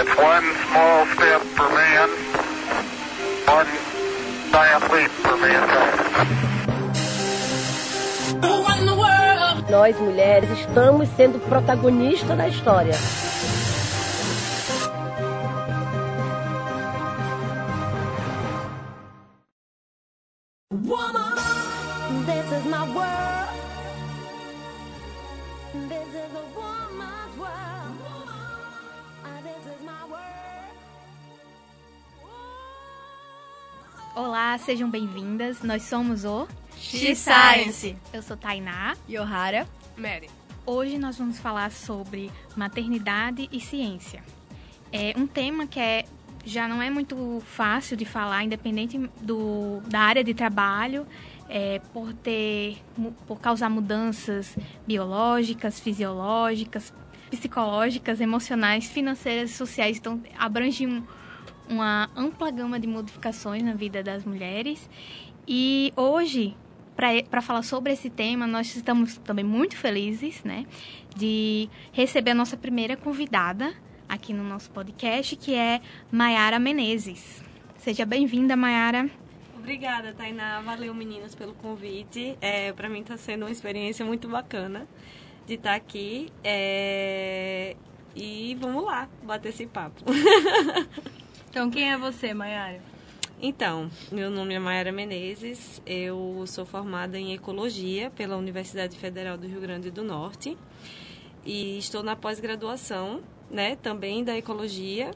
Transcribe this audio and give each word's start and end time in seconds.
It's 0.00 0.16
one 0.16 0.44
small 0.70 1.04
step 1.12 1.42
for 1.42 1.68
man, 1.68 2.08
one 3.44 3.66
giant 4.50 4.90
leap 4.94 5.10
for 5.10 5.36
mankind. 5.36 6.00
Nós, 9.68 9.96
mulheres, 10.00 10.50
estamos 10.58 11.06
sendo 11.16 11.38
protagonistas 11.40 12.34
da 12.34 12.48
história. 12.48 12.94
Sejam 34.70 34.88
bem-vindas. 34.88 35.62
Nós 35.64 35.82
somos 35.82 36.24
o 36.24 36.46
X-Science. 36.78 37.96
Eu 38.12 38.22
sou 38.22 38.36
Tainá. 38.36 38.94
Yohara. 39.08 39.66
Mary. 39.96 40.30
Hoje 40.64 40.96
nós 40.96 41.18
vamos 41.18 41.40
falar 41.40 41.72
sobre 41.72 42.30
maternidade 42.56 43.48
e 43.50 43.60
ciência. 43.60 44.22
É 44.92 45.12
um 45.16 45.26
tema 45.26 45.66
que 45.66 45.80
é, 45.80 46.04
já 46.44 46.68
não 46.68 46.80
é 46.80 46.88
muito 46.88 47.42
fácil 47.46 47.96
de 47.96 48.04
falar, 48.04 48.44
independente 48.44 48.96
do, 49.20 49.80
da 49.88 49.98
área 50.02 50.22
de 50.22 50.34
trabalho, 50.34 51.04
é, 51.48 51.80
por 51.92 52.12
ter, 52.12 52.78
por 53.26 53.40
causar 53.40 53.68
mudanças 53.68 54.56
biológicas, 54.86 55.80
fisiológicas, 55.80 56.94
psicológicas, 57.28 58.20
emocionais, 58.20 58.84
financeiras 58.84 59.50
e 59.50 59.54
sociais. 59.54 59.96
Então, 59.96 60.22
abrange 60.38 60.86
um- 60.86 61.02
uma 61.70 62.10
ampla 62.16 62.50
gama 62.50 62.78
de 62.78 62.86
modificações 62.86 63.62
na 63.62 63.72
vida 63.72 64.02
das 64.02 64.24
mulheres. 64.24 64.90
E 65.46 65.92
hoje, 65.96 66.56
para 67.30 67.40
falar 67.40 67.62
sobre 67.62 67.92
esse 67.92 68.10
tema, 68.10 68.46
nós 68.46 68.74
estamos 68.74 69.16
também 69.18 69.44
muito 69.44 69.76
felizes, 69.76 70.42
né, 70.44 70.66
de 71.16 71.68
receber 71.92 72.32
a 72.32 72.34
nossa 72.34 72.56
primeira 72.56 72.96
convidada 72.96 73.72
aqui 74.08 74.32
no 74.32 74.42
nosso 74.42 74.70
podcast, 74.70 75.36
que 75.36 75.54
é 75.54 75.80
Maiara 76.10 76.58
Menezes. 76.58 77.42
Seja 77.78 78.04
bem-vinda, 78.04 78.56
Maiara. 78.56 79.08
Obrigada, 79.56 80.12
Tainá. 80.12 80.60
Valeu, 80.62 80.92
meninas, 80.92 81.34
pelo 81.34 81.54
convite. 81.54 82.36
É, 82.40 82.72
para 82.72 82.88
mim 82.88 83.00
está 83.00 83.16
sendo 83.16 83.42
uma 83.42 83.50
experiência 83.50 84.04
muito 84.04 84.28
bacana 84.28 84.86
de 85.46 85.54
estar 85.54 85.74
aqui. 85.74 86.30
É, 86.42 87.76
E 88.16 88.56
vamos 88.60 88.84
lá, 88.84 89.08
bater 89.22 89.50
esse 89.50 89.66
papo. 89.66 90.02
Então, 91.50 91.68
quem 91.68 91.90
é 91.90 91.98
você, 91.98 92.32
Mayara? 92.32 92.80
Então, 93.42 93.90
meu 94.12 94.30
nome 94.30 94.54
é 94.54 94.58
Mayara 94.60 94.92
Menezes, 94.92 95.82
eu 95.84 96.44
sou 96.46 96.64
formada 96.64 97.18
em 97.18 97.34
Ecologia 97.34 98.08
pela 98.10 98.36
Universidade 98.36 98.96
Federal 98.96 99.36
do 99.36 99.48
Rio 99.48 99.60
Grande 99.60 99.90
do 99.90 100.04
Norte 100.04 100.56
e 101.44 101.76
estou 101.76 102.04
na 102.04 102.14
pós-graduação, 102.14 103.20
né, 103.50 103.74
também 103.74 104.22
da 104.22 104.36
Ecologia, 104.38 105.10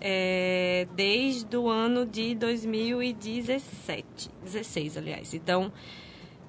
é, 0.00 0.86
desde 0.94 1.56
o 1.56 1.68
ano 1.68 2.06
de 2.06 2.36
2017, 2.36 4.30
16, 4.44 4.96
aliás. 4.96 5.34
Então, 5.34 5.72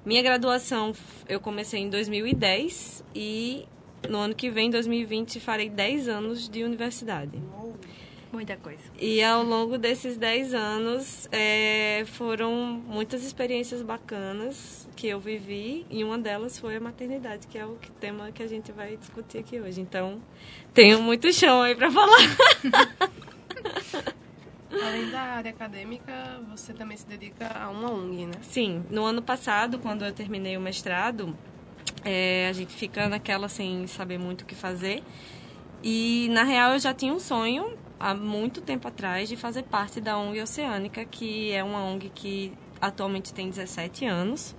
minha 0.06 0.22
graduação 0.22 0.92
eu 1.28 1.40
comecei 1.40 1.80
em 1.80 1.90
2010 1.90 3.04
e 3.12 3.66
no 4.08 4.18
ano 4.18 4.34
que 4.34 4.48
vem, 4.48 4.70
2020, 4.70 5.40
farei 5.40 5.68
10 5.68 6.08
anos 6.08 6.48
de 6.48 6.62
universidade. 6.62 7.42
Muita 8.34 8.56
coisa. 8.56 8.82
E 9.00 9.22
ao 9.22 9.44
longo 9.44 9.78
desses 9.78 10.16
10 10.16 10.54
anos 10.54 11.28
é, 11.30 12.02
foram 12.04 12.52
muitas 12.84 13.22
experiências 13.22 13.80
bacanas 13.80 14.88
que 14.96 15.06
eu 15.06 15.20
vivi 15.20 15.86
e 15.88 16.02
uma 16.02 16.18
delas 16.18 16.58
foi 16.58 16.74
a 16.74 16.80
maternidade, 16.80 17.46
que 17.46 17.56
é 17.56 17.64
o 17.64 17.78
tema 18.00 18.32
que 18.32 18.42
a 18.42 18.48
gente 18.48 18.72
vai 18.72 18.96
discutir 18.96 19.38
aqui 19.38 19.60
hoje. 19.60 19.80
Então, 19.80 20.20
tenho 20.72 21.00
muito 21.00 21.32
chão 21.32 21.62
aí 21.62 21.76
para 21.76 21.88
falar. 21.92 22.18
Além 24.82 25.10
da 25.10 25.20
área 25.20 25.52
acadêmica, 25.52 26.12
você 26.50 26.72
também 26.72 26.96
se 26.96 27.06
dedica 27.06 27.46
a 27.56 27.70
uma 27.70 27.88
ONG, 27.92 28.26
né? 28.26 28.34
Sim, 28.42 28.84
no 28.90 29.04
ano 29.04 29.22
passado, 29.22 29.78
quando 29.78 30.04
eu 30.04 30.12
terminei 30.12 30.56
o 30.56 30.60
mestrado, 30.60 31.38
é, 32.04 32.48
a 32.48 32.52
gente 32.52 32.74
fica 32.74 33.08
naquela 33.08 33.48
sem 33.48 33.86
saber 33.86 34.18
muito 34.18 34.40
o 34.42 34.44
que 34.44 34.56
fazer. 34.56 35.04
E, 35.84 36.28
na 36.32 36.42
real, 36.42 36.72
eu 36.72 36.78
já 36.80 36.92
tinha 36.92 37.12
um 37.12 37.20
sonho, 37.20 37.78
há 37.98 38.14
muito 38.14 38.60
tempo 38.60 38.88
atrás, 38.88 39.28
de 39.28 39.36
fazer 39.36 39.62
parte 39.64 40.00
da 40.00 40.18
ONG 40.18 40.40
Oceânica, 40.42 41.04
que 41.04 41.52
é 41.52 41.62
uma 41.62 41.82
ONG 41.84 42.10
que 42.14 42.52
atualmente 42.80 43.32
tem 43.32 43.48
17 43.48 44.04
anos. 44.04 44.54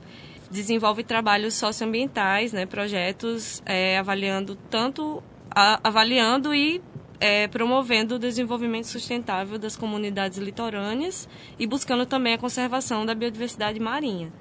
Desenvolve 0.49 1.03
trabalhos 1.03 1.53
socioambientais, 1.55 2.53
né, 2.53 2.65
projetos 2.65 3.61
é, 3.65 3.97
avaliando 3.97 4.55
tanto 4.69 5.23
a- 5.53 5.79
avaliando 5.83 6.53
e 6.53 6.81
é, 7.19 7.47
promovendo 7.47 8.15
o 8.15 8.19
desenvolvimento 8.19 8.85
sustentável 8.87 9.57
das 9.57 9.77
comunidades 9.77 10.37
litorâneas 10.37 11.29
e 11.57 11.65
buscando 11.65 12.05
também 12.05 12.33
a 12.33 12.37
conservação 12.37 13.05
da 13.05 13.15
biodiversidade 13.15 13.79
marinha. 13.79 14.31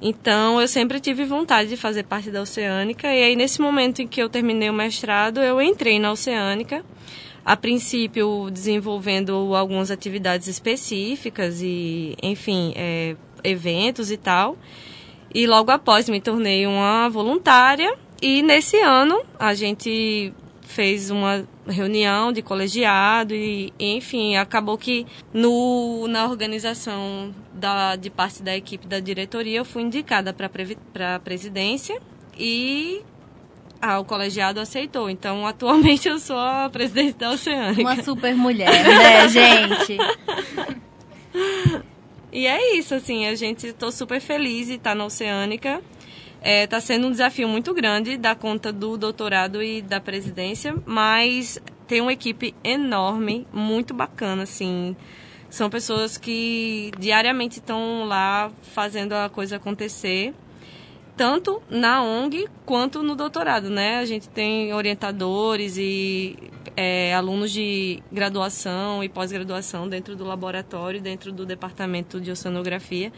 Então, 0.00 0.60
eu 0.60 0.66
sempre 0.66 0.98
tive 0.98 1.24
vontade 1.24 1.68
de 1.68 1.76
fazer 1.76 2.02
parte 2.02 2.28
da 2.28 2.42
Oceânica, 2.42 3.06
e 3.06 3.22
aí, 3.22 3.36
nesse 3.36 3.60
momento 3.62 4.02
em 4.02 4.08
que 4.08 4.20
eu 4.20 4.28
terminei 4.28 4.68
o 4.68 4.72
mestrado, 4.72 5.40
eu 5.40 5.62
entrei 5.62 6.00
na 6.00 6.10
Oceânica, 6.10 6.84
a 7.44 7.56
princípio 7.56 8.50
desenvolvendo 8.50 9.54
algumas 9.54 9.90
atividades 9.90 10.46
específicas 10.48 11.60
e, 11.60 12.16
enfim, 12.22 12.72
é, 12.76 13.16
eventos 13.42 14.10
e 14.10 14.16
tal. 14.16 14.56
E 15.34 15.46
logo 15.46 15.70
após 15.70 16.08
me 16.08 16.20
tornei 16.20 16.66
uma 16.66 17.08
voluntária, 17.08 17.96
e 18.20 18.42
nesse 18.42 18.78
ano 18.78 19.20
a 19.38 19.54
gente 19.54 20.32
fez 20.62 21.10
uma 21.10 21.46
reunião 21.66 22.32
de 22.32 22.40
colegiado 22.40 23.34
e, 23.34 23.72
enfim, 23.78 24.36
acabou 24.36 24.78
que 24.78 25.06
no, 25.32 26.06
na 26.08 26.26
organização 26.26 27.34
da, 27.52 27.96
de 27.96 28.10
parte 28.10 28.42
da 28.42 28.56
equipe 28.56 28.86
da 28.86 29.00
diretoria 29.00 29.58
eu 29.58 29.64
fui 29.64 29.82
indicada 29.82 30.32
para 30.32 31.16
a 31.16 31.18
presidência 31.20 32.00
e 32.38 33.02
ah, 33.82 33.98
o 33.98 34.04
colegiado 34.04 34.60
aceitou. 34.60 35.10
Então, 35.10 35.44
atualmente 35.48 36.08
eu 36.08 36.18
sou 36.20 36.38
a 36.38 36.70
presidente 36.70 37.18
da 37.18 37.32
Oceânica. 37.32 37.82
Uma 37.82 38.02
super 38.02 38.34
mulher, 38.34 38.70
né, 38.70 39.28
gente? 39.28 39.98
E 42.32 42.46
é 42.46 42.76
isso, 42.76 42.94
assim, 42.94 43.26
a 43.26 43.34
gente 43.34 43.66
estou 43.66 43.90
super 43.90 44.20
feliz 44.20 44.68
de 44.68 44.74
estar 44.74 44.94
na 44.94 45.04
Oceânica. 45.04 45.82
Está 46.42 46.80
sendo 46.80 47.06
um 47.06 47.10
desafio 47.10 47.46
muito 47.46 47.72
grande 47.74 48.16
dar 48.16 48.34
conta 48.34 48.72
do 48.72 48.96
doutorado 48.96 49.62
e 49.62 49.80
da 49.80 50.00
presidência, 50.00 50.74
mas 50.84 51.60
tem 51.86 52.00
uma 52.00 52.12
equipe 52.12 52.54
enorme, 52.64 53.46
muito 53.52 53.94
bacana, 53.94 54.42
assim. 54.44 54.96
São 55.50 55.68
pessoas 55.68 56.16
que 56.16 56.90
diariamente 56.98 57.58
estão 57.58 58.04
lá 58.06 58.50
fazendo 58.74 59.12
a 59.12 59.28
coisa 59.28 59.56
acontecer, 59.56 60.34
tanto 61.22 61.62
na 61.70 62.02
ONG 62.02 62.48
quanto 62.66 63.00
no 63.00 63.14
doutorado, 63.14 63.70
né? 63.70 63.98
A 63.98 64.04
gente 64.04 64.28
tem 64.28 64.74
orientadores 64.74 65.76
e 65.76 66.36
é, 66.76 67.14
alunos 67.14 67.52
de 67.52 68.02
graduação 68.10 69.04
e 69.04 69.08
pós-graduação 69.08 69.88
dentro 69.88 70.16
do 70.16 70.24
laboratório, 70.24 71.00
dentro 71.00 71.30
do 71.30 71.46
departamento 71.46 72.20
de 72.20 72.32
oceanografia. 72.32 73.12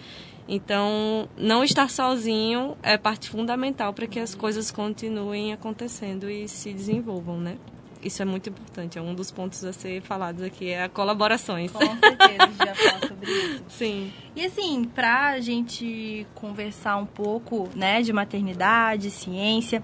Então, 0.46 1.30
não 1.34 1.64
estar 1.64 1.88
sozinho 1.88 2.76
é 2.82 2.98
parte 2.98 3.30
fundamental 3.30 3.94
para 3.94 4.06
que 4.06 4.20
as 4.20 4.34
coisas 4.34 4.70
continuem 4.70 5.54
acontecendo 5.54 6.28
e 6.28 6.46
se 6.46 6.74
desenvolvam, 6.74 7.40
né? 7.40 7.56
Isso 8.04 8.20
é 8.20 8.24
muito 8.24 8.50
importante, 8.50 8.98
é 8.98 9.02
um 9.02 9.14
dos 9.14 9.30
pontos 9.30 9.64
a 9.64 9.72
ser 9.72 10.02
falados 10.02 10.42
aqui, 10.42 10.68
é 10.70 10.84
a 10.84 10.88
colaborações. 10.88 11.72
Com 11.72 11.78
certeza, 11.80 12.36
a 12.38 12.46
gente 12.46 12.56
vai 12.56 12.74
falar 12.74 13.00
sobre 13.08 13.30
isso. 13.30 13.64
Sim. 13.68 14.12
E 14.36 14.44
assim, 14.44 14.84
pra 14.84 15.40
gente 15.40 16.26
conversar 16.34 16.96
um 16.96 17.06
pouco, 17.06 17.68
né, 17.74 18.02
de 18.02 18.12
maternidade, 18.12 19.10
ciência, 19.10 19.82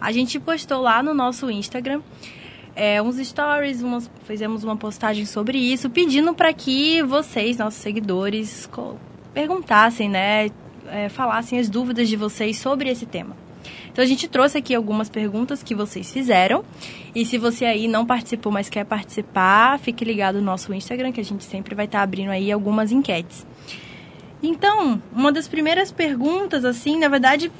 a 0.00 0.12
gente 0.12 0.38
postou 0.38 0.82
lá 0.82 1.02
no 1.02 1.14
nosso 1.14 1.50
Instagram 1.50 2.02
é, 2.74 3.00
uns 3.02 3.16
stories, 3.16 3.82
umas, 3.82 4.10
fizemos 4.24 4.64
uma 4.64 4.76
postagem 4.76 5.26
sobre 5.26 5.58
isso, 5.58 5.90
pedindo 5.90 6.34
para 6.34 6.52
que 6.52 7.02
vocês, 7.02 7.58
nossos 7.58 7.80
seguidores, 7.80 8.68
perguntassem, 9.34 10.08
né, 10.08 10.50
é, 10.86 11.08
falassem 11.08 11.58
as 11.58 11.68
dúvidas 11.68 12.08
de 12.08 12.16
vocês 12.16 12.58
sobre 12.58 12.88
esse 12.88 13.06
tema. 13.06 13.36
Então 13.92 14.02
a 14.02 14.08
gente 14.08 14.26
trouxe 14.26 14.56
aqui 14.56 14.74
algumas 14.74 15.10
perguntas 15.10 15.62
que 15.62 15.74
vocês 15.74 16.10
fizeram. 16.10 16.64
E 17.14 17.26
se 17.26 17.36
você 17.36 17.66
aí 17.66 17.86
não 17.86 18.06
participou, 18.06 18.50
mas 18.50 18.68
quer 18.68 18.84
participar, 18.84 19.78
fique 19.78 20.04
ligado 20.04 20.36
no 20.36 20.44
nosso 20.44 20.72
Instagram, 20.72 21.12
que 21.12 21.20
a 21.20 21.24
gente 21.24 21.44
sempre 21.44 21.74
vai 21.74 21.84
estar 21.84 22.02
abrindo 22.02 22.30
aí 22.30 22.50
algumas 22.50 22.90
enquetes. 22.90 23.46
Então, 24.42 25.00
uma 25.12 25.30
das 25.30 25.46
primeiras 25.46 25.92
perguntas, 25.92 26.64
assim, 26.64 26.98
na 26.98 27.08
verdade, 27.08 27.52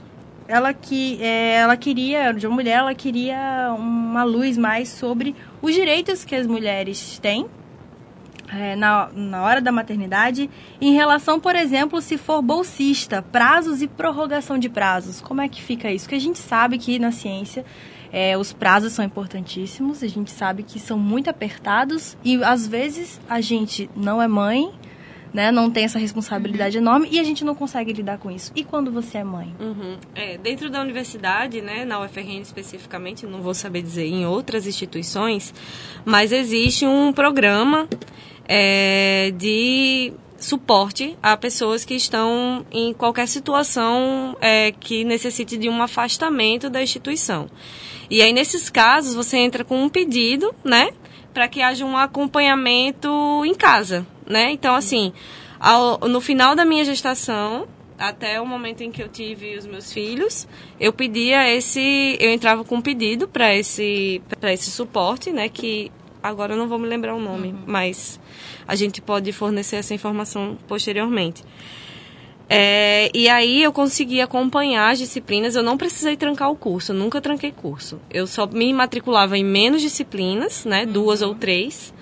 ela 0.48 0.72
que 0.72 1.22
é, 1.22 1.56
ela 1.56 1.76
queria, 1.76 2.32
de 2.32 2.46
uma 2.46 2.56
mulher, 2.56 2.78
ela 2.78 2.94
queria 2.94 3.72
uma 3.78 4.24
luz 4.24 4.58
mais 4.58 4.88
sobre 4.88 5.36
os 5.60 5.74
direitos 5.74 6.24
que 6.24 6.34
as 6.34 6.46
mulheres 6.46 7.18
têm 7.20 7.46
é, 8.54 8.76
na, 8.76 9.08
na 9.14 9.42
hora 9.42 9.60
da 9.60 9.72
maternidade, 9.72 10.50
em 10.80 10.92
relação, 10.92 11.40
por 11.40 11.56
exemplo, 11.56 12.00
se 12.00 12.18
for 12.18 12.42
bolsista, 12.42 13.22
prazos 13.22 13.80
e 13.82 13.88
prorrogação 13.88 14.58
de 14.58 14.68
prazos. 14.68 15.20
Como 15.20 15.40
é 15.40 15.48
que 15.48 15.62
fica 15.62 15.90
isso? 15.90 16.04
Porque 16.04 16.16
a 16.16 16.20
gente 16.20 16.38
sabe 16.38 16.78
que 16.78 16.98
na 16.98 17.10
ciência 17.10 17.64
é, 18.12 18.36
os 18.36 18.52
prazos 18.52 18.92
são 18.92 19.04
importantíssimos, 19.04 20.02
a 20.02 20.08
gente 20.08 20.30
sabe 20.30 20.62
que 20.62 20.78
são 20.78 20.98
muito 20.98 21.30
apertados 21.30 22.16
e 22.22 22.42
às 22.44 22.66
vezes 22.66 23.20
a 23.28 23.40
gente 23.40 23.88
não 23.96 24.20
é 24.20 24.28
mãe, 24.28 24.70
né, 25.32 25.50
não 25.50 25.70
tem 25.70 25.84
essa 25.84 25.98
responsabilidade 25.98 26.76
enorme 26.76 27.08
e 27.10 27.18
a 27.18 27.24
gente 27.24 27.42
não 27.42 27.54
consegue 27.54 27.90
lidar 27.90 28.18
com 28.18 28.30
isso. 28.30 28.52
E 28.54 28.62
quando 28.62 28.92
você 28.92 29.18
é 29.18 29.24
mãe? 29.24 29.54
Uhum. 29.58 29.96
É, 30.14 30.36
dentro 30.36 30.68
da 30.68 30.80
universidade, 30.82 31.62
né, 31.62 31.86
na 31.86 32.00
UFRN 32.04 32.42
especificamente, 32.42 33.26
não 33.26 33.40
vou 33.40 33.54
saber 33.54 33.80
dizer 33.80 34.04
em 34.04 34.26
outras 34.26 34.66
instituições, 34.66 35.54
mas 36.04 36.32
existe 36.32 36.84
um 36.84 37.14
programa 37.14 37.88
é, 38.54 39.32
de 39.34 40.12
suporte 40.36 41.16
a 41.22 41.34
pessoas 41.38 41.86
que 41.86 41.94
estão 41.94 42.66
em 42.70 42.92
qualquer 42.92 43.26
situação 43.26 44.36
é, 44.42 44.72
que 44.72 45.04
necessite 45.04 45.56
de 45.56 45.70
um 45.70 45.82
afastamento 45.82 46.68
da 46.68 46.82
instituição. 46.82 47.48
E 48.10 48.20
aí, 48.20 48.30
nesses 48.30 48.68
casos, 48.68 49.14
você 49.14 49.38
entra 49.38 49.64
com 49.64 49.82
um 49.82 49.88
pedido, 49.88 50.54
né, 50.62 50.90
para 51.32 51.48
que 51.48 51.62
haja 51.62 51.86
um 51.86 51.96
acompanhamento 51.96 53.08
em 53.42 53.54
casa, 53.54 54.06
né? 54.26 54.50
Então, 54.50 54.74
assim, 54.74 55.14
ao, 55.58 55.98
no 56.00 56.20
final 56.20 56.54
da 56.54 56.66
minha 56.66 56.84
gestação, 56.84 57.66
até 57.98 58.38
o 58.38 58.44
momento 58.44 58.82
em 58.82 58.92
que 58.92 59.02
eu 59.02 59.08
tive 59.08 59.56
os 59.56 59.64
meus 59.64 59.90
filhos, 59.90 60.46
eu 60.78 60.92
pedia 60.92 61.50
esse, 61.50 62.18
eu 62.20 62.30
entrava 62.30 62.64
com 62.64 62.76
um 62.76 62.82
pedido 62.82 63.26
para 63.26 63.54
esse, 63.54 64.20
para 64.38 64.52
esse 64.52 64.70
suporte, 64.70 65.32
né? 65.32 65.48
Que 65.48 65.90
agora 66.22 66.52
eu 66.52 66.58
não 66.58 66.68
vou 66.68 66.78
me 66.78 66.86
lembrar 66.86 67.14
o 67.14 67.20
nome, 67.20 67.54
mas 67.66 68.20
a 68.66 68.74
gente 68.74 69.00
pode 69.00 69.32
fornecer 69.32 69.76
essa 69.76 69.94
informação 69.94 70.56
posteriormente. 70.66 71.42
É, 72.48 73.10
e 73.14 73.28
aí 73.28 73.62
eu 73.62 73.72
consegui 73.72 74.20
acompanhar 74.20 74.90
as 74.90 74.98
disciplinas, 74.98 75.56
eu 75.56 75.62
não 75.62 75.78
precisei 75.78 76.16
trancar 76.16 76.50
o 76.50 76.56
curso, 76.56 76.92
eu 76.92 76.96
nunca 76.96 77.20
tranquei 77.20 77.50
curso. 77.50 77.98
Eu 78.10 78.26
só 78.26 78.46
me 78.46 78.72
matriculava 78.74 79.38
em 79.38 79.44
menos 79.44 79.80
disciplinas, 79.80 80.64
né, 80.66 80.84
duas 80.84 81.22
ou 81.22 81.34
três, 81.34 81.94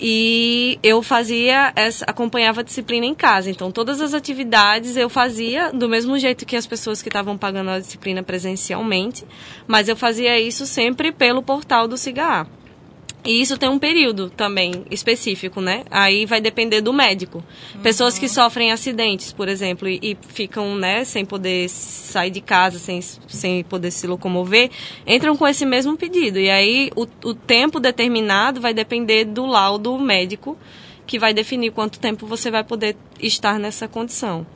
e 0.00 0.78
eu 0.82 1.02
fazia, 1.02 1.72
essa, 1.74 2.04
acompanhava 2.04 2.60
a 2.60 2.64
disciplina 2.64 3.06
em 3.06 3.14
casa. 3.14 3.50
Então, 3.50 3.72
todas 3.72 4.00
as 4.00 4.14
atividades 4.14 4.96
eu 4.96 5.08
fazia 5.08 5.72
do 5.72 5.88
mesmo 5.88 6.18
jeito 6.18 6.44
que 6.44 6.56
as 6.56 6.66
pessoas 6.66 7.02
que 7.02 7.08
estavam 7.08 7.38
pagando 7.38 7.70
a 7.70 7.78
disciplina 7.78 8.22
presencialmente, 8.22 9.24
mas 9.66 9.88
eu 9.88 9.96
fazia 9.96 10.38
isso 10.38 10.66
sempre 10.66 11.10
pelo 11.10 11.42
portal 11.42 11.88
do 11.88 11.96
CIGA. 11.96 12.46
E 13.24 13.40
isso 13.40 13.58
tem 13.58 13.68
um 13.68 13.78
período 13.78 14.30
também 14.30 14.84
específico, 14.90 15.60
né? 15.60 15.84
Aí 15.90 16.24
vai 16.24 16.40
depender 16.40 16.80
do 16.80 16.92
médico. 16.92 17.42
Pessoas 17.82 18.18
que 18.18 18.28
sofrem 18.28 18.70
acidentes, 18.70 19.32
por 19.32 19.48
exemplo, 19.48 19.88
e, 19.88 19.98
e 20.02 20.16
ficam, 20.28 20.74
né, 20.76 21.04
sem 21.04 21.24
poder 21.24 21.68
sair 21.68 22.30
de 22.30 22.40
casa, 22.40 22.78
sem, 22.78 23.00
sem 23.02 23.64
poder 23.64 23.90
se 23.90 24.06
locomover, 24.06 24.70
entram 25.06 25.36
com 25.36 25.46
esse 25.46 25.66
mesmo 25.66 25.96
pedido. 25.96 26.38
E 26.38 26.48
aí 26.48 26.90
o, 26.94 27.06
o 27.24 27.34
tempo 27.34 27.80
determinado 27.80 28.60
vai 28.60 28.72
depender 28.72 29.24
do 29.24 29.46
laudo 29.46 29.98
médico, 29.98 30.56
que 31.06 31.18
vai 31.18 31.34
definir 31.34 31.72
quanto 31.72 31.98
tempo 31.98 32.26
você 32.26 32.50
vai 32.50 32.62
poder 32.62 32.96
estar 33.20 33.58
nessa 33.58 33.88
condição. 33.88 34.46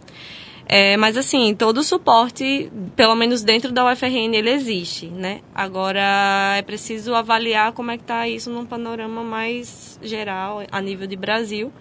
É, 0.66 0.96
mas 0.96 1.16
assim, 1.16 1.54
todo 1.54 1.78
o 1.78 1.82
suporte, 1.82 2.70
pelo 2.96 3.14
menos 3.14 3.42
dentro 3.42 3.72
da 3.72 3.90
UFRN, 3.90 4.34
ele 4.34 4.50
existe, 4.50 5.06
né? 5.08 5.40
Agora 5.54 6.54
é 6.56 6.62
preciso 6.62 7.14
avaliar 7.14 7.72
como 7.72 7.90
é 7.90 7.96
que 7.96 8.04
está 8.04 8.28
isso 8.28 8.50
num 8.50 8.64
panorama 8.64 9.22
mais 9.22 9.98
geral, 10.02 10.62
a 10.70 10.80
nível 10.80 11.06
de 11.06 11.16
Brasil. 11.16 11.72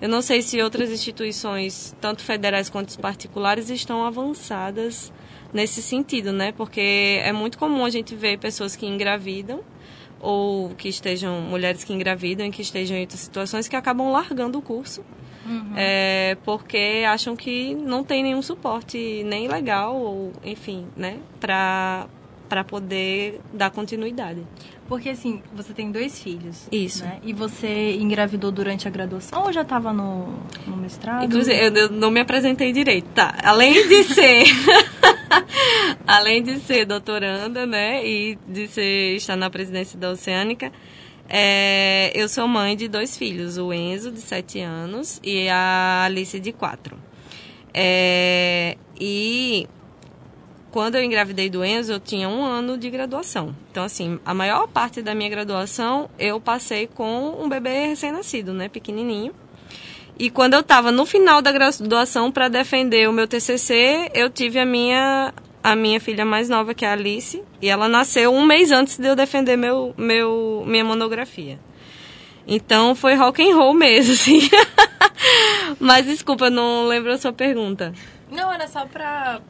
Eu 0.00 0.08
não 0.08 0.22
sei 0.22 0.42
se 0.42 0.62
outras 0.62 0.90
instituições, 0.90 1.94
tanto 2.00 2.22
federais 2.22 2.70
quanto 2.70 2.96
particulares, 3.00 3.68
estão 3.68 4.04
avançadas 4.04 5.12
nesse 5.52 5.82
sentido, 5.82 6.32
né? 6.32 6.52
Porque 6.52 7.20
é 7.22 7.32
muito 7.32 7.58
comum 7.58 7.84
a 7.84 7.90
gente 7.90 8.14
ver 8.14 8.38
pessoas 8.38 8.76
que 8.76 8.86
engravidam 8.86 9.60
ou 10.20 10.70
que 10.70 10.88
estejam, 10.88 11.40
mulheres 11.40 11.82
que 11.84 11.92
engravidam 11.92 12.46
e 12.46 12.50
que 12.50 12.62
estejam 12.62 12.96
em 12.96 13.00
outras 13.00 13.20
situações 13.20 13.66
que 13.66 13.76
acabam 13.76 14.10
largando 14.10 14.58
o 14.58 14.62
curso 14.62 15.04
é, 15.76 16.36
porque 16.44 17.04
acham 17.08 17.34
que 17.36 17.74
não 17.74 18.04
tem 18.04 18.22
nenhum 18.22 18.42
suporte 18.42 19.22
nem 19.24 19.48
legal 19.48 19.96
ou 19.96 20.32
enfim, 20.44 20.86
né, 20.96 21.18
para 21.40 22.06
para 22.48 22.64
poder 22.64 23.42
dar 23.52 23.70
continuidade. 23.70 24.42
Porque 24.88 25.10
assim, 25.10 25.42
você 25.52 25.74
tem 25.74 25.92
dois 25.92 26.18
filhos. 26.18 26.66
Isso. 26.72 27.04
Né? 27.04 27.18
E 27.22 27.34
você 27.34 27.92
engravidou 27.96 28.50
durante 28.50 28.88
a 28.88 28.90
graduação 28.90 29.44
ou 29.44 29.52
já 29.52 29.60
estava 29.60 29.92
no, 29.92 30.28
no 30.66 30.76
mestrado? 30.78 31.26
Inclusive, 31.26 31.54
eu, 31.54 31.74
eu 31.74 31.90
não 31.90 32.10
me 32.10 32.20
apresentei 32.20 32.72
direito, 32.72 33.06
tá? 33.14 33.36
Além 33.42 33.86
de 33.86 34.04
ser 34.04 34.44
além 36.06 36.42
de 36.42 36.58
ser 36.60 36.86
doutoranda, 36.86 37.66
né, 37.66 38.04
e 38.06 38.38
de 38.48 38.66
ser 38.66 39.16
estar 39.16 39.36
na 39.36 39.50
presidência 39.50 39.98
da 39.98 40.10
Oceânica, 40.10 40.72
é, 41.28 42.10
eu 42.14 42.28
sou 42.28 42.48
mãe 42.48 42.76
de 42.76 42.88
dois 42.88 43.16
filhos, 43.16 43.58
o 43.58 43.72
Enzo, 43.72 44.10
de 44.10 44.20
7 44.20 44.60
anos, 44.60 45.20
e 45.22 45.48
a 45.48 46.04
Alice, 46.04 46.40
de 46.40 46.52
4. 46.52 46.96
É, 47.74 48.76
e 48.98 49.68
quando 50.70 50.94
eu 50.94 51.02
engravidei 51.02 51.50
do 51.50 51.64
Enzo, 51.64 51.92
eu 51.92 52.00
tinha 52.00 52.28
um 52.28 52.44
ano 52.44 52.78
de 52.78 52.88
graduação. 52.88 53.54
Então, 53.70 53.84
assim, 53.84 54.18
a 54.24 54.32
maior 54.32 54.66
parte 54.68 55.02
da 55.02 55.14
minha 55.14 55.28
graduação 55.28 56.08
eu 56.18 56.40
passei 56.40 56.86
com 56.86 57.36
um 57.42 57.48
bebê 57.48 57.86
recém-nascido, 57.86 58.52
né, 58.54 58.68
pequenininho. 58.68 59.32
E 60.18 60.30
quando 60.30 60.54
eu 60.54 60.60
estava 60.60 60.90
no 60.90 61.06
final 61.06 61.40
da 61.40 61.52
graduação 61.52 62.32
para 62.32 62.48
defender 62.48 63.08
o 63.08 63.12
meu 63.12 63.28
TCC, 63.28 64.10
eu 64.14 64.28
tive 64.28 64.58
a 64.58 64.66
minha 64.66 65.32
a 65.62 65.74
minha 65.74 66.00
filha 66.00 66.24
mais 66.24 66.48
nova, 66.48 66.74
que 66.74 66.84
é 66.84 66.88
a 66.88 66.92
Alice, 66.92 67.42
e 67.60 67.68
ela 67.68 67.88
nasceu 67.88 68.32
um 68.32 68.44
mês 68.44 68.70
antes 68.70 68.98
de 68.98 69.08
eu 69.08 69.16
defender 69.16 69.56
meu, 69.56 69.94
meu, 69.96 70.64
minha 70.66 70.84
monografia. 70.84 71.58
Então 72.46 72.94
foi 72.94 73.14
rock 73.14 73.42
and 73.42 73.54
roll 73.54 73.74
mesmo, 73.74 74.12
assim. 74.14 74.40
Mas 75.78 76.06
desculpa, 76.06 76.48
não 76.48 76.86
lembro 76.86 77.12
a 77.12 77.18
sua 77.18 77.32
pergunta. 77.32 77.92
Não, 78.30 78.52
era 78.52 78.68
só 78.68 78.84
para 78.84 79.40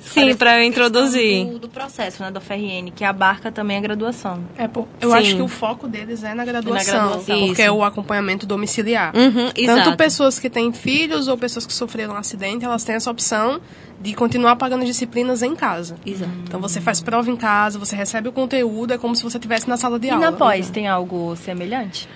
Sim, 0.00 0.34
pra 0.36 0.58
eu 0.58 0.64
introduzir. 0.64 1.46
Do, 1.46 1.58
do 1.58 1.68
processo, 1.68 2.22
né, 2.22 2.30
do 2.30 2.40
FRN, 2.40 2.90
que 2.94 3.04
abarca 3.04 3.50
também 3.50 3.76
a 3.76 3.80
graduação. 3.80 4.44
É, 4.56 4.68
pô, 4.68 4.86
eu 5.00 5.10
Sim. 5.10 5.16
acho 5.16 5.36
que 5.36 5.42
o 5.42 5.48
foco 5.48 5.88
deles 5.88 6.22
é 6.22 6.34
na 6.34 6.44
graduação, 6.44 7.08
graduação. 7.08 7.46
porque 7.46 7.62
é 7.62 7.70
o 7.70 7.82
acompanhamento 7.82 8.46
domiciliar. 8.46 9.14
Uhum, 9.16 9.46
Tanto 9.48 9.60
exato. 9.60 9.96
pessoas 9.96 10.38
que 10.38 10.48
têm 10.48 10.72
filhos 10.72 11.26
ou 11.28 11.36
pessoas 11.36 11.66
que 11.66 11.72
sofreram 11.72 12.14
um 12.14 12.16
acidente, 12.16 12.64
elas 12.64 12.84
têm 12.84 12.94
essa 12.94 13.10
opção 13.10 13.60
de 14.00 14.14
continuar 14.14 14.54
pagando 14.56 14.84
disciplinas 14.84 15.42
em 15.42 15.56
casa. 15.56 15.96
Exato. 16.06 16.30
Então 16.44 16.60
você 16.60 16.80
faz 16.80 17.00
prova 17.00 17.28
em 17.30 17.36
casa, 17.36 17.78
você 17.78 17.96
recebe 17.96 18.28
o 18.28 18.32
conteúdo, 18.32 18.92
é 18.92 18.98
como 18.98 19.16
se 19.16 19.22
você 19.24 19.38
estivesse 19.38 19.68
na 19.68 19.76
sala 19.76 19.98
de 19.98 20.06
E 20.06 20.10
aula. 20.10 20.30
na 20.30 20.36
pós, 20.36 20.70
tem 20.70 20.86
algo 20.86 21.34
semelhante? 21.36 22.08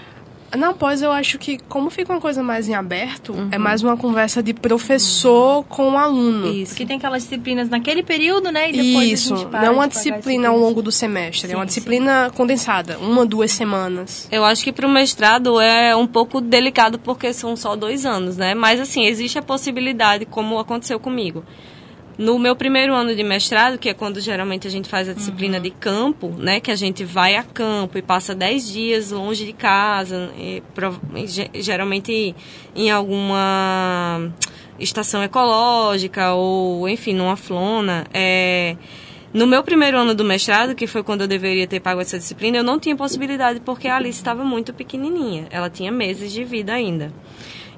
Na 0.56 0.74
pós, 0.74 1.00
eu 1.00 1.10
acho 1.10 1.38
que, 1.38 1.58
como 1.68 1.88
fica 1.88 2.12
uma 2.12 2.20
coisa 2.20 2.42
mais 2.42 2.68
em 2.68 2.74
aberto, 2.74 3.32
Uhum. 3.32 3.48
é 3.50 3.56
mais 3.58 3.82
uma 3.82 3.96
conversa 3.96 4.42
de 4.42 4.52
professor 4.52 5.64
com 5.64 5.92
o 5.92 5.96
aluno. 5.96 6.46
Isso. 6.48 6.72
Porque 6.72 6.84
tem 6.84 6.96
aquelas 6.98 7.22
disciplinas 7.22 7.68
naquele 7.68 8.02
período, 8.02 8.50
né? 8.50 8.68
E 8.68 8.72
depois 8.72 9.10
Isso, 9.12 9.34
a 9.34 9.36
gente 9.38 9.48
para 9.48 9.60
não 9.60 9.66
é 9.68 9.70
uma 9.70 9.88
disciplina 9.88 10.48
ao 10.48 10.58
longo 10.58 10.82
do 10.82 10.92
semestre, 10.92 11.50
é 11.52 11.56
uma 11.56 11.62
Sim, 11.62 11.66
disciplina 11.68 12.30
condensada, 12.34 12.98
uma, 12.98 13.24
duas 13.24 13.50
semanas. 13.52 14.28
Eu 14.30 14.44
acho 14.44 14.62
que 14.62 14.72
para 14.72 14.86
o 14.86 14.90
mestrado 14.90 15.58
é 15.60 15.96
um 15.96 16.06
pouco 16.06 16.40
delicado 16.40 16.98
porque 16.98 17.32
são 17.32 17.56
só 17.56 17.74
dois 17.74 18.04
anos, 18.04 18.36
né? 18.36 18.54
Mas 18.54 18.78
assim, 18.80 19.06
existe 19.06 19.38
a 19.38 19.42
possibilidade, 19.42 20.26
como 20.26 20.58
aconteceu 20.58 21.00
comigo. 21.00 21.44
No 22.18 22.38
meu 22.38 22.54
primeiro 22.54 22.94
ano 22.94 23.14
de 23.14 23.22
mestrado, 23.22 23.78
que 23.78 23.88
é 23.88 23.94
quando 23.94 24.20
geralmente 24.20 24.66
a 24.66 24.70
gente 24.70 24.88
faz 24.88 25.08
a 25.08 25.14
disciplina 25.14 25.58
de 25.58 25.70
campo, 25.70 26.28
né? 26.38 26.60
Que 26.60 26.70
a 26.70 26.76
gente 26.76 27.04
vai 27.04 27.36
a 27.36 27.42
campo 27.42 27.96
e 27.96 28.02
passa 28.02 28.34
10 28.34 28.70
dias 28.70 29.10
longe 29.10 29.46
de 29.46 29.52
casa, 29.52 30.30
e, 30.36 30.62
geralmente 31.62 32.34
em 32.76 32.90
alguma 32.90 34.30
estação 34.78 35.22
ecológica 35.22 36.32
ou, 36.34 36.88
enfim, 36.88 37.14
numa 37.14 37.36
flona. 37.36 38.06
É, 38.12 38.76
no 39.32 39.46
meu 39.46 39.62
primeiro 39.62 39.96
ano 39.96 40.14
do 40.14 40.24
mestrado, 40.24 40.74
que 40.74 40.86
foi 40.86 41.02
quando 41.02 41.22
eu 41.22 41.26
deveria 41.26 41.66
ter 41.66 41.80
pago 41.80 42.02
essa 42.02 42.18
disciplina, 42.18 42.58
eu 42.58 42.62
não 42.62 42.78
tinha 42.78 42.94
possibilidade 42.94 43.60
porque 43.60 43.88
a 43.88 43.96
Alice 43.96 44.18
estava 44.18 44.44
muito 44.44 44.74
pequenininha. 44.74 45.46
Ela 45.50 45.70
tinha 45.70 45.90
meses 45.90 46.30
de 46.30 46.44
vida 46.44 46.74
ainda. 46.74 47.10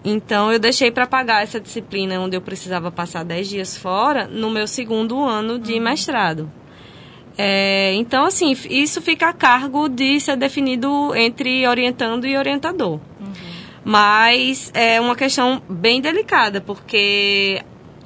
Então, 0.05 0.53
eu 0.53 0.59
deixei 0.59 0.91
para 0.91 1.07
pagar 1.07 1.43
essa 1.43 1.59
disciplina 1.59 2.21
onde 2.21 2.37
eu 2.37 2.41
precisava 2.43 2.91
passar 2.91 3.25
10 3.25 3.49
dias 3.49 3.77
fora 3.77 4.27
no 4.27 4.51
meu 4.51 4.67
segundo 4.67 5.25
ano 5.25 5.59
de 5.59 5.81
mestrado. 5.81 6.53
É, 7.39 7.95
então, 7.95 8.27
assim, 8.27 8.53
isso 8.69 9.01
fica 9.01 9.29
a 9.29 9.33
cargo 9.33 9.89
de 9.89 10.21
ser 10.21 10.37
definido 10.37 11.15
entre 11.17 11.67
orientando 11.67 12.27
e 12.27 12.37
orientador. 12.37 13.01
Mas 13.83 14.71
é 14.75 15.01
uma 15.01 15.17
questão 15.17 15.61
bem 15.69 16.01
delicada, 16.01 16.61
porque 16.61 17.63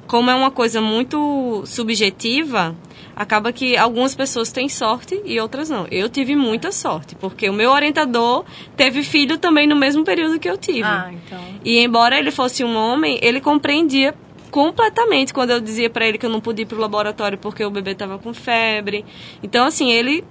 como 0.07 0.29
é 0.31 0.35
uma 0.35 0.51
coisa 0.51 0.81
muito 0.81 1.63
subjetiva, 1.65 2.75
acaba 3.19 3.51
que 3.51 3.75
algumas 3.75 4.15
pessoas 4.15 4.49
têm 4.49 4.69
sorte 4.69 5.21
e 5.25 5.37
outras 5.41 5.69
não. 5.69 5.85
Eu 5.91 6.07
tive 6.07 6.37
muita 6.37 6.71
sorte, 6.71 7.15
porque 7.15 7.49
o 7.49 7.53
meu 7.53 7.69
orientador 7.69 8.45
teve 8.77 9.03
filho 9.03 9.37
também 9.37 9.67
no 9.67 9.75
mesmo 9.75 10.05
período 10.05 10.39
que 10.39 10.49
eu 10.49 10.57
tive. 10.57 10.83
Ah, 10.83 11.11
então. 11.11 11.37
E 11.65 11.79
embora 11.79 12.17
ele 12.17 12.31
fosse 12.31 12.63
um 12.63 12.77
homem, 12.77 13.19
ele 13.21 13.41
compreendia 13.41 14.15
completamente 14.49 15.33
quando 15.33 15.49
eu 15.49 15.59
dizia 15.59 15.89
para 15.89 16.07
ele 16.07 16.17
que 16.17 16.25
eu 16.25 16.29
não 16.29 16.39
podia 16.39 16.63
ir 16.63 16.65
pro 16.65 16.79
laboratório 16.79 17.37
porque 17.37 17.63
o 17.63 17.69
bebê 17.69 17.91
estava 17.91 18.17
com 18.17 18.33
febre. 18.33 19.03
Então, 19.43 19.65
assim, 19.65 19.91
ele 19.91 20.23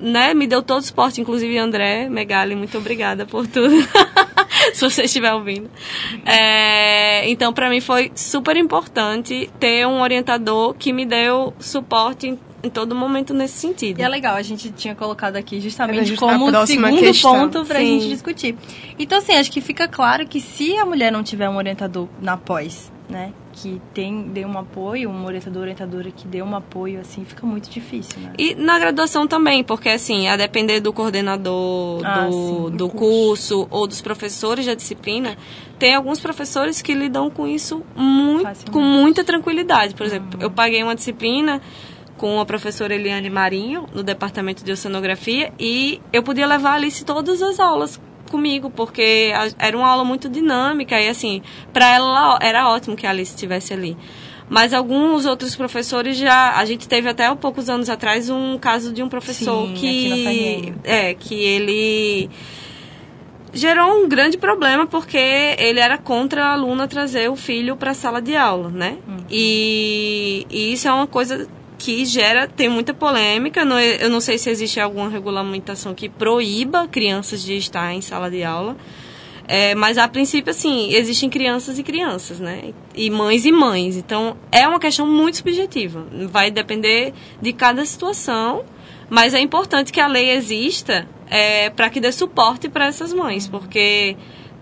né, 0.00 0.32
me 0.32 0.46
deu 0.46 0.62
todo 0.62 0.78
o 0.78 0.82
suporte, 0.82 1.20
inclusive 1.20 1.58
André 1.58 2.08
Megali, 2.08 2.54
muito 2.54 2.78
obrigada 2.78 3.26
por 3.26 3.48
tudo. 3.48 3.74
Se 4.74 4.80
você 4.80 5.02
estiver 5.02 5.32
ouvindo. 5.32 5.70
É, 6.24 7.28
então, 7.30 7.52
para 7.52 7.68
mim 7.68 7.80
foi 7.80 8.10
super 8.14 8.56
importante 8.56 9.50
ter 9.58 9.86
um 9.86 10.00
orientador 10.00 10.74
que 10.74 10.92
me 10.92 11.04
deu 11.04 11.52
suporte 11.58 12.28
em, 12.28 12.38
em 12.62 12.70
todo 12.70 12.94
momento 12.94 13.32
nesse 13.34 13.58
sentido. 13.58 14.00
E 14.00 14.02
é 14.02 14.08
legal, 14.08 14.36
a 14.36 14.42
gente 14.42 14.70
tinha 14.70 14.94
colocado 14.94 15.36
aqui 15.36 15.60
justamente 15.60 16.14
como 16.16 16.50
próxima 16.50 16.88
segundo 16.88 17.00
questão. 17.00 17.34
ponto 17.34 17.64
pra 17.64 17.78
Sim. 17.78 18.00
gente 18.00 18.08
discutir. 18.10 18.56
Então, 18.98 19.18
assim, 19.18 19.32
acho 19.32 19.50
que 19.50 19.60
fica 19.60 19.88
claro 19.88 20.26
que 20.26 20.40
se 20.40 20.76
a 20.76 20.84
mulher 20.84 21.10
não 21.10 21.22
tiver 21.22 21.48
um 21.48 21.56
orientador 21.56 22.08
na 22.20 22.36
pós, 22.36 22.92
né, 23.08 23.32
que 23.60 23.80
tem, 23.92 24.22
dê 24.28 24.44
um 24.44 24.58
apoio, 24.58 25.10
um 25.10 25.24
orientador, 25.24 25.62
orientadora 25.62 26.10
que 26.10 26.26
dê 26.26 26.42
um 26.42 26.54
apoio, 26.54 27.00
assim, 27.00 27.24
fica 27.24 27.46
muito 27.46 27.68
difícil, 27.68 28.20
né? 28.20 28.32
E 28.38 28.54
na 28.54 28.78
graduação 28.78 29.26
também, 29.26 29.64
porque 29.64 29.88
assim, 29.88 30.28
a 30.28 30.36
depender 30.36 30.80
do 30.80 30.92
coordenador 30.92 32.00
Ah, 32.04 32.26
do, 32.26 32.32
sim, 32.32 32.70
do 32.70 32.70
do 32.70 32.88
curso 32.88 33.66
ou 33.70 33.86
dos 33.86 34.00
professores 34.00 34.64
da 34.66 34.74
disciplina, 34.74 35.36
tem 35.78 35.94
alguns 35.94 36.20
professores 36.20 36.80
que 36.80 36.94
lidam 36.94 37.28
com 37.30 37.46
isso 37.46 37.82
muito, 37.94 38.42
Facilmente. 38.44 38.70
com 38.70 38.80
muita 38.80 39.24
tranquilidade. 39.24 39.94
Por 39.94 40.06
exemplo, 40.06 40.40
eu 40.40 40.50
paguei 40.50 40.82
uma 40.82 40.94
disciplina 40.94 41.60
com 42.16 42.40
a 42.40 42.46
professora 42.46 42.94
Eliane 42.94 43.30
Marinho, 43.30 43.86
no 43.94 44.02
departamento 44.02 44.64
de 44.64 44.72
oceanografia, 44.72 45.52
e 45.58 46.00
eu 46.12 46.22
podia 46.22 46.46
levar 46.46 46.72
a 46.72 46.74
Alice 46.74 47.04
todas 47.04 47.40
as 47.42 47.60
aulas 47.60 48.00
comigo, 48.28 48.70
porque 48.70 49.32
era 49.58 49.76
uma 49.76 49.88
aula 49.88 50.04
muito 50.04 50.28
dinâmica 50.28 51.00
e 51.00 51.08
assim, 51.08 51.42
para 51.72 51.94
ela 51.94 52.38
era 52.40 52.68
ótimo 52.68 52.96
que 52.96 53.06
a 53.06 53.10
Alice 53.10 53.34
estivesse 53.34 53.72
ali. 53.72 53.96
Mas 54.48 54.72
alguns 54.72 55.26
outros 55.26 55.54
professores 55.54 56.16
já. 56.16 56.56
A 56.56 56.64
gente 56.64 56.88
teve 56.88 57.08
até 57.08 57.26
há 57.26 57.36
poucos 57.36 57.68
anos 57.68 57.90
atrás 57.90 58.30
um 58.30 58.56
caso 58.58 58.92
de 58.92 59.02
um 59.02 59.08
professor 59.08 59.66
Sim, 59.68 59.74
que. 59.74 60.74
É, 60.84 61.14
que 61.14 61.34
ele 61.34 62.30
gerou 63.52 64.04
um 64.04 64.08
grande 64.08 64.36
problema 64.36 64.86
porque 64.86 65.18
ele 65.58 65.80
era 65.80 65.96
contra 65.98 66.46
a 66.46 66.52
aluna 66.52 66.86
trazer 66.86 67.30
o 67.30 67.36
filho 67.36 67.76
para 67.76 67.92
a 67.92 67.94
sala 67.94 68.20
de 68.20 68.36
aula, 68.36 68.68
né? 68.68 68.98
E, 69.30 70.46
e 70.50 70.72
isso 70.72 70.86
é 70.86 70.92
uma 70.92 71.06
coisa 71.06 71.48
que 71.78 72.04
gera 72.04 72.46
tem 72.48 72.68
muita 72.68 72.92
polêmica. 72.92 73.62
É- 73.80 74.04
eu 74.04 74.10
não 74.10 74.20
sei 74.20 74.36
se 74.36 74.50
existe 74.50 74.80
alguma 74.80 75.08
regulamentação 75.08 75.94
que 75.94 76.08
proíba 76.08 76.88
crianças 76.88 77.42
de 77.42 77.56
estar 77.56 77.94
em 77.94 78.00
sala 78.00 78.30
de 78.30 78.42
aula. 78.42 78.76
É, 79.50 79.74
mas 79.74 79.96
a 79.96 80.06
princípio, 80.06 80.50
assim, 80.50 80.92
existem 80.92 81.30
crianças 81.30 81.78
e 81.78 81.82
crianças, 81.82 82.38
né? 82.38 82.74
E 82.94 83.08
mães 83.08 83.46
e 83.46 83.52
mães. 83.52 83.96
Então, 83.96 84.36
é 84.52 84.68
uma 84.68 84.78
questão 84.78 85.06
muito 85.06 85.38
subjetiva. 85.38 86.06
Vai 86.30 86.50
depender 86.50 87.14
de 87.40 87.54
cada 87.54 87.82
situação, 87.86 88.64
mas 89.08 89.32
é 89.32 89.40
importante 89.40 89.90
que 89.90 90.00
a 90.00 90.06
lei 90.06 90.32
exista 90.32 91.08
é, 91.30 91.70
para 91.70 91.88
que 91.88 91.98
dê 91.98 92.12
suporte 92.12 92.68
para 92.68 92.86
essas 92.86 93.12
mães, 93.14 93.48
porque 93.48 94.16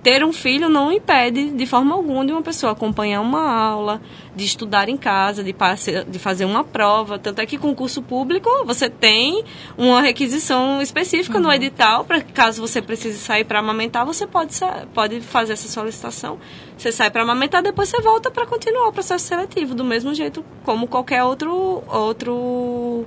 ter 0.07 0.23
um 0.25 0.33
filho 0.33 0.69
não 0.69 0.93
impede 0.93 1.51
de 1.51 1.67
forma 1.67 1.93
alguma 1.93 2.25
de 2.25 2.31
uma 2.31 2.41
pessoa 2.41 2.71
acompanhar 2.71 3.21
uma 3.21 3.43
aula, 3.43 4.01
de 4.37 4.45
estudar 4.45 4.89
em 4.89 4.97
casa, 4.97 5.43
de, 5.43 5.53
passe- 5.53 6.05
de 6.05 6.17
fazer 6.21 6.45
uma 6.45 6.63
prova. 6.63 7.19
Tanto 7.19 7.41
é 7.41 7.47
que 7.47 7.59
concurso 7.59 8.01
público 8.01 8.49
você 8.65 8.89
tem 8.89 9.43
uma 9.77 10.01
requisição 10.01 10.81
específica 10.81 11.41
no 11.41 11.53
edital 11.53 12.05
para 12.05 12.21
caso 12.23 12.61
você 12.61 12.81
precise 12.81 13.19
sair 13.19 13.43
para 13.43 13.59
amamentar, 13.59 14.07
você 14.07 14.29
pode, 14.29 14.55
sa- 14.55 14.87
pode 14.95 15.21
fazer 15.23 15.55
essa 15.55 15.67
solicitação. 15.67 16.39
Você 16.79 16.93
sai 16.93 17.11
para 17.11 17.23
amamentar, 17.23 17.61
depois 17.61 17.89
você 17.89 18.01
volta 18.01 18.31
para 18.31 18.47
continuar 18.47 18.87
o 18.87 18.93
processo 18.93 19.27
seletivo, 19.27 19.75
do 19.75 19.83
mesmo 19.85 20.15
jeito 20.15 20.45
como 20.63 20.87
qualquer 20.87 21.25
outro, 21.25 21.83
outro 21.89 23.05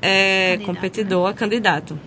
é, 0.00 0.52
Candidato, 0.52 0.66
competidor, 0.66 1.34
candidato. 1.34 1.98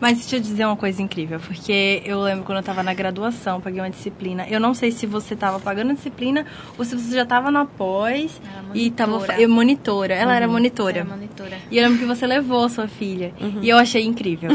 Mas 0.00 0.18
deixa 0.18 0.36
eu 0.36 0.40
dizer 0.40 0.64
uma 0.66 0.76
coisa 0.76 1.00
incrível, 1.00 1.40
porque 1.40 2.02
eu 2.04 2.20
lembro 2.20 2.44
quando 2.44 2.58
eu 2.58 2.64
tava 2.64 2.82
na 2.82 2.92
graduação, 2.92 3.60
paguei 3.60 3.80
uma 3.80 3.90
disciplina. 3.90 4.46
Eu 4.48 4.60
não 4.60 4.74
sei 4.74 4.90
se 4.90 5.06
você 5.06 5.34
tava 5.36 5.60
pagando 5.60 5.92
a 5.92 5.94
disciplina 5.94 6.44
ou 6.76 6.84
se 6.84 6.96
você 6.96 7.14
já 7.14 7.24
tava 7.24 7.50
na 7.50 7.64
pós 7.64 8.40
e 8.74 8.90
tava 8.90 9.12
eu, 9.38 9.48
monitora. 9.48 10.14
Ela 10.14 10.34
era 10.34 10.48
monitora. 10.48 11.00
Era 11.00 11.08
monitora. 11.08 11.58
E 11.70 11.78
eu 11.78 11.84
lembro 11.84 11.98
que 11.98 12.06
você 12.06 12.26
levou 12.26 12.68
sua 12.68 12.88
filha. 12.88 13.32
E 13.62 13.68
eu 13.68 13.76
achei 13.78 14.04
incrível. 14.04 14.50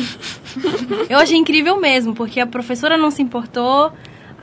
eu 1.09 1.17
achei 1.17 1.37
incrível 1.37 1.79
mesmo, 1.79 2.13
porque 2.13 2.39
a 2.39 2.47
professora 2.47 2.97
não 2.97 3.11
se 3.11 3.21
importou. 3.21 3.91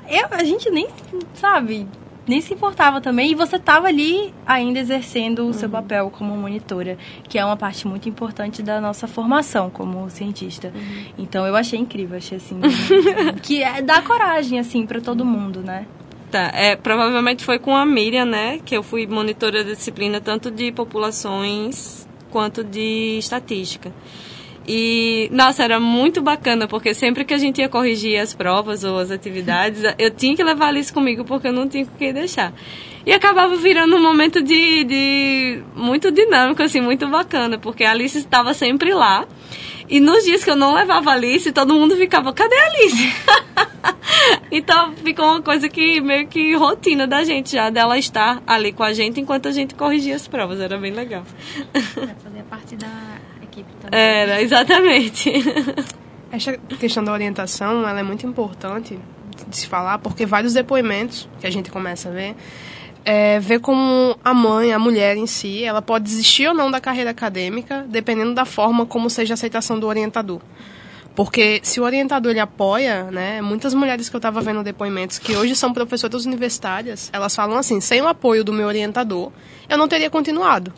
Eu, 0.09 0.27
a 0.31 0.45
gente 0.45 0.71
nem, 0.71 0.87
sabe, 1.35 1.87
nem 2.27 2.41
se 2.41 2.55
importava 2.55 3.01
também. 3.01 3.33
E 3.33 3.35
você 3.35 3.59
tava 3.59 3.87
ali 3.87 4.35
ainda 4.47 4.79
exercendo 4.79 5.47
o 5.47 5.55
seu 5.55 5.69
papel 5.69 6.11
como 6.11 6.37
monitora, 6.37 6.99
que 7.29 7.39
é 7.39 7.45
uma 7.45 7.57
parte 7.57 7.87
muito 7.87 8.09
importante 8.09 8.63
da 8.63 8.81
nossa 8.81 9.07
formação 9.07 9.71
como 9.71 10.09
cientista. 10.11 10.73
Então 11.17 11.47
eu 11.47 11.55
achei 11.55 11.79
incrível, 11.79 12.17
achei 12.17 12.39
assim. 12.39 12.61
que 13.43 13.63
é, 13.63 13.81
dá 13.81 14.03
coragem, 14.03 14.59
assim, 14.59 14.87
pra 14.87 15.01
todo 15.01 15.25
mundo, 15.25 15.61
né? 15.61 15.87
Tá, 16.31 16.51
é, 16.55 16.75
provavelmente 16.75 17.45
foi 17.45 17.59
com 17.59 17.77
a 17.77 17.87
Miriam, 17.87 18.25
né, 18.25 18.59
que 18.65 18.77
eu 18.77 18.83
fui 18.83 19.07
monitora 19.07 19.63
da 19.63 19.73
disciplina 19.73 20.21
tanto 20.21 20.51
de 20.51 20.73
populações 20.73 22.07
quanto 22.31 22.65
de 22.65 23.17
estatística. 23.19 23.93
E, 24.69 25.29
nossa, 25.33 25.63
era 25.63 25.79
muito 25.79 26.21
bacana, 26.21 26.67
porque 26.67 26.93
sempre 26.93 27.25
que 27.25 27.33
a 27.33 27.39
gente 27.39 27.61
ia 27.61 27.69
corrigir 27.69 28.19
as 28.19 28.35
provas 28.35 28.83
ou 28.83 28.99
as 28.99 29.11
atividades, 29.11 29.83
eu 29.99 30.11
tinha 30.11 30.35
que 30.35 30.43
levar 30.43 30.67
a 30.67 30.69
Alice 30.69 30.93
comigo, 30.93 31.25
porque 31.25 31.49
eu 31.49 31.53
não 31.53 31.69
tinha 31.69 31.87
com 31.87 31.97
quem 31.97 32.13
deixar. 32.13 32.53
E 33.05 33.13
acabava 33.13 33.55
virando 33.55 33.97
um 33.97 34.03
momento 34.03 34.43
de, 34.43 34.83
de 34.83 35.63
muito 35.77 36.11
dinâmico, 36.11 36.63
assim, 36.63 36.81
muito 36.81 37.07
bacana, 37.07 37.57
porque 37.57 37.85
a 37.85 37.93
Alice 37.93 38.19
estava 38.19 38.53
sempre 38.53 38.93
lá. 38.93 39.25
E 39.89 40.01
nos 40.01 40.25
dias 40.25 40.43
que 40.43 40.51
eu 40.51 40.57
não 40.57 40.75
levava 40.75 41.11
a 41.11 41.13
Alice, 41.15 41.53
todo 41.53 41.73
mundo 41.73 41.97
ficava, 41.97 42.33
cadê 42.33 42.57
a 42.57 42.67
Alice? 42.67 43.15
então 44.51 44.93
ficou 44.97 45.27
uma 45.27 45.43
coisa 45.43 45.69
que 45.69 46.01
meio 46.01 46.27
que 46.27 46.57
rotina 46.57 47.07
da 47.07 47.23
gente 47.23 47.53
já, 47.53 47.71
dela 47.71 47.97
estar 47.97 48.43
ali 48.45 48.73
com 48.73 48.83
a 48.83 48.93
gente 48.93 49.21
enquanto 49.21 49.47
a 49.47 49.53
gente 49.53 49.77
corrigia 49.77 50.17
as 50.17 50.27
provas. 50.27 50.61
Era 50.61 50.77
bem 50.77 50.93
legal. 50.93 51.23
Pra 51.73 51.83
fazer 52.17 52.43
parte 52.51 52.75
da 52.75 53.16
equipe 53.61 53.75
também. 53.81 53.99
Era, 53.99 54.43
exatamente. 54.43 55.33
Essa 56.31 56.57
questão 56.79 57.03
da 57.03 57.13
orientação 57.13 57.89
ela 57.89 58.01
é 58.01 58.03
muito 58.03 58.27
importante 58.27 58.99
de 59.49 59.57
se 59.57 59.67
falar, 59.67 59.99
porque 59.99 60.27
vários 60.27 60.53
depoimentos 60.55 61.29
que 61.41 61.47
a 61.47 61.51
gente 61.51 61.71
começa 61.71 62.09
a 62.09 62.13
ver, 62.13 62.35
é, 63.05 63.39
ver 63.39 63.61
como 63.61 64.19
a 64.25 64.35
mãe, 64.35 64.73
a 64.73 64.79
mulher 64.79 65.17
em 65.17 65.27
si, 65.27 65.63
ela 65.63 65.81
pode 65.81 66.05
desistir 66.05 66.49
ou 66.49 66.55
não 66.55 66.71
da 66.71 66.81
carreira 66.81 67.11
acadêmica, 67.11 67.87
dependendo 67.89 68.35
da 68.35 68.45
forma 68.45 68.85
como 68.85 69.09
seja 69.09 69.35
a 69.35 69.37
aceitação 69.37 69.79
do 69.79 69.87
orientador. 69.87 70.41
Porque 71.15 71.61
se 71.63 71.81
o 71.81 71.85
orientador 71.85 72.33
ele 72.33 72.41
apoia, 72.41 73.05
né, 73.05 73.41
muitas 73.41 73.73
mulheres 73.73 74.09
que 74.09 74.17
eu 74.17 74.19
estava 74.19 74.41
vendo 74.43 74.63
depoimentos 74.63 75.19
que 75.19 75.35
hoje 75.35 75.57
são 75.57 75.73
professoras 75.73 76.27
universitárias, 76.27 77.09
elas 77.13 77.35
falam 77.35 77.57
assim, 77.57 77.81
sem 77.81 78.03
o 78.03 78.09
apoio 78.09 78.45
do 78.45 78.53
meu 78.53 78.67
orientador, 78.67 79.33
eu 79.69 79.79
não 79.79 79.89
teria 79.89 80.11
continuado. 80.11 80.75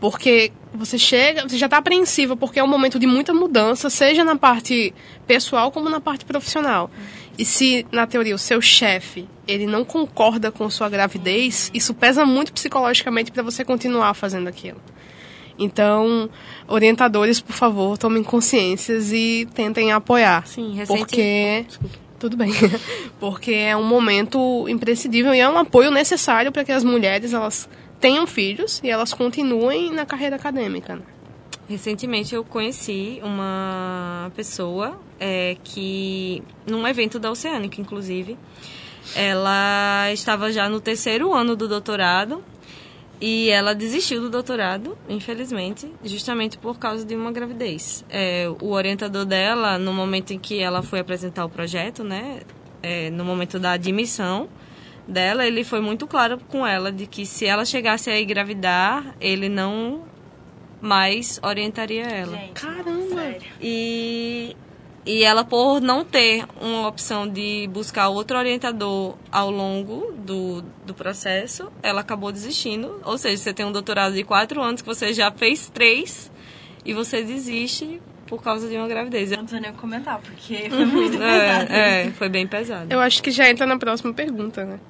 Porque 0.00 0.50
você 0.76 0.98
chega, 0.98 1.42
você 1.48 1.56
já 1.58 1.66
está 1.66 1.78
apreensiva, 1.78 2.36
porque 2.36 2.58
é 2.58 2.64
um 2.64 2.68
momento 2.68 2.98
de 2.98 3.06
muita 3.06 3.32
mudança, 3.32 3.88
seja 3.90 4.24
na 4.24 4.36
parte 4.36 4.92
pessoal 5.26 5.70
como 5.70 5.88
na 5.88 6.00
parte 6.00 6.24
profissional. 6.24 6.90
E 7.38 7.44
se, 7.44 7.84
na 7.90 8.06
teoria, 8.06 8.34
o 8.34 8.38
seu 8.38 8.60
chefe 8.60 9.26
ele 9.46 9.66
não 9.66 9.84
concorda 9.84 10.50
com 10.52 10.68
sua 10.70 10.88
gravidez, 10.88 11.70
isso 11.74 11.92
pesa 11.94 12.24
muito 12.24 12.52
psicologicamente 12.52 13.30
para 13.32 13.42
você 13.42 13.64
continuar 13.64 14.14
fazendo 14.14 14.48
aquilo. 14.48 14.80
Então, 15.58 16.28
orientadores, 16.66 17.40
por 17.40 17.54
favor, 17.54 17.96
tomem 17.96 18.22
consciências 18.24 19.12
e 19.12 19.46
tentem 19.54 19.92
apoiar. 19.92 20.46
Sim, 20.46 20.74
recente- 20.74 20.98
Porque. 20.98 21.64
Tudo 22.18 22.36
bem. 22.36 22.50
Porque 23.20 23.52
é 23.52 23.76
um 23.76 23.84
momento 23.84 24.66
imprescindível 24.68 25.34
e 25.34 25.40
é 25.40 25.48
um 25.48 25.58
apoio 25.58 25.90
necessário 25.90 26.50
para 26.50 26.64
que 26.64 26.72
as 26.72 26.82
mulheres 26.82 27.32
elas 27.34 27.68
tenham 28.00 28.26
filhos 28.26 28.80
e 28.82 28.90
elas 28.90 29.12
continuem 29.12 29.90
na 29.90 30.04
carreira 30.04 30.36
acadêmica. 30.36 30.96
né? 30.96 31.02
Recentemente 31.68 32.34
eu 32.34 32.44
conheci 32.44 33.20
uma 33.22 34.30
pessoa 34.36 35.00
é, 35.18 35.56
que, 35.64 36.42
num 36.66 36.86
evento 36.86 37.18
da 37.18 37.30
Oceânica, 37.30 37.80
inclusive, 37.80 38.36
ela 39.14 40.10
estava 40.12 40.52
já 40.52 40.68
no 40.68 40.80
terceiro 40.80 41.32
ano 41.32 41.56
do 41.56 41.66
doutorado 41.66 42.44
e 43.18 43.48
ela 43.48 43.74
desistiu 43.74 44.20
do 44.20 44.28
doutorado, 44.28 44.98
infelizmente, 45.08 45.90
justamente 46.04 46.58
por 46.58 46.78
causa 46.78 47.04
de 47.04 47.14
uma 47.14 47.32
gravidez. 47.32 48.04
É, 48.10 48.46
o 48.60 48.70
orientador 48.70 49.24
dela, 49.24 49.78
no 49.78 49.92
momento 49.92 50.32
em 50.32 50.38
que 50.38 50.60
ela 50.60 50.82
foi 50.82 51.00
apresentar 51.00 51.46
o 51.46 51.48
projeto, 51.48 52.04
né, 52.04 52.40
é, 52.82 53.08
no 53.08 53.24
momento 53.24 53.58
da 53.58 53.72
admissão 53.72 54.48
dela, 55.06 55.46
ele 55.46 55.64
foi 55.64 55.80
muito 55.80 56.06
claro 56.06 56.38
com 56.48 56.66
ela 56.66 56.90
de 56.90 57.06
que 57.06 57.26
se 57.26 57.46
ela 57.46 57.64
chegasse 57.64 58.10
a 58.10 58.20
engravidar, 58.20 59.14
ele 59.20 59.48
não 59.48 60.02
mas 60.84 61.40
orientaria 61.42 62.04
ela. 62.04 62.36
Gente, 62.36 62.60
Caramba! 62.60 63.14
sério. 63.14 63.50
E, 63.58 64.54
e 65.06 65.22
ela, 65.22 65.42
por 65.42 65.80
não 65.80 66.04
ter 66.04 66.44
uma 66.60 66.86
opção 66.86 67.26
de 67.26 67.66
buscar 67.72 68.10
outro 68.10 68.36
orientador 68.36 69.14
ao 69.32 69.50
longo 69.50 70.12
do, 70.12 70.62
do 70.84 70.92
processo, 70.92 71.72
ela 71.82 72.02
acabou 72.02 72.30
desistindo. 72.30 73.00
Ou 73.02 73.16
seja, 73.16 73.38
você 73.38 73.54
tem 73.54 73.64
um 73.64 73.72
doutorado 73.72 74.14
de 74.14 74.24
quatro 74.24 74.60
anos, 74.60 74.82
que 74.82 74.86
você 74.86 75.14
já 75.14 75.30
fez 75.30 75.70
três, 75.70 76.30
e 76.84 76.92
você 76.92 77.22
desiste 77.22 78.02
por 78.26 78.42
causa 78.42 78.68
de 78.68 78.76
uma 78.76 78.88
gravidez. 78.88 79.30
Não 79.30 79.38
precisa 79.38 79.60
nem 79.60 79.72
comentar, 79.72 80.18
porque 80.18 80.68
foi 80.70 80.84
muito 80.84 81.18
pesado. 81.18 81.72
É, 81.72 82.06
é, 82.06 82.10
foi 82.10 82.28
bem 82.28 82.46
pesado. 82.46 82.92
Eu 82.92 83.00
acho 83.00 83.22
que 83.22 83.30
já 83.30 83.48
entra 83.48 83.66
na 83.66 83.78
próxima 83.78 84.12
pergunta, 84.12 84.64
né? 84.64 84.80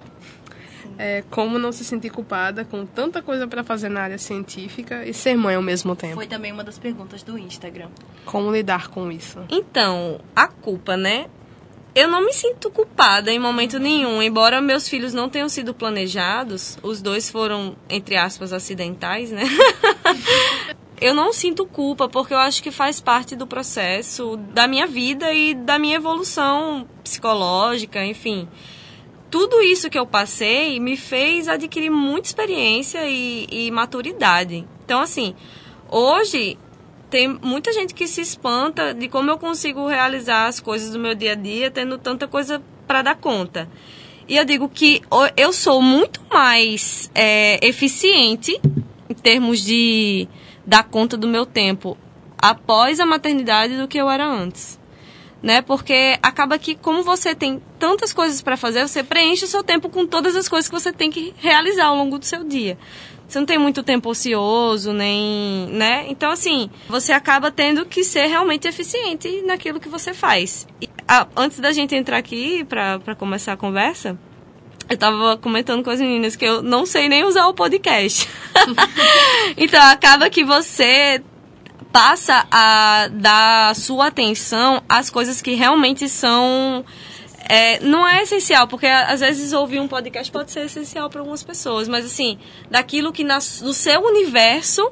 É, 0.97 1.25
como 1.29 1.59
não 1.59 1.73
se 1.73 1.85
sentir 1.85 2.11
culpada 2.11 2.64
com 2.64 2.87
tanta 2.87 3.21
coisa 3.21 3.49
pra 3.49 3.64
fazer 3.64 3.88
na 3.88 4.03
área 4.03 4.19
científica 4.19 5.05
e 5.05 5.12
ser 5.12 5.37
mãe 5.37 5.57
ao 5.57 5.62
mesmo 5.62 5.97
tempo? 5.97 6.14
Foi 6.14 6.26
também 6.26 6.53
uma 6.53 6.62
das 6.62 6.79
perguntas 6.79 7.23
do 7.23 7.37
Instagram. 7.37 7.88
Como 8.25 8.53
lidar 8.53 8.88
com 8.88 9.11
isso? 9.11 9.41
Então, 9.49 10.21
a 10.37 10.47
culpa, 10.47 10.97
né? 10.97 11.26
Eu 11.95 12.09
não 12.09 12.25
me 12.25 12.33
sinto 12.33 12.71
culpada 12.71 13.31
em 13.31 13.38
momento 13.38 13.79
nenhum, 13.79 14.21
embora 14.21 14.61
meus 14.61 14.88
filhos 14.88 15.14
não 15.14 15.29
tenham 15.29 15.49
sido 15.49 15.73
planejados, 15.73 16.76
os 16.83 17.00
dois 17.00 17.31
foram, 17.31 17.76
entre 17.88 18.17
aspas, 18.17 18.53
acidentais, 18.53 19.31
né? 19.31 19.45
eu 21.00 21.14
não 21.14 21.32
sinto 21.32 21.66
culpa, 21.66 22.08
porque 22.08 22.32
eu 22.32 22.38
acho 22.38 22.62
que 22.62 22.70
faz 22.70 23.00
parte 23.00 23.34
do 23.34 23.46
processo 23.46 24.36
da 24.36 24.66
minha 24.66 24.86
vida 24.86 25.32
e 25.32 25.54
da 25.54 25.78
minha 25.78 25.96
evolução 25.96 26.86
psicológica, 27.02 28.04
enfim. 28.04 28.48
Tudo 29.30 29.60
isso 29.60 29.90
que 29.90 29.98
eu 29.98 30.06
passei 30.06 30.78
me 30.78 30.96
fez 30.96 31.48
adquirir 31.48 31.90
muita 31.90 32.28
experiência 32.28 33.08
e, 33.08 33.46
e 33.50 33.70
maturidade. 33.70 34.64
Então, 34.84 35.00
assim, 35.00 35.34
hoje 35.90 36.56
tem 37.10 37.28
muita 37.28 37.72
gente 37.72 37.94
que 37.94 38.06
se 38.06 38.20
espanta 38.20 38.94
de 38.94 39.08
como 39.08 39.30
eu 39.30 39.38
consigo 39.38 39.86
realizar 39.88 40.46
as 40.46 40.60
coisas 40.60 40.90
do 40.90 40.98
meu 40.98 41.14
dia 41.14 41.32
a 41.32 41.34
dia 41.34 41.70
tendo 41.70 41.98
tanta 41.98 42.28
coisa 42.28 42.62
para 42.86 43.02
dar 43.02 43.16
conta. 43.16 43.68
E 44.28 44.36
eu 44.36 44.44
digo 44.44 44.68
que 44.68 45.02
eu 45.36 45.52
sou 45.52 45.82
muito 45.82 46.20
mais 46.30 47.10
é, 47.14 47.64
eficiente 47.66 48.58
em 49.08 49.14
termos 49.14 49.62
de 49.62 50.26
dar 50.66 50.85
conta 50.85 51.16
do 51.16 51.28
meu 51.28 51.44
tempo 51.44 51.97
após 52.38 53.00
a 53.00 53.06
maternidade 53.06 53.76
do 53.76 53.88
que 53.88 53.99
eu 53.99 54.11
era 54.11 54.26
antes. 54.26 54.78
Né? 55.42 55.61
Porque 55.61 56.18
acaba 56.23 56.59
que, 56.59 56.75
como 56.75 57.02
você 57.02 57.35
tem 57.35 57.61
tantas 57.78 58.14
coisas 58.14 58.40
para 58.40 58.56
fazer, 58.56 58.87
você 58.87 59.02
preenche 59.02 59.44
o 59.44 59.49
seu 59.49 59.62
tempo 59.62 59.90
com 59.90 60.06
todas 60.06 60.35
as 60.37 60.49
coisas 60.49 60.68
que 60.68 60.75
você 60.75 60.92
tem 60.92 61.11
que 61.11 61.35
realizar 61.37 61.87
ao 61.87 61.97
longo 61.97 62.18
do 62.18 62.25
seu 62.25 62.44
dia. 62.44 62.78
Você 63.28 63.38
não 63.38 63.47
tem 63.47 63.59
muito 63.59 63.83
tempo 63.83 64.11
ocioso, 64.11 64.92
nem, 64.92 65.66
né? 65.71 66.06
Então, 66.09 66.30
assim, 66.30 66.71
você 66.88 67.12
acaba 67.12 67.50
tendo 67.50 67.85
que 67.85 68.04
ser 68.04 68.26
realmente 68.26 68.68
eficiente 68.68 69.42
naquilo 69.42 69.80
que 69.80 69.88
você 69.88 70.14
faz. 70.14 70.66
E, 70.80 70.88
ah, 71.09 71.26
antes 71.37 71.59
da 71.59 71.73
gente 71.73 71.94
entrar 71.94 72.18
aqui 72.18 72.64
para 72.64 73.14
começar 73.14 73.54
a 73.54 73.56
conversa, 73.56 74.18
eu 74.88 74.97
tava 74.97 75.37
comentando 75.37 75.83
com 75.83 75.91
as 75.91 76.00
meninas 76.00 76.37
que 76.37 76.45
eu 76.45 76.62
não 76.62 76.85
sei 76.85 77.09
nem 77.09 77.25
usar 77.25 77.47
o 77.47 77.55
podcast. 77.55 78.29
então, 79.57 79.83
acaba 79.83 80.29
que 80.29 80.45
você 80.45 81.23
passa 81.93 82.47
a 82.50 83.09
dar 83.12 83.75
sua 83.76 84.09
atenção 84.09 84.83
às 84.88 85.11
coisas 85.11 85.41
que 85.41 85.55
realmente 85.55 86.09
são 86.09 86.85
é, 87.49 87.79
não 87.81 88.07
é 88.09 88.23
essencial, 88.23 88.67
porque 88.67 88.87
às 88.87 89.21
vezes 89.21 89.53
ouvir 89.53 89.79
um 89.79 89.87
podcast 89.87 90.33
pode 90.33 90.50
ser 90.50 90.64
essencial 90.64 91.11
para 91.11 91.21
algumas 91.21 91.43
pessoas, 91.43 91.87
mas 91.88 92.05
assim, 92.05 92.38
daquilo 92.71 93.12
que 93.12 93.23
no 93.23 93.41
seu 93.41 94.03
universo 94.03 94.91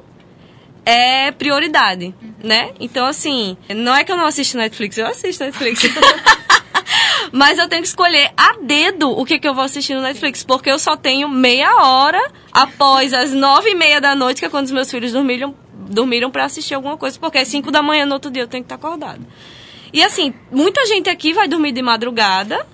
é 0.85 1.31
prioridade, 1.31 2.13
né? 2.43 2.71
Então, 2.79 3.05
assim, 3.05 3.57
não 3.75 3.95
é 3.95 4.03
que 4.03 4.11
eu 4.11 4.17
não 4.17 4.25
assisto 4.25 4.57
Netflix, 4.57 4.97
eu 4.97 5.07
assisto 5.07 5.43
Netflix. 5.43 5.81
Mas 7.35 7.57
eu 7.57 7.67
tenho 7.67 7.81
que 7.81 7.87
escolher 7.87 8.31
a 8.37 8.57
dedo 8.61 9.09
o 9.09 9.25
que, 9.25 9.39
que 9.39 9.47
eu 9.47 9.55
vou 9.55 9.63
assistir 9.63 9.95
no 9.95 10.01
Netflix, 10.01 10.43
porque 10.43 10.69
eu 10.69 10.77
só 10.77 10.95
tenho 10.95 11.27
meia 11.27 11.83
hora 11.83 12.21
após 12.51 13.11
as 13.11 13.33
nove 13.33 13.71
e 13.71 13.75
meia 13.75 13.99
da 13.99 14.13
noite, 14.13 14.37
que 14.39 14.45
é 14.45 14.49
quando 14.49 14.67
os 14.67 14.71
meus 14.71 14.91
filhos 14.91 15.11
dormiram, 15.11 15.55
dormiram 15.73 16.29
para 16.29 16.45
assistir 16.45 16.75
alguma 16.75 16.95
coisa, 16.95 17.17
porque 17.19 17.39
é 17.39 17.43
cinco 17.43 17.71
da 17.71 17.81
manhã 17.81 18.05
no 18.05 18.13
outro 18.13 18.29
dia 18.29 18.43
eu 18.43 18.47
tenho 18.47 18.63
que 18.63 18.71
estar 18.71 18.75
acordada. 18.75 19.19
E 19.91 20.03
assim, 20.03 20.31
muita 20.51 20.85
gente 20.85 21.09
aqui 21.09 21.33
vai 21.33 21.47
dormir 21.47 21.71
de 21.71 21.81
madrugada, 21.81 22.67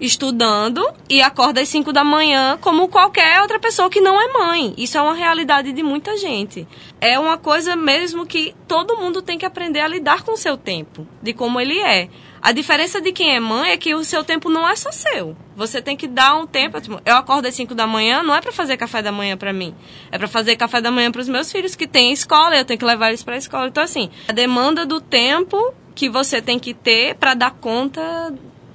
estudando, 0.00 0.84
e 1.08 1.22
acorda 1.22 1.60
às 1.60 1.68
5 1.68 1.92
da 1.92 2.02
manhã, 2.02 2.58
como 2.60 2.88
qualquer 2.88 3.42
outra 3.42 3.60
pessoa 3.60 3.90
que 3.90 4.00
não 4.00 4.20
é 4.20 4.32
mãe. 4.32 4.74
Isso 4.78 4.96
é 4.96 5.02
uma 5.02 5.14
realidade 5.14 5.72
de 5.72 5.82
muita 5.82 6.16
gente. 6.16 6.66
É 7.00 7.18
uma 7.18 7.36
coisa 7.36 7.76
mesmo 7.76 8.26
que 8.26 8.54
todo 8.66 8.96
mundo 8.96 9.20
tem 9.20 9.38
que 9.38 9.46
aprender 9.46 9.80
a 9.80 9.88
lidar 9.88 10.22
com 10.22 10.32
o 10.32 10.36
seu 10.36 10.56
tempo, 10.56 11.06
de 11.22 11.32
como 11.32 11.60
ele 11.60 11.78
é. 11.78 12.08
A 12.42 12.52
diferença 12.52 13.00
de 13.02 13.12
quem 13.12 13.34
é 13.34 13.40
mãe 13.40 13.70
é 13.70 13.76
que 13.76 13.94
o 13.94 14.02
seu 14.02 14.24
tempo 14.24 14.48
não 14.48 14.66
é 14.66 14.74
só 14.74 14.90
seu. 14.90 15.36
Você 15.54 15.82
tem 15.82 15.94
que 15.94 16.06
dar 16.06 16.36
um 16.36 16.46
tempo. 16.46 16.80
tipo, 16.80 17.00
Eu 17.04 17.16
acordo 17.16 17.46
às 17.46 17.54
5 17.54 17.74
da 17.74 17.86
manhã, 17.86 18.22
não 18.22 18.34
é 18.34 18.40
para 18.40 18.50
fazer 18.50 18.78
café 18.78 19.02
da 19.02 19.12
manhã 19.12 19.36
para 19.36 19.52
mim. 19.52 19.74
É 20.10 20.16
para 20.16 20.26
fazer 20.26 20.56
café 20.56 20.80
da 20.80 20.90
manhã 20.90 21.12
para 21.12 21.20
os 21.20 21.28
meus 21.28 21.52
filhos 21.52 21.76
que 21.76 21.86
têm 21.86 22.12
escola, 22.12 22.56
eu 22.56 22.64
tenho 22.64 22.78
que 22.78 22.84
levar 22.84 23.08
eles 23.08 23.22
para 23.22 23.34
a 23.34 23.38
escola. 23.38 23.68
Então 23.68 23.82
assim, 23.82 24.08
a 24.26 24.32
demanda 24.32 24.86
do 24.86 25.02
tempo 25.02 25.74
que 25.94 26.08
você 26.08 26.40
tem 26.40 26.58
que 26.58 26.72
ter 26.72 27.14
para 27.16 27.34
dar 27.34 27.50
conta 27.50 28.32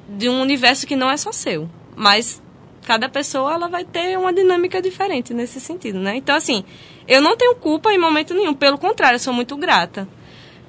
de 0.08 0.30
um 0.30 0.42
universo 0.42 0.86
que 0.86 0.96
não 0.96 1.10
é 1.10 1.18
só 1.18 1.32
seu. 1.32 1.68
Mas 1.96 2.42
cada 2.86 3.10
pessoa 3.10 3.52
ela 3.52 3.68
vai 3.68 3.84
ter 3.84 4.16
uma 4.16 4.32
dinâmica 4.32 4.80
diferente 4.80 5.34
nesse 5.34 5.60
sentido, 5.60 5.98
né? 5.98 6.18
Então 6.18 6.36
assim, 6.36 6.64
eu 7.08 7.20
não 7.20 7.36
tenho 7.36 7.56
culpa 7.56 7.92
em 7.92 7.98
momento 7.98 8.36
nenhum, 8.36 8.54
pelo 8.54 8.78
contrário, 8.78 9.16
eu 9.16 9.20
sou 9.20 9.34
muito 9.34 9.58
grata 9.58 10.08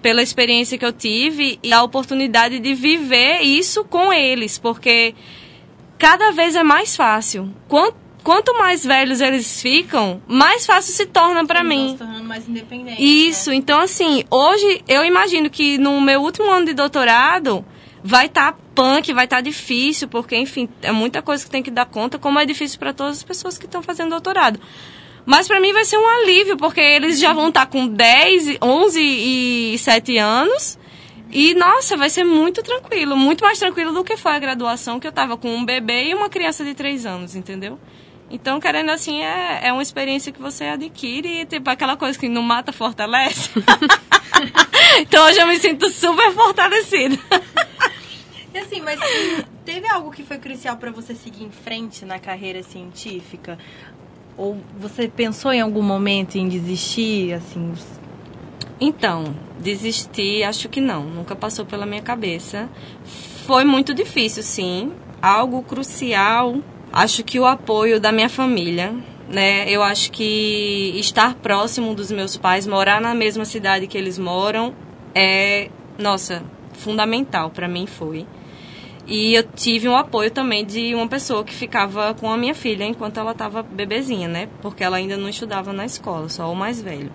pela 0.03 0.23
experiência 0.23 0.79
que 0.79 0.85
eu 0.85 0.93
tive 0.93 1.59
e 1.63 1.73
a 1.73 1.83
oportunidade 1.83 2.59
de 2.59 2.75
viver 2.75 3.41
isso 3.41 3.85
com 3.85 4.13
eles, 4.13 4.59
porque 4.59 5.15
cada 5.99 6.31
vez 6.33 6.55
é 6.55 6.63
mais 6.63 6.97
fácil. 6.97 7.53
Quanto, 7.69 7.97
quanto 8.23 8.57
mais 8.59 8.85
velhos 8.85 9.21
eles 9.21 9.61
ficam, 9.61 10.23
mais 10.27 10.67
fácil 10.67 10.93
se 10.93 11.07
torna 11.07 11.47
para 11.47 11.63
mim. 11.65 11.93
se 11.93 11.99
tornando 11.99 12.25
mais 12.25 12.49
independentes. 12.49 12.99
Isso, 13.01 13.51
né? 13.51 13.57
então 13.57 13.81
assim, 13.81 14.25
hoje 14.31 14.83
eu 14.89 15.05
imagino 15.05 15.49
que 15.51 15.79
no 15.79 16.01
meu 16.01 16.21
último 16.23 16.51
ano 16.51 16.67
de 16.67 16.75
doutorado 16.75 17.65
vai 18.03 18.27
estar 18.27 18.57
punk, 18.75 19.13
vai 19.13 19.25
estar 19.25 19.41
difícil, 19.41 20.07
porque 20.07 20.37
enfim, 20.37 20.69
é 20.83 20.93
muita 20.93 21.23
coisa 21.23 21.45
que 21.45 21.51
tem 21.51 21.63
que 21.63 21.71
dar 21.71 21.87
conta, 21.87 22.19
como 22.19 22.39
é 22.39 22.45
difícil 22.45 22.79
para 22.79 22.93
todas 22.93 23.17
as 23.17 23.23
pessoas 23.25 23.59
que 23.59 23.65
estão 23.65 23.83
fazendo 23.83 24.11
doutorado. 24.11 24.61
Mas 25.27 25.49
para 25.49 25.61
mim 25.61 25.73
vai 25.73 25.85
ser 25.85 25.99
um 25.99 26.09
alívio, 26.09 26.57
porque 26.57 26.81
eles 26.81 27.19
já 27.19 27.33
vão 27.33 27.49
estar 27.49 27.67
com 27.67 27.89
10, 27.89 28.59
11 28.63 29.01
e 29.01 29.77
7 29.79 30.17
anos. 30.19 30.79
E, 31.33 31.53
nossa, 31.55 31.97
vai 31.97 32.09
ser 32.09 32.23
muito 32.23 32.63
tranquilo. 32.63 33.17
Muito 33.17 33.45
mais 33.45 33.59
tranquilo 33.59 33.93
do 33.93 34.05
que 34.05 34.17
foi 34.17 34.33
a 34.33 34.39
graduação, 34.39 35.01
que 35.01 35.07
eu 35.07 35.13
tava 35.13 35.37
com 35.37 35.53
um 35.53 35.65
bebê 35.65 36.11
e 36.11 36.15
uma 36.15 36.29
criança 36.29 36.65
de 36.65 36.73
3 36.75 37.05
anos, 37.05 37.35
entendeu? 37.35 37.79
Então, 38.31 38.61
querendo 38.61 38.91
assim, 38.91 39.23
é, 39.23 39.61
é 39.65 39.73
uma 39.73 39.83
experiência 39.83 40.33
que 40.33 40.41
você 40.41 40.65
adquire, 40.65 41.45
tipo 41.47 41.69
aquela 41.71 41.97
coisa 41.97 42.19
que 42.19 42.29
não 42.29 42.43
mata, 42.43 42.73
fortalece. 42.73 43.51
então, 44.99 45.27
hoje 45.27 45.41
eu 45.41 45.47
me 45.47 45.59
sinto 45.59 45.89
super 45.91 46.33
fortalecida. 46.33 47.19
E 48.55 48.59
assim, 48.59 48.81
mas 48.81 48.99
teve 49.65 49.87
algo 49.89 50.11
que 50.11 50.23
foi 50.23 50.39
crucial 50.39 50.77
pra 50.77 50.91
você 50.91 51.15
seguir 51.15 51.45
em 51.45 51.51
frente 51.51 52.05
na 52.05 52.19
carreira 52.19 52.63
científica? 52.63 53.59
Ou 54.37 54.59
você 54.79 55.09
pensou 55.09 55.53
em 55.53 55.61
algum 55.61 55.83
momento 55.83 56.37
em 56.37 56.49
desistir, 56.49 57.33
assim? 57.33 57.73
Então, 58.81 59.35
desistir, 59.59 60.45
acho 60.45 60.69
que 60.69 60.81
não. 60.81 61.05
Nunca 61.05 61.35
passou 61.35 61.65
pela 61.65 61.87
minha 61.87 62.03
cabeça. 62.03 62.69
Foi 63.47 63.65
muito 63.65 63.95
difícil, 63.95 64.43
sim. 64.43 64.93
Algo 65.23 65.63
crucial. 65.63 66.59
Acho 66.93 67.25
que 67.25 67.41
o 67.41 67.47
apoio 67.47 67.99
da 67.99 68.13
minha 68.13 68.29
família, 68.29 68.95
né? 69.29 69.69
Eu 69.71 69.83
acho 69.83 70.13
que 70.13 70.93
estar 70.97 71.35
próximo 71.35 71.95
dos 71.95 72.11
meus 72.11 72.37
pais, 72.37 72.67
morar 72.67 73.01
na 73.01 73.15
mesma 73.15 73.45
cidade 73.45 73.87
que 73.87 73.97
eles 73.97 74.19
moram, 74.19 74.75
é, 75.15 75.71
nossa, 75.99 76.43
fundamental 76.75 77.51
para 77.51 77.67
mim 77.67 77.87
foi. 77.87 78.27
E 79.07 79.35
eu 79.35 79.45
tive 79.45 79.89
um 79.89 79.97
apoio 79.97 80.31
também 80.31 80.65
de 80.65 80.95
uma 80.95 81.07
pessoa 81.07 81.45
que 81.45 81.55
ficava 81.55 82.13
com 82.15 82.29
a 82.29 82.37
minha 82.37 82.55
filha 82.55 82.85
enquanto 82.85 83.19
ela 83.19 83.31
estava 83.31 83.63
bebezinha, 83.63 84.27
né? 84.27 84.49
Porque 84.61 84.83
ela 84.83 84.97
ainda 84.97 85.17
não 85.17 85.29
estudava 85.29 85.73
na 85.73 85.85
escola, 85.85 86.29
só 86.29 86.51
o 86.51 86.57
mais 86.57 86.83
velho. 86.83 87.13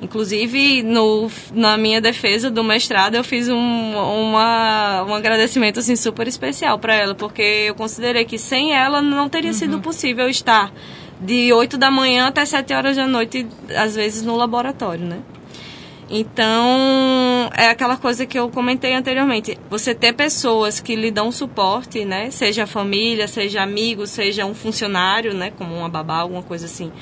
Inclusive, 0.00 0.82
no, 0.82 1.30
na 1.52 1.76
minha 1.76 2.00
defesa 2.00 2.50
do 2.50 2.64
mestrado, 2.64 3.14
eu 3.14 3.22
fiz 3.22 3.48
um, 3.48 3.56
uma, 3.56 5.04
um 5.04 5.14
agradecimento 5.14 5.78
assim, 5.78 5.94
super 5.94 6.26
especial 6.26 6.76
para 6.78 6.94
ela, 6.94 7.14
porque 7.14 7.42
eu 7.42 7.74
considerei 7.74 8.24
que 8.24 8.36
sem 8.36 8.74
ela 8.74 9.00
não 9.00 9.28
teria 9.28 9.52
sido 9.52 9.78
possível 9.80 10.28
estar 10.28 10.72
de 11.20 11.52
8 11.52 11.78
da 11.78 11.88
manhã 11.88 12.26
até 12.26 12.44
7 12.44 12.74
horas 12.74 12.96
da 12.96 13.06
noite, 13.06 13.46
às 13.76 13.94
vezes 13.94 14.22
no 14.22 14.34
laboratório, 14.34 15.06
né? 15.06 15.18
Então, 16.14 17.48
é 17.56 17.68
aquela 17.68 17.96
coisa 17.96 18.26
que 18.26 18.38
eu 18.38 18.50
comentei 18.50 18.92
anteriormente. 18.92 19.58
Você 19.70 19.94
ter 19.94 20.12
pessoas 20.12 20.78
que 20.78 20.94
lhe 20.94 21.10
dão 21.10 21.32
suporte, 21.32 22.04
né? 22.04 22.30
Seja 22.30 22.66
família, 22.66 23.26
seja 23.26 23.62
amigo, 23.62 24.06
seja 24.06 24.44
um 24.44 24.54
funcionário, 24.54 25.32
né? 25.32 25.50
Como 25.56 25.74
uma 25.74 25.88
babá, 25.88 26.18
alguma 26.18 26.42
coisa 26.42 26.66
assim. 26.66 26.92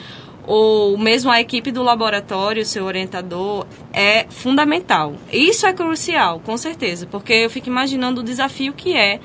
ou 0.46 0.96
mesmo 0.96 1.30
a 1.30 1.40
equipe 1.40 1.70
do 1.72 1.82
laboratório, 1.82 2.64
seu 2.64 2.84
orientador, 2.84 3.66
é 3.92 4.26
fundamental. 4.30 5.14
Isso 5.32 5.66
é 5.66 5.72
crucial, 5.72 6.40
com 6.40 6.56
certeza, 6.56 7.06
porque 7.06 7.32
eu 7.32 7.50
fico 7.50 7.68
imaginando 7.68 8.20
o 8.20 8.24
desafio 8.24 8.72
que 8.72 8.96
é 8.96 9.20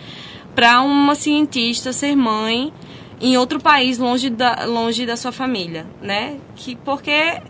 para 0.55 0.81
uma 0.81 1.15
cientista 1.15 1.93
ser 1.93 2.15
mãe 2.15 2.73
em 3.19 3.37
outro 3.37 3.59
país 3.59 3.97
longe 3.97 4.29
da, 4.29 4.65
longe 4.65 5.05
da 5.05 5.15
sua 5.15 5.31
família, 5.31 5.85
né? 6.01 6.37
Que 6.55 6.75
porque 6.75 7.41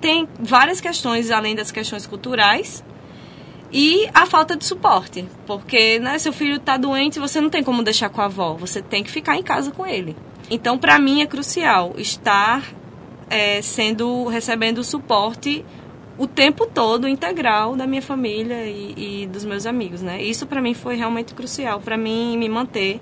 tem 0.00 0.28
várias 0.38 0.80
questões 0.80 1.30
além 1.30 1.54
das 1.54 1.70
questões 1.70 2.06
culturais 2.06 2.84
e 3.72 4.08
a 4.14 4.26
falta 4.26 4.56
de 4.56 4.64
suporte, 4.64 5.26
porque 5.46 5.98
né, 5.98 6.18
seu 6.18 6.32
filho 6.32 6.56
está 6.56 6.76
doente, 6.76 7.18
você 7.18 7.40
não 7.40 7.50
tem 7.50 7.62
como 7.62 7.82
deixar 7.82 8.08
com 8.08 8.20
a 8.20 8.26
avó, 8.26 8.54
você 8.54 8.80
tem 8.80 9.02
que 9.02 9.10
ficar 9.10 9.36
em 9.36 9.42
casa 9.42 9.70
com 9.70 9.86
ele. 9.86 10.16
Então, 10.48 10.78
para 10.78 10.98
mim 10.98 11.20
é 11.20 11.26
crucial 11.26 11.94
estar 11.98 12.64
é, 13.28 13.60
sendo 13.60 14.26
recebendo 14.28 14.84
suporte 14.84 15.64
o 16.16 16.26
tempo 16.26 16.66
todo 16.66 17.08
integral 17.08 17.76
da 17.76 17.86
minha 17.86 18.00
família 18.00 18.64
e, 18.64 19.22
e 19.22 19.26
dos 19.26 19.44
meus 19.44 19.66
amigos, 19.66 20.00
né? 20.00 20.22
Isso 20.22 20.46
para 20.46 20.62
mim 20.62 20.72
foi 20.72 20.96
realmente 20.96 21.34
crucial 21.34 21.80
para 21.80 21.96
mim 21.96 22.38
me 22.38 22.48
manter 22.48 23.00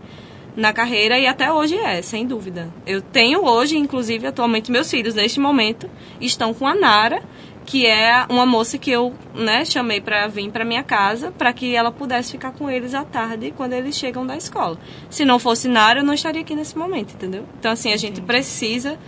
na 0.57 0.73
carreira 0.73 1.19
e 1.19 1.27
até 1.27 1.53
hoje 1.53 1.77
é, 1.77 2.01
sem 2.03 2.27
dúvida. 2.27 2.73
Eu 2.87 3.03
tenho 3.03 3.45
hoje, 3.45 3.77
inclusive, 3.77 4.27
atualmente 4.27 4.71
meus 4.71 4.91
filhos 4.91 5.15
neste 5.15 5.41
momento 5.41 5.91
estão 6.21 6.55
com 6.55 6.67
a 6.67 6.75
Nara, 6.75 7.23
que 7.67 7.87
é 7.87 8.27
uma 8.29 8.45
moça 8.45 8.77
que 8.77 8.91
eu, 8.91 9.15
né, 9.35 9.65
chamei 9.65 10.01
para 10.01 10.27
vir 10.27 10.51
para 10.51 10.65
minha 10.65 10.83
casa, 10.83 11.33
para 11.33 11.53
que 11.53 11.75
ela 11.75 11.91
pudesse 11.91 12.33
ficar 12.33 12.53
com 12.53 12.71
eles 12.71 12.95
à 12.95 13.05
tarde 13.05 13.53
quando 13.57 13.73
eles 13.73 13.97
chegam 13.97 14.27
da 14.27 14.37
escola. 14.37 14.79
Se 15.09 15.25
não 15.25 15.39
fosse 15.39 15.67
Nara, 15.67 16.01
eu 16.01 16.05
não 16.05 16.15
estaria 16.15 16.43
aqui 16.43 16.55
nesse 16.55 16.77
momento, 16.77 17.15
entendeu? 17.15 17.45
Então 17.59 17.73
assim, 17.73 17.93
a 17.93 17.97
gente 17.97 18.21
precisa 18.21 18.99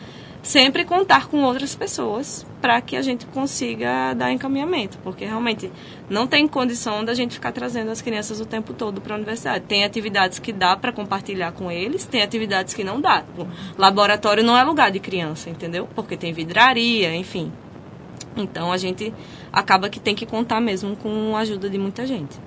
sempre 0.46 0.84
contar 0.84 1.26
com 1.26 1.42
outras 1.42 1.74
pessoas 1.74 2.46
para 2.60 2.80
que 2.80 2.96
a 2.96 3.02
gente 3.02 3.26
consiga 3.26 4.14
dar 4.14 4.30
encaminhamento, 4.30 4.96
porque 5.02 5.24
realmente 5.24 5.72
não 6.08 6.24
tem 6.24 6.46
condição 6.46 7.04
da 7.04 7.14
gente 7.14 7.34
ficar 7.34 7.50
trazendo 7.50 7.90
as 7.90 8.00
crianças 8.00 8.40
o 8.40 8.46
tempo 8.46 8.72
todo 8.72 9.00
para 9.00 9.14
a 9.14 9.16
universidade. 9.16 9.64
Tem 9.66 9.84
atividades 9.84 10.38
que 10.38 10.52
dá 10.52 10.76
para 10.76 10.92
compartilhar 10.92 11.50
com 11.50 11.68
eles, 11.68 12.04
tem 12.04 12.22
atividades 12.22 12.74
que 12.74 12.84
não 12.84 13.00
dá. 13.00 13.24
O 13.36 13.46
laboratório 13.76 14.44
não 14.44 14.56
é 14.56 14.62
lugar 14.62 14.92
de 14.92 15.00
criança, 15.00 15.50
entendeu? 15.50 15.88
Porque 15.96 16.16
tem 16.16 16.32
vidraria, 16.32 17.14
enfim. 17.14 17.52
Então 18.36 18.70
a 18.70 18.76
gente 18.76 19.12
acaba 19.52 19.88
que 19.88 19.98
tem 19.98 20.14
que 20.14 20.26
contar 20.26 20.60
mesmo 20.60 20.94
com 20.94 21.36
a 21.36 21.40
ajuda 21.40 21.68
de 21.68 21.76
muita 21.76 22.06
gente. 22.06 22.38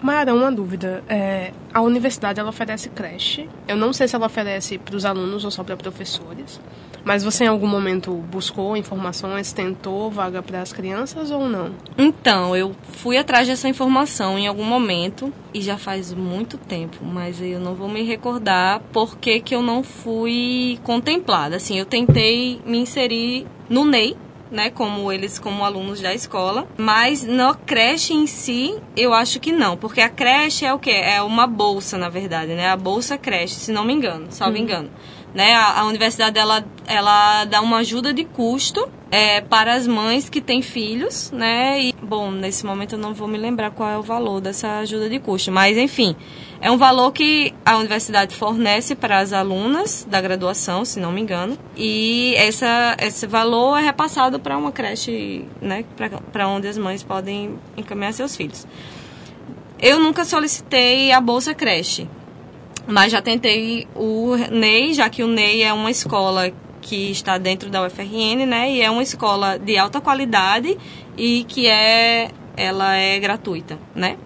Mayara, 0.00 0.32
uma 0.32 0.50
dúvida. 0.50 1.02
É, 1.08 1.52
a 1.74 1.82
universidade 1.82 2.40
ela 2.40 2.48
oferece 2.48 2.88
creche. 2.88 3.50
Eu 3.66 3.76
não 3.76 3.92
sei 3.92 4.08
se 4.08 4.16
ela 4.16 4.26
oferece 4.26 4.78
para 4.78 4.96
os 4.96 5.04
alunos 5.04 5.44
ou 5.44 5.50
só 5.50 5.62
para 5.62 5.76
professores. 5.76 6.60
Mas 7.04 7.24
você 7.24 7.44
em 7.44 7.48
algum 7.48 7.66
momento 7.66 8.12
buscou 8.12 8.76
informações, 8.76 9.52
tentou 9.52 10.10
vaga 10.10 10.42
para 10.42 10.60
as 10.60 10.72
crianças 10.72 11.30
ou 11.30 11.48
não? 11.48 11.70
Então, 11.96 12.54
eu 12.54 12.74
fui 12.82 13.16
atrás 13.16 13.48
dessa 13.48 13.68
informação 13.68 14.38
em 14.38 14.46
algum 14.46 14.64
momento 14.64 15.32
e 15.54 15.60
já 15.60 15.78
faz 15.78 16.12
muito 16.12 16.58
tempo, 16.58 17.04
mas 17.04 17.40
eu 17.40 17.60
não 17.60 17.74
vou 17.74 17.88
me 17.88 18.02
recordar 18.02 18.80
por 18.92 19.18
que, 19.18 19.40
que 19.40 19.54
eu 19.54 19.62
não 19.62 19.82
fui 19.82 20.78
contemplada. 20.82 21.56
Assim, 21.56 21.78
eu 21.78 21.86
tentei 21.86 22.60
me 22.64 22.78
inserir 22.78 23.46
no 23.68 23.84
NEI, 23.84 24.16
né, 24.50 24.70
como 24.70 25.12
eles 25.12 25.38
como 25.38 25.64
alunos 25.64 26.00
da 26.00 26.14
escola, 26.14 26.66
mas 26.76 27.22
na 27.22 27.54
creche 27.54 28.14
em 28.14 28.26
si, 28.26 28.74
eu 28.96 29.12
acho 29.12 29.38
que 29.40 29.52
não, 29.52 29.76
porque 29.76 30.00
a 30.00 30.08
creche 30.08 30.64
é 30.64 30.72
o 30.72 30.78
quê? 30.78 30.90
É 30.90 31.20
uma 31.22 31.46
bolsa, 31.46 31.98
na 31.98 32.08
verdade, 32.08 32.54
né? 32.54 32.68
A 32.68 32.76
bolsa 32.76 33.18
creche, 33.18 33.54
se 33.54 33.72
não 33.72 33.84
me 33.84 33.92
engano, 33.92 34.26
salvo 34.30 34.56
engano. 34.56 34.90
Né? 35.34 35.52
A, 35.54 35.80
a 35.80 35.84
universidade 35.84 36.38
ela, 36.38 36.64
ela 36.86 37.44
dá 37.44 37.60
uma 37.60 37.78
ajuda 37.78 38.12
de 38.12 38.24
custo 38.24 38.88
é, 39.10 39.40
para 39.40 39.74
as 39.74 39.86
mães 39.86 40.28
que 40.28 40.40
têm 40.40 40.60
filhos, 40.60 41.30
né? 41.30 41.82
E, 41.82 41.94
bom, 42.02 42.30
nesse 42.30 42.64
momento 42.64 42.94
eu 42.94 42.98
não 42.98 43.14
vou 43.14 43.26
me 43.26 43.38
lembrar 43.38 43.70
qual 43.70 43.88
é 43.88 43.98
o 43.98 44.02
valor 44.02 44.40
dessa 44.40 44.78
ajuda 44.78 45.08
de 45.08 45.18
custo, 45.18 45.50
mas 45.50 45.76
enfim, 45.78 46.14
é 46.60 46.70
um 46.70 46.76
valor 46.76 47.12
que 47.12 47.54
a 47.64 47.76
universidade 47.76 48.34
fornece 48.34 48.94
para 48.94 49.18
as 49.18 49.32
alunas 49.32 50.06
da 50.08 50.20
graduação, 50.20 50.84
se 50.84 51.00
não 51.00 51.10
me 51.10 51.20
engano, 51.20 51.56
e 51.76 52.34
essa, 52.36 52.96
esse 53.00 53.26
valor 53.26 53.78
é 53.78 53.82
repassado 53.82 54.38
para 54.38 54.56
uma 54.56 54.72
creche, 54.72 55.44
né? 55.60 55.84
Para 56.32 56.48
onde 56.48 56.68
as 56.68 56.76
mães 56.76 57.02
podem 57.02 57.58
encaminhar 57.76 58.12
seus 58.12 58.36
filhos. 58.36 58.66
Eu 59.80 60.00
nunca 60.00 60.24
solicitei 60.24 61.12
a 61.12 61.20
bolsa 61.20 61.54
creche, 61.54 62.08
mas 62.88 63.12
já 63.12 63.20
tentei 63.20 63.86
o 63.94 64.34
NEI, 64.50 64.94
já 64.94 65.10
que 65.10 65.22
o 65.22 65.28
NEI 65.28 65.62
é 65.62 65.72
uma 65.74 65.90
escola 65.90 66.50
que 66.80 67.10
está 67.10 67.36
dentro 67.36 67.68
da 67.68 67.86
UFRN, 67.86 68.46
né? 68.46 68.72
E 68.72 68.80
é 68.80 68.90
uma 68.90 69.02
escola 69.02 69.58
de 69.58 69.76
alta 69.76 70.00
qualidade 70.00 70.76
e 71.16 71.44
que 71.44 71.66
é 71.66 72.30
ela 72.56 72.96
é 72.96 73.18
gratuita, 73.18 73.78
né? 73.94 74.16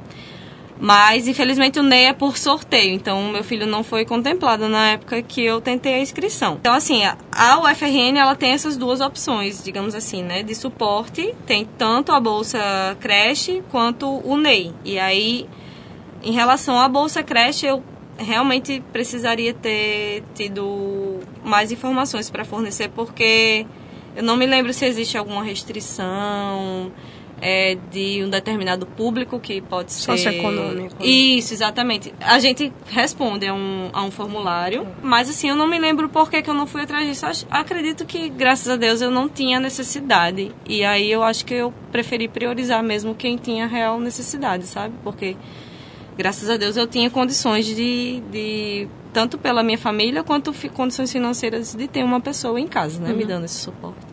Mas 0.78 1.26
infelizmente 1.26 1.78
o 1.78 1.82
NEI 1.82 2.06
é 2.06 2.12
por 2.12 2.38
sorteio, 2.38 2.94
então 2.94 3.30
meu 3.30 3.42
filho 3.44 3.66
não 3.66 3.82
foi 3.82 4.04
contemplado 4.04 4.68
na 4.68 4.90
época 4.90 5.22
que 5.22 5.44
eu 5.44 5.60
tentei 5.60 5.94
a 5.94 6.00
inscrição. 6.00 6.56
Então 6.60 6.72
assim, 6.72 7.02
a 7.32 7.58
UFRN 7.60 8.16
ela 8.16 8.36
tem 8.36 8.52
essas 8.52 8.76
duas 8.76 9.00
opções, 9.00 9.62
digamos 9.62 9.94
assim, 9.94 10.22
né, 10.22 10.42
de 10.42 10.54
suporte, 10.54 11.34
tem 11.46 11.64
tanto 11.76 12.12
a 12.12 12.20
bolsa 12.20 12.96
creche 13.00 13.62
quanto 13.70 14.08
o 14.24 14.36
NEI. 14.36 14.72
E 14.84 14.98
aí 15.00 15.48
em 16.22 16.32
relação 16.32 16.78
à 16.80 16.88
bolsa 16.88 17.22
creche, 17.22 17.66
eu 17.66 17.82
realmente 18.22 18.82
precisaria 18.92 19.52
ter 19.52 20.22
tido 20.34 21.20
mais 21.44 21.70
informações 21.72 22.30
para 22.30 22.44
fornecer, 22.44 22.88
porque 22.90 23.66
eu 24.16 24.22
não 24.22 24.36
me 24.36 24.46
lembro 24.46 24.72
se 24.72 24.84
existe 24.84 25.16
alguma 25.16 25.42
restrição 25.42 26.92
é, 27.42 27.76
de 27.90 28.22
um 28.24 28.30
determinado 28.30 28.86
público 28.86 29.40
que 29.40 29.60
pode 29.60 29.92
ser. 29.92 30.02
Socioeconômico. 30.02 31.04
Isso, 31.04 31.52
exatamente. 31.52 32.14
A 32.20 32.38
gente 32.38 32.72
responde 32.86 33.46
a 33.48 33.52
um, 33.52 33.90
a 33.92 34.04
um 34.04 34.12
formulário, 34.12 34.86
mas 35.02 35.28
assim, 35.28 35.48
eu 35.48 35.56
não 35.56 35.66
me 35.66 35.78
lembro 35.78 36.08
por 36.08 36.30
que, 36.30 36.40
que 36.40 36.48
eu 36.48 36.54
não 36.54 36.68
fui 36.68 36.82
atrás 36.82 37.04
disso. 37.04 37.46
Acredito 37.50 38.06
que, 38.06 38.28
graças 38.28 38.68
a 38.68 38.76
Deus, 38.76 39.00
eu 39.00 39.10
não 39.10 39.28
tinha 39.28 39.58
necessidade. 39.58 40.52
E 40.64 40.84
aí 40.84 41.10
eu 41.10 41.22
acho 41.24 41.44
que 41.44 41.54
eu 41.54 41.74
preferi 41.90 42.28
priorizar 42.28 42.82
mesmo 42.82 43.12
quem 43.12 43.36
tinha 43.36 43.66
real 43.66 43.98
necessidade, 43.98 44.64
sabe? 44.66 44.94
Porque 45.02 45.36
graças 46.16 46.48
a 46.48 46.56
Deus 46.56 46.76
eu 46.76 46.86
tinha 46.86 47.10
condições 47.10 47.66
de, 47.66 48.22
de 48.30 48.88
tanto 49.12 49.38
pela 49.38 49.62
minha 49.62 49.78
família 49.78 50.22
quanto 50.22 50.52
condições 50.70 51.12
financeiras 51.12 51.74
de 51.74 51.86
ter 51.88 52.04
uma 52.04 52.20
pessoa 52.20 52.60
em 52.60 52.66
casa, 52.66 53.00
né, 53.00 53.12
me 53.12 53.24
dando 53.24 53.44
esse 53.44 53.56
suporte. 53.56 54.12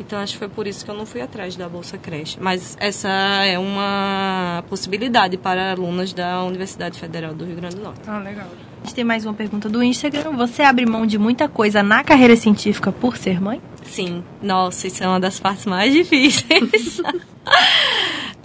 Então 0.00 0.18
acho 0.18 0.32
que 0.32 0.38
foi 0.38 0.48
por 0.48 0.66
isso 0.66 0.82
que 0.82 0.90
eu 0.90 0.94
não 0.94 1.04
fui 1.04 1.20
atrás 1.20 1.56
da 1.56 1.68
bolsa 1.68 1.98
creche, 1.98 2.38
mas 2.40 2.74
essa 2.80 3.08
é 3.44 3.58
uma 3.58 4.64
possibilidade 4.68 5.36
para 5.36 5.72
alunas 5.72 6.14
da 6.14 6.42
Universidade 6.42 6.98
Federal 6.98 7.34
do 7.34 7.44
Rio 7.44 7.56
Grande 7.56 7.76
do 7.76 7.82
Norte. 7.82 8.00
Ah, 8.06 8.18
legal. 8.18 8.46
A 8.82 8.86
gente 8.86 8.94
tem 8.94 9.04
mais 9.04 9.26
uma 9.26 9.34
pergunta 9.34 9.68
do 9.68 9.82
Instagram. 9.82 10.32
Você 10.38 10.62
abre 10.62 10.86
mão 10.86 11.04
de 11.04 11.18
muita 11.18 11.48
coisa 11.50 11.82
na 11.82 12.02
carreira 12.02 12.34
científica 12.34 12.90
por 12.90 13.18
ser 13.18 13.42
mãe? 13.42 13.60
Sim, 13.84 14.24
nossa, 14.40 14.86
isso 14.86 15.04
é 15.04 15.06
uma 15.06 15.20
das 15.20 15.38
partes 15.38 15.66
mais 15.66 15.92
difíceis. 15.92 17.02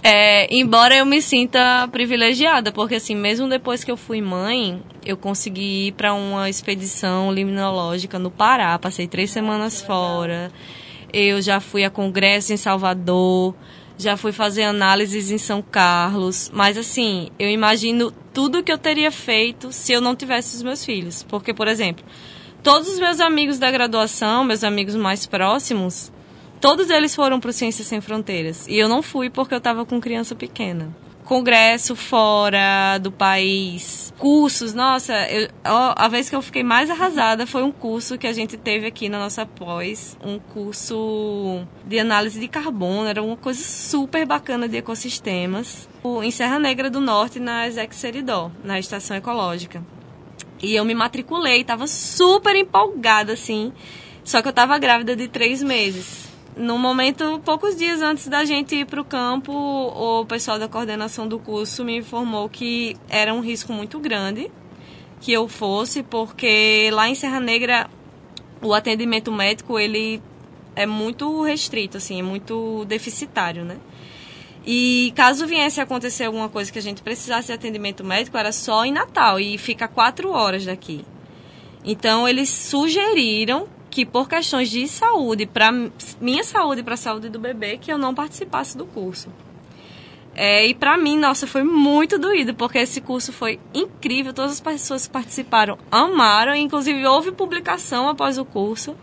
É, 0.08 0.46
embora 0.54 0.94
eu 0.94 1.04
me 1.04 1.20
sinta 1.20 1.88
privilegiada, 1.90 2.70
porque 2.70 2.94
assim, 2.94 3.16
mesmo 3.16 3.48
depois 3.48 3.82
que 3.82 3.90
eu 3.90 3.96
fui 3.96 4.20
mãe, 4.20 4.80
eu 5.04 5.16
consegui 5.16 5.88
ir 5.88 5.92
para 5.94 6.14
uma 6.14 6.48
expedição 6.48 7.32
limnológica 7.32 8.16
no 8.16 8.30
Pará, 8.30 8.78
passei 8.78 9.08
três 9.08 9.32
semanas 9.32 9.82
fora. 9.82 10.52
Eu 11.12 11.42
já 11.42 11.58
fui 11.58 11.82
a 11.82 11.90
congresso 11.90 12.52
em 12.52 12.56
Salvador, 12.56 13.52
já 13.98 14.16
fui 14.16 14.30
fazer 14.30 14.62
análises 14.62 15.32
em 15.32 15.38
São 15.38 15.60
Carlos, 15.60 16.52
mas 16.54 16.78
assim, 16.78 17.30
eu 17.36 17.50
imagino 17.50 18.12
tudo 18.32 18.62
que 18.62 18.70
eu 18.70 18.78
teria 18.78 19.10
feito 19.10 19.72
se 19.72 19.92
eu 19.92 20.00
não 20.00 20.14
tivesse 20.14 20.54
os 20.54 20.62
meus 20.62 20.84
filhos, 20.84 21.24
porque 21.24 21.52
por 21.52 21.66
exemplo, 21.66 22.04
todos 22.62 22.88
os 22.88 23.00
meus 23.00 23.18
amigos 23.18 23.58
da 23.58 23.72
graduação, 23.72 24.44
meus 24.44 24.62
amigos 24.62 24.94
mais 24.94 25.26
próximos, 25.26 26.12
todos 26.66 26.90
eles 26.90 27.14
foram 27.14 27.38
para 27.38 27.50
o 27.50 27.52
Ciências 27.52 27.86
Sem 27.86 28.00
Fronteiras. 28.00 28.66
E 28.66 28.76
eu 28.76 28.88
não 28.88 29.00
fui 29.00 29.30
porque 29.30 29.54
eu 29.54 29.58
estava 29.58 29.86
com 29.86 30.00
criança 30.00 30.34
pequena. 30.34 30.92
Congresso 31.24 31.94
fora 31.94 32.98
do 32.98 33.10
país, 33.12 34.12
cursos, 34.18 34.74
nossa, 34.74 35.12
eu- 35.28 35.48
a 35.64 36.08
vez 36.08 36.28
que 36.28 36.34
eu 36.36 36.42
fiquei 36.42 36.62
mais 36.62 36.88
arrasada 36.88 37.46
foi 37.46 37.62
um 37.62 37.70
curso 37.72 38.16
que 38.18 38.26
a 38.26 38.32
gente 38.32 38.56
teve 38.56 38.86
aqui 38.86 39.08
na 39.08 39.18
nossa 39.18 39.44
pós, 39.44 40.16
um 40.24 40.38
curso 40.38 41.64
de 41.84 41.98
análise 41.98 42.38
de 42.38 42.48
carbono, 42.48 43.08
era 43.08 43.22
uma 43.22 43.36
coisa 43.36 43.62
super 43.62 44.24
bacana 44.24 44.68
de 44.68 44.76
ecossistemas, 44.76 45.88
em 46.22 46.30
Serra 46.30 46.58
Negra 46.60 46.88
do 46.90 47.00
Norte, 47.00 47.40
na 47.40 47.66
Exec 47.66 47.94
Seridó, 47.94 48.50
na 48.62 48.78
estação 48.78 49.16
ecológica. 49.16 49.84
E 50.62 50.74
eu 50.76 50.84
me 50.84 50.94
matriculei, 50.94 51.62
tava 51.64 51.86
super 51.88 52.54
empolgada, 52.56 53.32
assim. 53.32 53.72
Só 54.24 54.42
que 54.42 54.48
eu 54.48 54.52
tava 54.52 54.78
grávida 54.78 55.14
de 55.14 55.28
três 55.28 55.62
meses. 55.62 56.25
No 56.56 56.78
momento, 56.78 57.38
poucos 57.44 57.76
dias 57.76 58.00
antes 58.00 58.28
da 58.28 58.42
gente 58.46 58.74
ir 58.74 58.86
para 58.86 58.98
o 58.98 59.04
campo, 59.04 59.52
o 59.52 60.24
pessoal 60.24 60.58
da 60.58 60.66
coordenação 60.66 61.28
do 61.28 61.38
curso 61.38 61.84
me 61.84 61.98
informou 61.98 62.48
que 62.48 62.96
era 63.10 63.34
um 63.34 63.40
risco 63.40 63.74
muito 63.74 63.98
grande 63.98 64.50
que 65.20 65.30
eu 65.30 65.48
fosse, 65.48 66.02
porque 66.02 66.88
lá 66.94 67.10
em 67.10 67.14
Serra 67.14 67.40
Negra 67.40 67.90
o 68.62 68.72
atendimento 68.72 69.30
médico 69.30 69.78
ele 69.78 70.22
é 70.74 70.86
muito 70.86 71.42
restrito, 71.42 71.98
assim, 71.98 72.20
é 72.20 72.22
muito 72.22 72.86
deficitário, 72.86 73.62
né? 73.62 73.76
E 74.64 75.12
caso 75.14 75.46
viesse 75.46 75.78
a 75.78 75.82
acontecer 75.82 76.24
alguma 76.24 76.48
coisa 76.48 76.72
que 76.72 76.78
a 76.78 76.82
gente 76.82 77.02
precisasse 77.02 77.48
de 77.48 77.52
atendimento 77.52 78.02
médico, 78.02 78.38
era 78.38 78.50
só 78.50 78.82
em 78.82 78.92
Natal 78.92 79.38
e 79.38 79.58
fica 79.58 79.86
quatro 79.86 80.30
horas 80.30 80.64
daqui. 80.64 81.04
Então 81.84 82.26
eles 82.26 82.48
sugeriram 82.48 83.68
que 83.96 84.04
por 84.04 84.28
questões 84.28 84.68
de 84.68 84.86
saúde, 84.86 85.46
para 85.46 85.72
minha 86.20 86.44
saúde 86.44 86.82
e 86.82 86.84
para 86.84 86.92
a 86.92 86.98
saúde 86.98 87.30
do 87.30 87.38
bebê, 87.38 87.78
que 87.78 87.90
eu 87.90 87.96
não 87.96 88.14
participasse 88.14 88.76
do 88.76 88.84
curso. 88.84 89.30
É, 90.34 90.66
e 90.66 90.74
para 90.74 90.98
mim, 90.98 91.18
nossa, 91.18 91.46
foi 91.46 91.64
muito 91.64 92.18
doído, 92.18 92.54
porque 92.54 92.76
esse 92.76 93.00
curso 93.00 93.32
foi 93.32 93.58
incrível. 93.72 94.34
Todas 94.34 94.52
as 94.52 94.60
pessoas 94.60 95.06
que 95.06 95.12
participaram 95.14 95.78
amaram, 95.90 96.54
inclusive 96.54 97.06
houve 97.06 97.32
publicação 97.32 98.06
após 98.06 98.36
o 98.36 98.44
curso. 98.44 98.94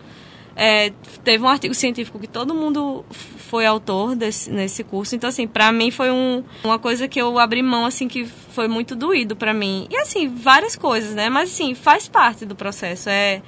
É, 0.56 0.91
teve 1.23 1.43
um 1.43 1.47
artigo 1.47 1.73
científico 1.73 2.19
que 2.19 2.27
todo 2.27 2.53
mundo 2.53 3.03
foi 3.10 3.65
autor 3.65 4.15
desse, 4.15 4.51
nesse 4.51 4.84
curso. 4.84 5.15
Então, 5.15 5.27
assim, 5.27 5.47
pra 5.47 5.71
mim 5.71 5.89
foi 5.89 6.12
um, 6.12 6.43
uma 6.63 6.77
coisa 6.77 7.08
que 7.08 7.19
eu 7.19 7.39
abri 7.39 7.63
mão, 7.63 7.84
assim, 7.84 8.08
que 8.08 8.25
foi 8.25 8.67
muito 8.67 8.95
doído 8.95 9.36
pra 9.36 9.56
mim. 9.56 9.88
E, 9.89 9.97
assim, 9.97 10.27
várias 10.27 10.75
coisas, 10.75 11.15
né? 11.15 11.32
Mas, 11.32 11.51
assim, 11.51 11.73
faz 11.73 12.08
parte 12.08 12.45
do 12.45 12.53
processo. 12.53 13.10
É, 13.10 13.41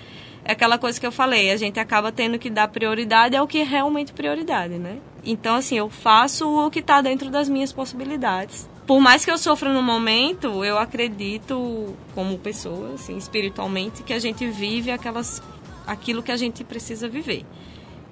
é 0.45 0.51
aquela 0.51 0.77
coisa 0.77 0.99
que 0.99 1.05
eu 1.05 1.11
falei, 1.11 1.49
a 1.49 1.57
gente 1.57 1.79
acaba 1.79 2.11
tendo 2.11 2.37
que 2.37 2.51
dar 2.51 2.67
prioridade 2.67 3.35
ao 3.35 3.47
que 3.47 3.57
é 3.57 3.63
realmente 3.63 4.13
prioridade, 4.13 4.75
né? 4.75 4.99
Então, 5.25 5.55
assim, 5.55 5.75
eu 5.75 5.89
faço 5.89 6.47
o 6.47 6.69
que 6.69 6.79
está 6.79 7.01
dentro 7.01 7.31
das 7.31 7.49
minhas 7.49 7.73
possibilidades. 7.73 8.69
Por 8.85 8.99
mais 8.99 9.25
que 9.25 9.31
eu 9.31 9.39
sofra 9.39 9.73
no 9.73 9.81
momento, 9.81 10.63
eu 10.63 10.77
acredito, 10.77 11.95
como 12.13 12.37
pessoa, 12.37 12.93
assim, 12.93 13.17
espiritualmente, 13.17 14.03
que 14.03 14.13
a 14.13 14.19
gente 14.19 14.47
vive 14.47 14.91
aquelas, 14.91 15.41
aquilo 15.87 16.21
que 16.21 16.31
a 16.31 16.37
gente 16.37 16.63
precisa 16.63 17.09
viver. 17.09 17.43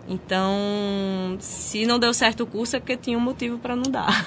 Então, 0.09 1.37
se 1.39 1.85
não 1.85 1.99
deu 1.99 2.15
certo 2.15 2.41
o 2.41 2.47
curso 2.47 2.75
é 2.75 2.79
porque 2.79 2.97
tinha 2.97 3.15
um 3.15 3.21
motivo 3.21 3.59
para 3.59 3.75
não 3.75 3.91
dar. 3.91 4.25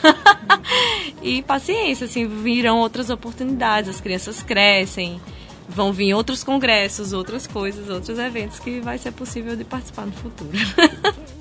e 1.21 1.43
paciência, 1.43 2.05
assim, 2.05 2.25
virão 2.29 2.79
outras 2.79 3.11
oportunidades, 3.11 3.91
as 3.91 4.01
crianças 4.01 4.45
crescem, 4.45 5.21
vão 5.69 5.93
vir 5.93 6.15
outros 6.15 6.43
congressos, 6.45 7.13
outras 7.13 7.47
coisas, 7.47 7.89
outros 7.89 8.19
eventos 8.19 8.59
que 8.59 8.81
vai 8.81 8.99
ser 8.99 9.13
possível 9.13 9.57
de 9.57 9.65
participar 9.65 10.07
no 10.07 10.13
futuro. 10.13 10.51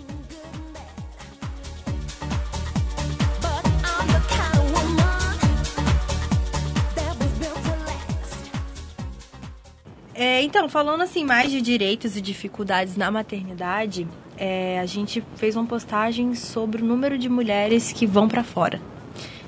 É, 10.17 10.41
então, 10.41 10.69
falando 10.69 11.01
assim 11.01 11.25
mais 11.25 11.51
de 11.51 11.59
direitos 11.59 12.15
e 12.15 12.21
dificuldades 12.21 12.95
na 12.95 13.11
maternidade, 13.11 14.07
é, 14.37 14.79
a 14.79 14.85
gente 14.85 15.21
fez 15.35 15.57
uma 15.57 15.65
postagem 15.65 16.33
sobre 16.35 16.81
o 16.81 16.85
número 16.85 17.17
de 17.17 17.27
mulheres 17.27 17.91
que 17.91 18.07
vão 18.07 18.25
para 18.25 18.41
fora, 18.41 18.81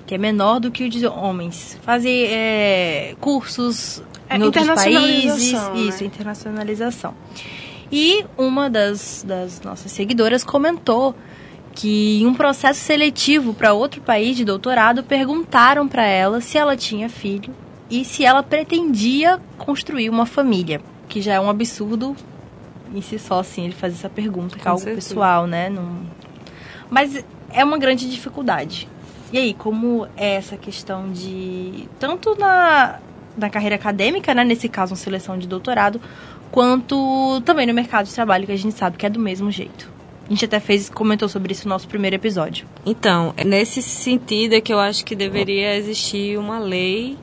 que 0.07 0.15
é 0.15 0.17
menor 0.17 0.59
do 0.59 0.71
que 0.71 0.85
o 0.85 0.89
de 0.89 1.05
homens. 1.05 1.77
Fazer 1.83 2.29
é, 2.31 3.15
cursos 3.19 4.01
É, 4.29 4.37
em 4.37 4.43
outros 4.43 4.65
países, 4.65 5.51
internacionalização, 5.51 5.73
né? 5.73 5.81
isso, 5.81 6.03
internacionalização. 6.03 7.13
E 7.91 8.25
uma 8.37 8.69
das, 8.69 9.23
das 9.27 9.61
nossas 9.61 9.91
seguidoras 9.91 10.43
comentou 10.43 11.13
que 11.73 12.21
em 12.21 12.25
um 12.25 12.33
processo 12.33 12.79
seletivo 12.79 13.53
para 13.53 13.73
outro 13.73 14.01
país 14.01 14.35
de 14.35 14.43
doutorado 14.43 15.03
perguntaram 15.03 15.87
para 15.87 16.05
ela 16.05 16.41
se 16.41 16.57
ela 16.57 16.75
tinha 16.75 17.07
filho 17.07 17.53
e 17.89 18.03
se 18.03 18.25
ela 18.25 18.41
pretendia 18.41 19.39
construir 19.57 20.09
uma 20.09 20.25
família, 20.25 20.81
que 21.07 21.21
já 21.21 21.35
é 21.35 21.39
um 21.39 21.49
absurdo 21.49 22.15
em 22.93 23.01
si 23.01 23.19
só 23.19 23.39
assim 23.39 23.65
ele 23.65 23.73
fazer 23.73 23.95
essa 23.95 24.09
pergunta, 24.09 24.57
que 24.57 24.67
é 24.67 24.71
algo 24.71 24.83
pessoal, 24.83 25.45
né? 25.45 25.69
Não... 25.69 25.99
Mas 26.89 27.23
é 27.51 27.63
uma 27.63 27.77
grande 27.77 28.09
dificuldade. 28.09 28.87
E 29.31 29.37
aí, 29.37 29.53
como 29.53 30.07
é 30.15 30.35
essa 30.35 30.57
questão 30.57 31.11
de 31.11 31.87
tanto 31.99 32.35
na 32.37 32.99
na 33.37 33.49
carreira 33.49 33.75
acadêmica, 33.75 34.33
né, 34.33 34.43
nesse 34.43 34.67
caso, 34.67 34.93
uma 34.93 34.97
seleção 34.97 35.37
de 35.37 35.47
doutorado, 35.47 36.01
quanto 36.51 37.39
também 37.45 37.67
no 37.67 37.73
mercado 37.73 38.07
de 38.07 38.13
trabalho, 38.13 38.45
que 38.45 38.51
a 38.51 38.57
gente 38.57 38.75
sabe 38.75 38.97
que 38.97 39.05
é 39.05 39.09
do 39.09 39.19
mesmo 39.19 39.51
jeito. 39.51 39.89
A 40.25 40.29
gente 40.29 40.43
até 40.43 40.59
fez, 40.59 40.89
comentou 40.89 41.29
sobre 41.29 41.53
isso 41.53 41.67
no 41.67 41.73
nosso 41.73 41.87
primeiro 41.87 42.15
episódio. 42.15 42.67
Então, 42.85 43.33
é 43.37 43.43
nesse 43.45 43.81
sentido 43.81 44.53
é 44.53 44.61
que 44.61 44.73
eu 44.73 44.79
acho 44.79 45.05
que 45.05 45.15
deveria 45.15 45.75
existir 45.75 46.37
uma 46.37 46.59
lei 46.59 47.17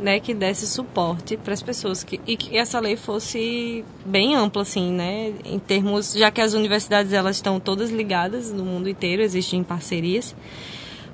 né, 0.00 0.18
que 0.20 0.32
desse 0.32 0.66
suporte 0.66 1.36
para 1.36 1.52
as 1.52 1.62
pessoas 1.62 2.02
que, 2.02 2.20
e 2.26 2.36
que 2.36 2.56
essa 2.56 2.80
lei 2.80 2.96
fosse 2.96 3.84
bem 4.04 4.34
ampla, 4.34 4.62
assim, 4.62 4.92
né, 4.92 5.32
em 5.44 5.58
termos, 5.58 6.14
já 6.14 6.30
que 6.30 6.40
as 6.40 6.54
universidades 6.54 7.12
elas 7.12 7.36
estão 7.36 7.60
todas 7.60 7.90
ligadas 7.90 8.52
no 8.52 8.64
mundo 8.64 8.88
inteiro, 8.88 9.22
existem 9.22 9.62
parcerias, 9.62 10.34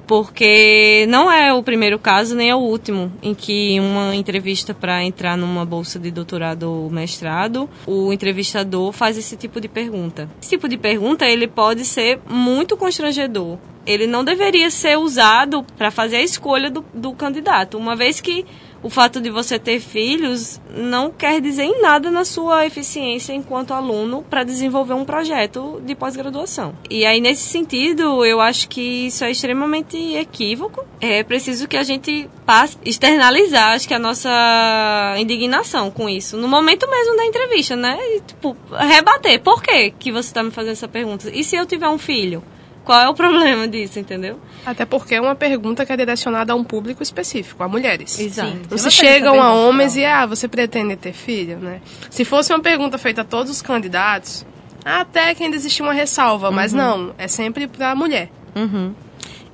porque 0.07 1.07
não 1.09 1.31
é 1.31 1.53
o 1.53 1.63
primeiro 1.63 1.99
caso 1.99 2.35
nem 2.35 2.51
é 2.51 2.55
o 2.55 2.59
último 2.59 3.13
em 3.23 3.35
que 3.35 3.79
uma 3.81 4.15
entrevista 4.15 4.75
para 4.75 5.03
entrar 5.03 5.37
numa 5.37 5.65
bolsa 5.65 5.99
de 5.99 6.11
doutorado 6.11 6.65
ou 6.65 6.91
mestrado, 6.91 7.69
o 7.87 8.13
entrevistador 8.13 8.93
faz 8.93 9.17
esse 9.17 9.37
tipo 9.37 9.61
de 9.61 9.69
pergunta. 9.69 10.29
Esse 10.41 10.51
tipo 10.51 10.69
de 10.69 10.77
pergunta 10.77 11.27
ele 11.27 11.47
pode 11.47 11.85
ser 11.85 12.21
muito 12.29 12.77
constrangedor. 12.77 13.59
Ele 13.87 14.07
não 14.07 14.25
deveria 14.25 14.71
ser 14.71 14.97
usado 14.97 15.63
para 15.77 15.91
fazer 15.91 16.17
a 16.17 16.23
escolha 16.23 16.71
do, 16.71 16.85
do 16.95 17.13
candidato, 17.13 17.77
uma 17.77 17.95
vez 17.95 18.19
que 18.19 18.47
o 18.85 18.91
fato 18.91 19.19
de 19.19 19.31
você 19.31 19.59
ter 19.59 19.81
filhos 19.81 20.61
não 20.77 21.11
quer 21.11 21.41
dizer 21.41 21.63
em 21.63 21.81
nada 21.81 22.11
na 22.11 22.23
sua 22.23 22.67
eficiência 22.67 23.33
enquanto 23.33 23.73
aluno 23.73 24.23
para 24.29 24.45
desenvolver 24.45 24.93
um 24.93 25.07
projeto 25.07 25.81
de 25.83 25.95
pós-graduação. 25.95 26.77
E 26.91 27.07
aí, 27.07 27.19
nesse 27.19 27.45
sentido, 27.45 28.23
eu 28.27 28.43
acho 28.43 28.69
que 28.69 29.07
isso 29.07 29.25
é 29.25 29.31
extremamente 29.31 29.97
equívoco. 30.15 30.85
É 31.01 31.23
preciso 31.23 31.67
que 31.67 31.79
a 31.79 31.83
gente 31.83 32.29
passe, 32.45 32.77
externalizar, 32.85 33.71
acho 33.71 33.89
que 33.89 33.95
a 33.95 33.99
nossa 33.99 35.15
indignação 35.17 35.91
com 35.91 36.07
isso. 36.07 36.37
No 36.37 36.47
momento 36.47 36.87
mesmo 36.89 37.17
da 37.17 37.25
entrevista, 37.25 37.75
né? 37.75 37.99
E, 37.99 38.21
tipo, 38.21 38.55
rebater. 38.71 39.41
Por 39.41 39.63
que, 39.63 39.93
que 39.93 40.13
você 40.13 40.29
está 40.29 40.43
me 40.43 40.51
fazendo 40.51 40.73
essa 40.73 40.89
pergunta? 40.89 41.31
E 41.33 41.43
se 41.43 41.57
eu 41.57 41.65
tiver 41.65 41.89
um 41.89 41.99
filho? 41.99 42.43
Qual 42.85 43.01
é 43.01 43.09
o 43.09 43.15
problema 43.15 43.67
disso, 43.67 43.99
entendeu? 43.99 44.39
Até 44.67 44.85
porque 44.85 45.15
é 45.15 45.21
uma 45.21 45.35
pergunta 45.35 45.87
que 45.87 45.93
é 45.93 45.97
direcionada 45.97 46.53
a 46.53 46.57
um 46.57 46.63
público 46.63 47.03
específico, 47.03 47.63
a 47.63 47.69
mulheres. 47.69 48.19
Exato. 48.19 48.51
Sim. 48.51 48.61
Não 48.71 48.77
Você 48.79 48.91
se 48.91 48.97
chegam 48.97 49.41
a 49.41 49.53
homens 49.55 49.95
não. 49.95 50.03
e, 50.03 50.05
ah, 50.07 50.27
você 50.27 50.47
pretende 50.47 50.95
ter 50.97 51.13
filho, 51.15 51.59
né? 51.59 51.81
Se 52.11 52.25
fosse 52.25 52.53
uma 52.53 52.61
pergunta 52.61 52.99
feita 52.99 53.23
a 53.23 53.25
todos 53.25 53.51
os 53.51 53.63
candidatos, 53.63 54.45
até 54.85 55.35
que 55.35 55.43
ainda 55.43 55.57
existia 55.57 55.83
uma 55.85 55.95
ressalva, 55.95 56.51
mas 56.51 56.73
não, 56.75 57.15
é 57.17 57.27
sempre 57.27 57.67
pra 57.67 57.95
mulher. 57.95 58.31
Uhum. 58.55 58.93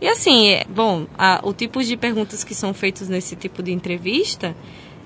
E 0.00 0.08
assim, 0.08 0.48
é, 0.48 0.64
bom, 0.68 1.06
a- 1.16 1.40
o 1.44 1.52
tipo 1.52 1.82
de 1.84 1.96
perguntas 1.96 2.42
que 2.42 2.54
são 2.54 2.74
feitos 2.74 3.08
nesse 3.08 3.36
tipo 3.36 3.62
de 3.62 3.70
entrevista 3.70 4.56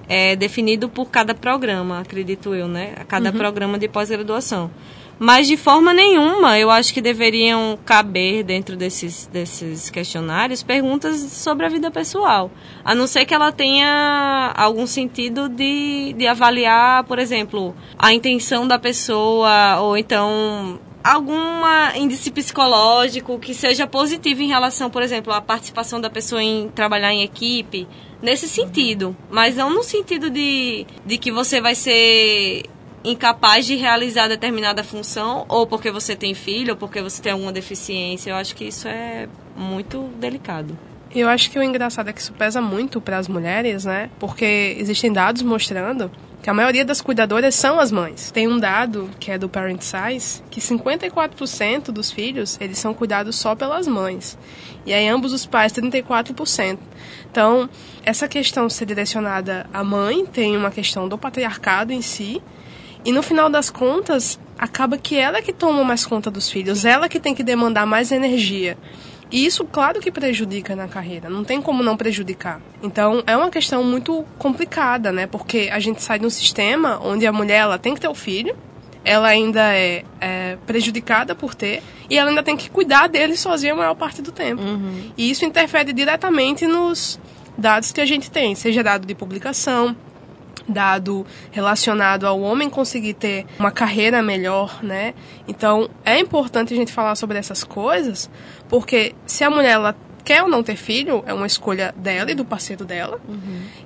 é 0.08 0.34
definido 0.37 0.88
por 0.88 1.10
cada 1.10 1.34
programa, 1.34 1.98
acredito 2.00 2.54
eu, 2.54 2.68
né? 2.68 2.94
A 2.96 3.04
cada 3.04 3.32
programa 3.32 3.78
de 3.78 3.88
pós-graduação. 3.88 4.70
Mas 5.18 5.46
de 5.46 5.57
forma 5.57 5.94
nenhuma 5.94 6.59
eu 6.59 6.70
acho 6.70 6.92
que 6.92 7.00
deveriam 7.00 7.79
caber 7.85 8.42
dentro 8.42 8.77
desses, 8.77 9.27
desses 9.27 9.88
questionários 9.90 10.62
perguntas 10.62 11.20
sobre 11.20 11.66
a 11.66 11.68
vida 11.68 11.90
pessoal. 11.90 12.50
A 12.85 12.94
não 12.94 13.07
ser 13.07 13.24
que 13.24 13.35
ela 13.35 13.53
tenha 13.53 14.53
algum 14.57 14.87
sentido 14.87 15.48
de, 15.48 16.14
de 16.14 16.27
avaliar, 16.27 17.05
por 17.05 17.18
exemplo, 17.18 17.74
a 17.98 18.12
intenção 18.12 18.66
da 18.66 18.79
pessoa, 18.79 19.81
ou 19.81 19.96
então 19.96 20.81
alguma 21.05 21.92
índice 21.96 22.31
psicológico 22.31 23.38
que 23.38 23.55
seja 23.55 23.87
positivo 23.87 24.40
em 24.40 24.48
relação, 24.48 24.88
por 24.88 25.03
exemplo, 25.03 25.33
à 25.33 25.40
participação 25.40 26.00
da 26.00 26.09
pessoa 26.09 26.42
em 26.42 26.70
trabalhar 26.70 27.12
em 27.12 27.22
equipe, 27.22 27.87
nesse 28.22 28.48
sentido, 28.48 29.14
mas 29.31 29.57
não 29.57 29.68
no 29.68 29.83
sentido 29.83 30.31
de, 30.31 30.87
de 31.05 31.18
que 31.18 31.31
você 31.31 31.61
vai 31.61 31.74
ser 31.74 32.62
incapaz 33.04 33.66
de 33.66 33.76
realizar 33.76 34.28
determinada 34.28 34.82
função, 34.82 35.44
ou 35.48 35.66
porque 35.66 35.90
você 35.90 36.16
tem 36.16 36.34
filho, 36.34 36.72
ou 36.72 36.76
porque 36.76 37.02
você 37.02 37.20
tem 37.20 37.32
alguma 37.32 37.52
deficiência. 37.52 38.30
Eu 38.30 38.36
acho 38.36 38.56
que 38.56 38.64
isso 38.64 38.88
é 38.88 39.28
muito 39.54 40.08
delicado. 40.18 40.76
Eu 41.14 41.28
acho 41.28 41.50
que 41.50 41.58
o 41.58 41.62
engraçado 41.62 42.08
é 42.08 42.12
que 42.12 42.20
isso 42.20 42.32
pesa 42.32 42.60
muito 42.60 43.00
para 43.00 43.18
as 43.18 43.28
mulheres, 43.28 43.84
né? 43.84 44.10
Porque 44.18 44.76
existem 44.78 45.12
dados 45.12 45.42
mostrando 45.42 46.10
que 46.42 46.50
a 46.50 46.54
maioria 46.54 46.84
das 46.84 47.00
cuidadoras 47.00 47.54
são 47.54 47.78
as 47.78 47.92
mães. 47.92 48.30
Tem 48.30 48.48
um 48.48 48.58
dado 48.58 49.08
que 49.20 49.30
é 49.30 49.38
do 49.38 49.48
Parent 49.48 49.80
Size 49.80 50.42
que 50.50 50.60
54% 50.60 51.92
dos 51.92 52.10
filhos 52.10 52.58
eles 52.60 52.78
são 52.78 52.92
cuidados 52.92 53.36
só 53.36 53.54
pelas 53.54 53.86
mães. 53.86 54.36
E 54.84 54.92
aí 54.92 55.08
ambos 55.08 55.32
os 55.32 55.46
pais 55.46 55.72
34%. 55.72 56.78
Então, 57.30 57.70
essa 58.04 58.28
questão 58.28 58.68
ser 58.68 58.84
direcionada 58.84 59.66
à 59.72 59.82
mãe 59.82 60.26
tem 60.26 60.54
uma 60.54 60.70
questão 60.70 61.08
do 61.08 61.16
patriarcado 61.16 61.92
em 61.92 62.02
si, 62.02 62.42
e 63.04 63.12
no 63.12 63.22
final 63.22 63.50
das 63.50 63.70
contas, 63.70 64.38
acaba 64.58 64.96
que 64.96 65.16
ela 65.16 65.42
que 65.42 65.52
toma 65.52 65.84
mais 65.84 66.06
conta 66.06 66.30
dos 66.30 66.50
filhos, 66.50 66.84
ela 66.84 67.08
que 67.08 67.20
tem 67.20 67.34
que 67.34 67.42
demandar 67.42 67.86
mais 67.86 68.10
energia. 68.10 68.78
E 69.30 69.44
isso, 69.44 69.64
claro 69.64 70.00
que 70.00 70.10
prejudica 70.10 70.76
na 70.76 70.86
carreira, 70.86 71.28
não 71.28 71.44
tem 71.44 71.60
como 71.60 71.82
não 71.82 71.96
prejudicar. 71.96 72.60
Então, 72.82 73.22
é 73.26 73.36
uma 73.36 73.50
questão 73.50 73.82
muito 73.82 74.24
complicada, 74.38 75.10
né? 75.10 75.26
Porque 75.26 75.68
a 75.72 75.80
gente 75.80 76.02
sai 76.02 76.18
de 76.18 76.26
um 76.26 76.30
sistema 76.30 77.00
onde 77.02 77.26
a 77.26 77.32
mulher 77.32 77.62
ela 77.62 77.78
tem 77.78 77.94
que 77.94 78.00
ter 78.00 78.08
o 78.08 78.14
filho, 78.14 78.56
ela 79.04 79.28
ainda 79.28 79.74
é, 79.74 80.04
é 80.20 80.56
prejudicada 80.66 81.34
por 81.34 81.54
ter 81.54 81.82
e 82.08 82.16
ela 82.16 82.30
ainda 82.30 82.42
tem 82.42 82.56
que 82.56 82.70
cuidar 82.70 83.08
dele 83.08 83.36
sozinha 83.36 83.72
a 83.72 83.76
maior 83.76 83.94
parte 83.94 84.22
do 84.22 84.32
tempo. 84.32 84.62
E 85.16 85.30
isso 85.30 85.44
interfere 85.44 85.92
diretamente 85.92 86.66
nos 86.66 87.18
dados 87.56 87.92
que 87.92 88.00
a 88.00 88.06
gente 88.06 88.30
tem, 88.30 88.54
seja 88.54 88.82
dado 88.82 89.06
de 89.06 89.14
publicação, 89.14 89.94
dado 90.68 91.27
relacionado 91.50 92.27
ao 92.27 92.40
homem 92.40 92.70
conseguir 92.70 93.14
ter 93.14 93.46
uma 93.59 93.70
carreira 93.70 94.22
melhor, 94.22 94.83
né? 94.83 95.14
Então, 95.46 95.88
é 96.05 96.18
importante 96.18 96.72
a 96.72 96.77
gente 96.77 96.92
falar 96.92 97.14
sobre 97.14 97.38
essas 97.38 97.64
coisas, 97.64 98.31
porque 98.68 99.14
se 99.27 99.44
a 99.44 99.50
mulher 99.50 99.72
ela 99.72 99.96
quer 100.24 100.42
ou 100.42 100.48
não 100.48 100.62
ter 100.62 100.77
filho, 100.77 101.22
é 101.27 101.35
uma 101.35 101.46
escolha 101.46 101.94
dela 101.96 102.31
e 102.31 102.35
do 102.35 102.44
parceiro 102.44 102.85
dela, 102.85 103.20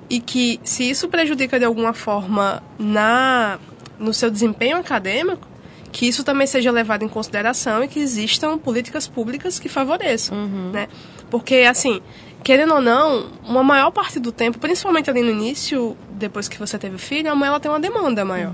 e 0.09 0.21
que 0.21 0.59
se 0.63 0.89
isso 0.89 1.09
prejudica 1.09 1.59
de 1.59 1.65
alguma 1.65 1.93
forma 1.93 2.63
na 2.77 3.59
no 3.99 4.13
seu 4.13 4.31
desempenho 4.31 4.77
acadêmico, 4.77 5.45
que 5.91 6.07
isso 6.07 6.23
também 6.23 6.47
seja 6.47 6.71
levado 6.71 7.03
em 7.03 7.09
consideração 7.09 7.83
e 7.83 7.87
que 7.89 7.99
existam 7.99 8.57
políticas 8.57 9.07
públicas 9.07 9.59
que 9.59 9.67
favoreçam, 9.67 10.47
né? 10.71 10.87
Porque 11.29 11.65
assim, 11.69 12.01
querendo 12.43 12.73
ou 12.73 12.81
não, 12.81 13.27
uma 13.43 13.63
maior 13.63 13.91
parte 13.91 14.19
do 14.19 14.31
tempo, 14.31 14.59
principalmente 14.59 15.09
ali 15.09 15.21
no 15.21 15.29
início, 15.29 15.97
depois 16.11 16.47
que 16.47 16.57
você 16.57 16.77
teve 16.77 16.97
filho, 16.97 17.31
a 17.31 17.35
mãe 17.35 17.47
ela 17.47 17.59
tem 17.59 17.69
uma 17.69 17.79
demanda 17.79 18.23
maior. 18.25 18.53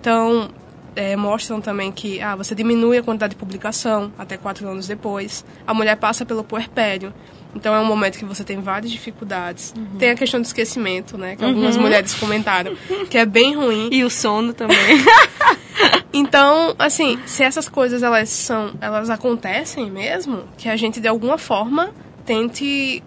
Então, 0.00 0.48
é, 0.96 1.16
mostram 1.16 1.60
também 1.60 1.92
que 1.92 2.20
ah, 2.20 2.34
você 2.34 2.54
diminui 2.54 2.98
a 2.98 3.02
quantidade 3.02 3.34
de 3.34 3.36
publicação 3.36 4.12
até 4.18 4.36
quatro 4.36 4.68
anos 4.68 4.86
depois. 4.86 5.44
A 5.66 5.74
mulher 5.74 5.96
passa 5.96 6.24
pelo 6.24 6.42
puerpério. 6.42 7.12
Então 7.54 7.74
é 7.74 7.80
um 7.80 7.84
momento 7.84 8.16
que 8.16 8.24
você 8.24 8.44
tem 8.44 8.60
várias 8.60 8.92
dificuldades. 8.92 9.74
Tem 9.98 10.10
a 10.10 10.14
questão 10.14 10.40
do 10.40 10.44
esquecimento, 10.44 11.18
né? 11.18 11.34
Que 11.34 11.44
algumas 11.44 11.76
mulheres 11.76 12.14
comentaram, 12.14 12.76
que 13.08 13.18
é 13.18 13.26
bem 13.26 13.56
ruim. 13.56 13.88
E 13.90 14.04
o 14.04 14.10
sono 14.10 14.52
também. 14.52 14.76
Então, 16.12 16.74
assim, 16.76 17.18
se 17.24 17.44
essas 17.44 17.68
coisas 17.68 18.02
elas 18.02 18.28
são, 18.28 18.72
elas 18.80 19.08
acontecem 19.08 19.88
mesmo, 19.88 20.42
que 20.58 20.68
a 20.68 20.76
gente 20.76 21.00
de 21.00 21.06
alguma 21.06 21.38
forma 21.38 21.94
tente 22.34 23.02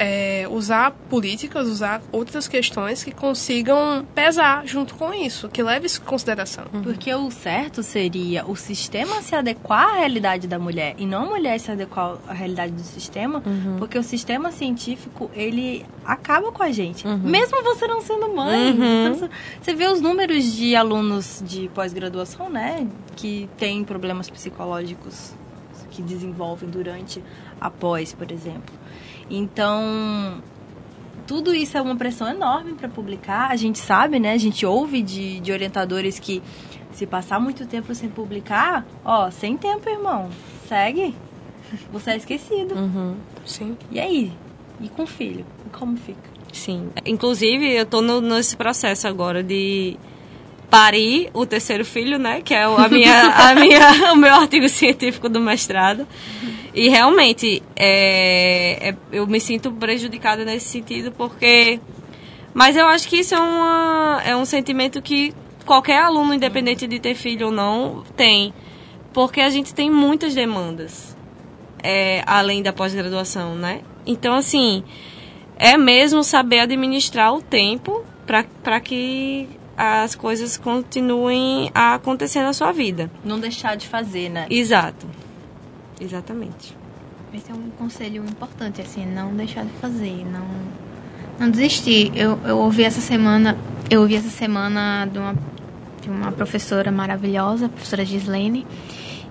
é, 0.00 0.46
usar 0.48 0.92
políticas, 1.10 1.66
usar 1.66 2.00
outras 2.12 2.46
questões 2.46 3.02
que 3.02 3.10
consigam 3.10 4.06
pesar 4.14 4.64
junto 4.64 4.94
com 4.94 5.12
isso, 5.12 5.48
que 5.48 5.60
leve 5.60 5.86
isso 5.86 6.00
em 6.00 6.04
consideração. 6.04 6.66
Porque 6.84 7.12
o 7.12 7.28
certo 7.32 7.82
seria 7.82 8.46
o 8.46 8.54
sistema 8.54 9.20
se 9.22 9.34
adequar 9.34 9.88
à 9.88 9.98
realidade 9.98 10.46
da 10.46 10.56
mulher 10.56 10.94
e 10.98 11.04
não 11.04 11.24
a 11.24 11.30
mulher 11.30 11.58
se 11.58 11.72
adequar 11.72 12.16
à 12.28 12.32
realidade 12.32 12.72
do 12.74 12.82
sistema, 12.82 13.42
porque 13.78 13.98
o 13.98 14.02
sistema 14.04 14.52
científico, 14.52 15.28
ele 15.34 15.84
acaba 16.04 16.52
com 16.52 16.62
a 16.62 16.70
gente. 16.70 17.04
Mesmo 17.24 17.60
você 17.64 17.88
não 17.88 18.00
sendo 18.00 18.32
mãe. 18.32 18.76
sendo- 19.18 19.30
Você 19.60 19.74
vê 19.74 19.88
os 19.88 20.00
números 20.00 20.44
de 20.54 20.76
alunos 20.76 21.42
de 21.44 21.68
pós-graduação, 21.74 22.48
né, 22.48 22.86
que 23.16 23.48
têm 23.58 23.82
problemas 23.82 24.30
psicológicos 24.30 25.32
que 25.98 26.02
desenvolvem 26.02 26.70
durante 26.70 27.20
a 27.60 27.68
pós, 27.68 28.12
por 28.12 28.30
exemplo. 28.30 28.72
Então, 29.28 30.40
tudo 31.26 31.52
isso 31.52 31.76
é 31.76 31.82
uma 31.82 31.96
pressão 31.96 32.28
enorme 32.28 32.74
para 32.74 32.88
publicar. 32.88 33.50
A 33.50 33.56
gente 33.56 33.80
sabe, 33.80 34.20
né? 34.20 34.32
A 34.32 34.38
gente 34.38 34.64
ouve 34.64 35.02
de, 35.02 35.40
de 35.40 35.50
orientadores 35.50 36.20
que 36.20 36.40
se 36.92 37.04
passar 37.04 37.40
muito 37.40 37.66
tempo 37.66 37.92
sem 37.96 38.08
publicar, 38.08 38.86
ó, 39.04 39.28
sem 39.32 39.56
tempo, 39.56 39.88
irmão. 39.90 40.30
Segue. 40.68 41.16
Você 41.90 42.12
é 42.12 42.16
esquecido. 42.16 42.74
Sim. 43.44 43.76
E 43.90 43.98
aí? 43.98 44.32
E 44.80 44.88
com 44.88 45.02
o 45.02 45.06
filho? 45.06 45.44
E 45.66 45.70
como 45.70 45.96
fica? 45.96 46.30
Sim. 46.52 46.90
Inclusive, 47.04 47.72
eu 47.74 47.84
tô 47.84 48.00
no- 48.00 48.20
nesse 48.20 48.56
processo 48.56 49.08
agora 49.08 49.42
de 49.42 49.96
parir 50.70 51.30
o 51.32 51.46
terceiro 51.46 51.84
filho, 51.84 52.18
né? 52.18 52.40
Que 52.42 52.54
é 52.54 52.64
a 52.64 52.88
minha, 52.88 53.22
a 53.22 53.54
minha, 53.54 54.12
o 54.12 54.16
meu 54.16 54.34
artigo 54.34 54.68
científico 54.68 55.28
do 55.28 55.40
mestrado. 55.40 56.06
E 56.74 56.88
realmente, 56.88 57.62
é, 57.74 58.90
é- 58.90 58.96
eu 59.12 59.26
me 59.26 59.40
sinto 59.40 59.72
prejudicada 59.72 60.44
nesse 60.44 60.68
sentido, 60.68 61.12
porque... 61.12 61.80
Mas 62.54 62.76
eu 62.76 62.86
acho 62.86 63.08
que 63.08 63.18
isso 63.18 63.34
é, 63.34 63.40
uma, 63.40 64.22
é 64.24 64.36
um 64.36 64.44
sentimento 64.44 65.00
que 65.00 65.34
qualquer 65.64 66.02
aluno, 66.02 66.34
independente 66.34 66.86
de 66.86 66.98
ter 66.98 67.14
filho 67.14 67.46
ou 67.46 67.52
não, 67.52 68.02
tem. 68.16 68.52
Porque 69.12 69.40
a 69.40 69.50
gente 69.50 69.74
tem 69.74 69.90
muitas 69.90 70.34
demandas, 70.34 71.16
é, 71.82 72.22
além 72.26 72.62
da 72.62 72.72
pós-graduação, 72.72 73.54
né? 73.54 73.82
Então, 74.06 74.34
assim, 74.34 74.82
é 75.56 75.76
mesmo 75.76 76.24
saber 76.24 76.60
administrar 76.60 77.34
o 77.34 77.42
tempo 77.42 78.04
para 78.26 78.80
que 78.80 79.48
as 79.78 80.16
coisas 80.16 80.56
continuem 80.56 81.70
a 81.72 81.94
acontecer 81.94 82.42
na 82.42 82.52
sua 82.52 82.72
vida. 82.72 83.08
Não 83.24 83.38
deixar 83.38 83.76
de 83.76 83.86
fazer, 83.86 84.28
né? 84.28 84.46
Exato. 84.50 85.06
Exatamente. 86.00 86.76
Esse 87.32 87.52
é 87.52 87.54
um 87.54 87.70
conselho 87.78 88.24
importante, 88.24 88.80
assim, 88.80 89.06
não 89.06 89.32
deixar 89.36 89.64
de 89.64 89.70
fazer, 89.74 90.26
não, 90.26 90.48
não 91.38 91.48
desistir. 91.48 92.10
Eu, 92.16 92.40
eu 92.44 92.58
ouvi 92.58 92.82
essa 92.82 93.00
semana, 93.00 93.56
eu 93.88 94.00
ouvi 94.00 94.16
essa 94.16 94.30
semana 94.30 95.06
de 95.06 95.18
uma, 95.18 95.36
de 96.02 96.10
uma 96.10 96.32
professora 96.32 96.90
maravilhosa, 96.90 97.66
a 97.66 97.68
professora 97.68 98.04
Gislene, 98.04 98.66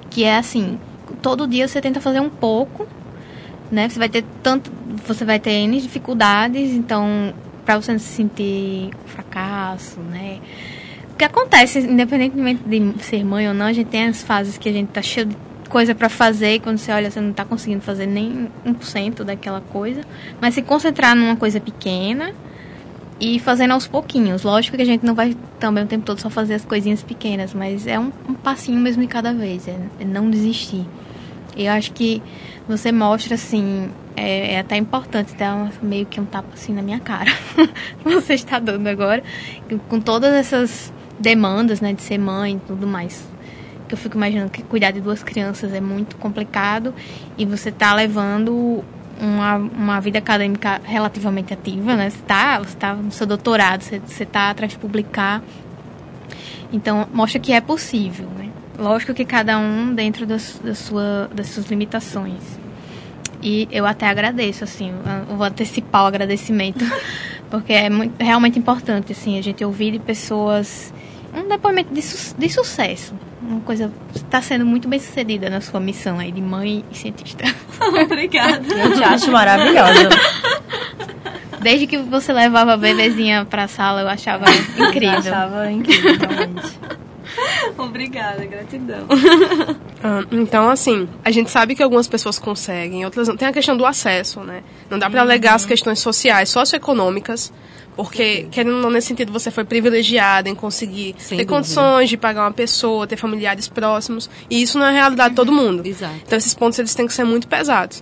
que 0.09 0.23
é 0.23 0.37
assim, 0.37 0.79
todo 1.21 1.45
dia 1.45 1.67
você 1.67 1.81
tenta 1.81 1.99
fazer 1.99 2.21
um 2.21 2.29
pouco, 2.29 2.87
né? 3.69 3.89
Você 3.89 3.99
vai 3.99 4.07
ter 4.07 4.23
tanto, 4.41 4.71
você 5.05 5.25
vai 5.25 5.39
ter 5.39 5.51
N 5.51 5.81
dificuldades, 5.81 6.71
então 6.71 7.33
para 7.67 7.81
você 7.81 7.91
não 7.91 7.99
se 7.99 8.05
sentir 8.05 8.91
um 9.03 9.07
fracasso, 9.07 9.99
né? 9.99 10.39
O 11.11 11.17
que 11.17 11.25
acontece, 11.25 11.79
independentemente 11.79 12.63
de 12.65 13.03
ser 13.03 13.25
mãe 13.25 13.45
ou 13.45 13.53
não, 13.53 13.65
a 13.65 13.73
gente 13.73 13.87
tem 13.87 14.05
as 14.05 14.23
fases 14.23 14.57
que 14.57 14.69
a 14.69 14.71
gente 14.71 14.87
tá 14.87 15.01
cheio 15.01 15.25
de 15.25 15.35
coisa 15.69 15.93
para 15.93 16.07
fazer 16.07 16.53
e 16.53 16.59
quando 16.61 16.77
você 16.77 16.93
olha 16.93 17.11
você 17.11 17.19
não 17.19 17.33
tá 17.33 17.43
conseguindo 17.43 17.81
fazer 17.81 18.05
nem 18.05 18.47
1% 18.65 19.25
daquela 19.25 19.59
coisa, 19.59 19.99
mas 20.39 20.53
se 20.53 20.61
concentrar 20.61 21.13
numa 21.13 21.35
coisa 21.35 21.59
pequena 21.59 22.31
e 23.19 23.37
fazendo 23.37 23.71
aos 23.71 23.85
pouquinhos. 23.85 24.43
Lógico 24.43 24.77
que 24.77 24.83
a 24.83 24.85
gente 24.85 25.05
não 25.05 25.13
vai 25.13 25.35
também 25.59 25.83
o 25.83 25.87
tempo 25.87 26.05
todo 26.05 26.21
só 26.21 26.29
fazer 26.29 26.53
as 26.53 26.63
coisinhas 26.63 27.03
pequenas, 27.03 27.53
mas 27.53 27.85
é 27.85 27.99
um, 27.99 28.13
um 28.29 28.33
passinho 28.33 28.79
mesmo 28.79 29.01
de 29.01 29.09
cada 29.09 29.33
vez, 29.33 29.67
é, 29.67 29.77
é 29.99 30.05
não 30.05 30.29
desistir. 30.29 30.85
Eu 31.57 31.73
acho 31.73 31.91
que 31.91 32.23
você 32.65 32.93
mostra 32.93 33.35
assim, 33.35 33.89
é, 34.17 34.55
é 34.55 34.59
até 34.59 34.75
importante 34.75 35.35
dar 35.35 35.55
uma- 35.55 35.71
meio 35.81 36.05
que 36.07 36.19
um 36.19 36.25
tapa 36.25 36.49
assim 36.53 36.73
na 36.73 36.81
minha 36.81 36.99
cara. 36.99 37.31
que 38.03 38.03
você 38.09 38.33
está 38.33 38.57
dando 38.59 38.87
agora, 38.87 39.23
com 39.87 39.99
todas 40.01 40.33
essas 40.33 40.91
demandas, 41.19 41.79
né, 41.79 41.93
de 41.93 42.01
ser 42.01 42.17
mãe 42.17 42.55
e 42.55 42.59
tudo 42.67 42.87
mais. 42.87 43.23
Que 43.87 43.93
eu 43.93 43.97
fico 43.97 44.17
imaginando 44.17 44.49
que 44.49 44.63
cuidar 44.63 44.91
de 44.91 44.99
duas 44.99 45.23
crianças 45.23 45.71
é 45.73 45.79
muito 45.79 46.17
complicado 46.17 46.93
e 47.37 47.45
você 47.45 47.71
tá 47.71 47.93
levando 47.93 48.83
uma, 49.21 49.55
uma 49.55 49.99
vida 50.01 50.17
acadêmica 50.19 50.81
relativamente 50.83 51.53
ativa, 51.53 51.95
né? 51.95 52.09
Você 52.09 52.21
tá, 52.27 52.59
você 52.59 52.75
tá 52.75 52.93
no 52.93 53.11
seu 53.11 53.25
doutorado, 53.25 53.81
você, 53.81 53.99
você 53.99 54.25
tá 54.25 54.49
atrás 54.49 54.73
de 54.73 54.77
publicar. 54.77 55.41
Então, 56.71 57.07
mostra 57.13 57.39
que 57.39 57.53
é 57.53 57.61
possível, 57.61 58.27
né? 58.37 58.49
Lógico 58.77 59.13
que 59.13 59.23
cada 59.25 59.57
um 59.57 59.95
dentro 59.95 60.25
das, 60.25 60.59
da 60.63 60.75
sua, 60.75 61.29
das 61.33 61.47
suas 61.47 61.67
limitações. 61.67 62.41
E 63.49 63.67
eu 63.71 63.85
até 63.85 64.07
agradeço, 64.07 64.65
assim, 64.65 64.91
eu 65.29 65.37
vou 65.37 65.45
antecipar 65.47 66.03
o 66.03 66.07
agradecimento, 66.07 66.83
porque 67.49 67.71
é 67.71 67.89
muito, 67.89 68.21
realmente 68.21 68.59
importante, 68.59 69.13
assim, 69.13 69.39
a 69.39 69.41
gente 69.41 69.63
ouvir 69.63 69.91
de 69.91 69.99
pessoas 69.99 70.93
um 71.33 71.47
depoimento 71.47 71.93
de, 71.93 72.01
su- 72.01 72.35
de 72.37 72.49
sucesso. 72.49 73.13
Uma 73.41 73.61
coisa, 73.61 73.89
está 74.13 74.41
sendo 74.41 74.65
muito 74.65 74.87
bem 74.89 74.99
sucedida 74.99 75.49
na 75.49 75.61
sua 75.61 75.79
missão 75.79 76.19
aí 76.19 76.29
de 76.31 76.41
mãe 76.41 76.83
e 76.91 76.97
cientista. 76.97 77.45
Obrigada. 78.03 78.65
Eu 78.73 78.93
te 78.95 79.03
acho 79.03 79.31
maravilhosa. 79.31 80.09
Desde 81.61 81.87
que 81.87 81.97
você 81.99 82.33
levava 82.33 82.73
a 82.73 82.77
bebezinha 82.77 83.45
pra 83.45 83.67
sala, 83.67 84.01
eu 84.01 84.07
achava 84.09 84.45
Eu 84.77 84.89
incrível. 84.89 85.17
achava 85.19 85.71
incrível, 85.71 86.17
realmente. 86.19 86.79
Obrigada, 87.77 88.45
gratidão. 88.45 89.05
Ah, 90.09 90.23
então, 90.31 90.69
assim, 90.69 91.05
a 91.21 91.29
gente 91.31 91.51
sabe 91.51 91.75
que 91.75 91.83
algumas 91.83 92.07
pessoas 92.07 92.39
conseguem, 92.39 93.03
outras 93.03 93.27
não. 93.27 93.35
Tem 93.35 93.45
a 93.45 93.51
questão 93.51 93.75
do 93.75 93.85
acesso, 93.85 94.39
né? 94.39 94.63
Não 94.89 94.97
dá 94.97 95.09
para 95.09 95.19
alegar 95.19 95.55
as 95.55 95.65
questões 95.65 95.99
sociais, 95.99 96.47
socioeconômicas, 96.47 97.51
porque, 97.93 98.47
querendo 98.49 98.77
ou 98.77 98.81
não, 98.83 98.89
nesse 98.89 99.07
sentido, 99.07 99.33
você 99.33 99.51
foi 99.51 99.65
privilegiada 99.65 100.47
em 100.47 100.55
conseguir 100.55 101.13
Sem 101.17 101.37
ter 101.39 101.43
dúvida. 101.43 101.45
condições 101.45 102.09
de 102.09 102.15
pagar 102.15 102.45
uma 102.45 102.53
pessoa, 102.53 103.05
ter 103.05 103.17
familiares 103.17 103.67
próximos, 103.67 104.29
e 104.49 104.61
isso 104.61 104.79
não 104.79 104.85
é 104.85 104.89
a 104.89 104.93
realidade 104.93 105.31
de 105.31 105.35
todo 105.35 105.51
mundo. 105.51 105.85
Exato. 105.85 106.15
Então, 106.25 106.37
esses 106.37 106.53
pontos, 106.53 106.79
eles 106.79 106.95
têm 106.95 107.05
que 107.05 107.13
ser 107.13 107.25
muito 107.25 107.45
pesados. 107.45 108.01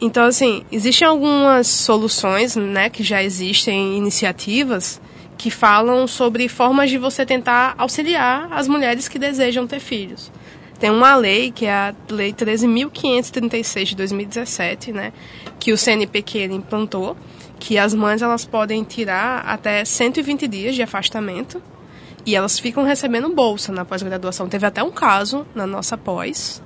Então, 0.00 0.24
assim, 0.24 0.64
existem 0.72 1.06
algumas 1.06 1.66
soluções, 1.66 2.56
né, 2.56 2.88
que 2.88 3.02
já 3.02 3.22
existem 3.22 3.98
iniciativas 3.98 4.98
que 5.36 5.50
falam 5.50 6.06
sobre 6.06 6.48
formas 6.48 6.88
de 6.88 6.96
você 6.96 7.26
tentar 7.26 7.74
auxiliar 7.76 8.48
as 8.50 8.66
mulheres 8.66 9.08
que 9.08 9.18
desejam 9.18 9.66
ter 9.66 9.78
filhos. 9.78 10.32
Tem 10.78 10.90
uma 10.90 11.16
lei, 11.16 11.50
que 11.50 11.66
é 11.66 11.72
a 11.72 11.94
Lei 12.08 12.32
13.536 12.32 13.84
de 13.84 13.96
2017, 13.96 14.92
né, 14.92 15.12
que 15.58 15.72
o 15.72 15.78
CNPq 15.78 16.44
implantou, 16.44 17.16
que 17.58 17.76
as 17.76 17.92
mães 17.92 18.22
elas 18.22 18.44
podem 18.44 18.84
tirar 18.84 19.40
até 19.40 19.84
120 19.84 20.46
dias 20.46 20.74
de 20.76 20.82
afastamento 20.82 21.60
E 22.24 22.36
elas 22.36 22.58
ficam 22.58 22.84
recebendo 22.84 23.34
bolsa 23.34 23.72
na 23.72 23.84
pós-graduação. 23.84 24.48
Teve 24.48 24.66
até 24.66 24.82
um 24.82 24.90
caso 24.90 25.46
na 25.54 25.66
nossa 25.66 25.96
pós 25.96 26.62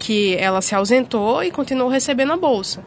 que 0.00 0.34
ela 0.36 0.60
se 0.60 0.74
ausentou 0.74 1.44
e 1.44 1.50
continuou 1.50 1.88
recebendo 1.88 2.32
a 2.32 2.36
bolsa. 2.36 2.82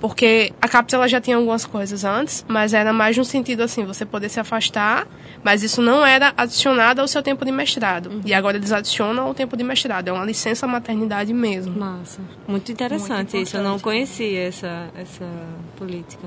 Porque 0.00 0.52
a 0.62 0.66
CAPES 0.68 0.94
ela 0.94 1.06
já 1.08 1.20
tinha 1.20 1.36
algumas 1.36 1.66
coisas 1.66 2.04
antes, 2.04 2.44
mas 2.48 2.72
era 2.72 2.92
mais 2.92 3.16
no 3.16 3.24
sentido 3.24 3.62
assim, 3.62 3.84
você 3.84 4.06
poder 4.06 4.30
se 4.30 4.40
afastar, 4.40 5.06
mas 5.44 5.62
isso 5.62 5.82
não 5.82 6.04
era 6.06 6.32
adicionado 6.36 7.00
ao 7.02 7.06
seu 7.08 7.22
tempo 7.22 7.44
de 7.44 7.52
mestrado. 7.52 8.20
E 8.24 8.32
agora 8.32 8.56
eles 8.56 8.72
adicionam 8.72 9.26
ao 9.26 9.34
tempo 9.34 9.56
de 9.56 9.62
mestrado. 9.62 10.08
É 10.08 10.12
uma 10.12 10.24
licença 10.24 10.66
maternidade 10.66 11.34
mesmo. 11.34 11.78
Massa. 11.78 12.20
Muito 12.48 12.72
interessante 12.72 13.34
Muito 13.34 13.36
isso. 13.36 13.56
Eu 13.58 13.62
não 13.62 13.78
conhecia 13.78 14.40
essa, 14.48 14.88
essa 14.96 15.26
política. 15.76 16.26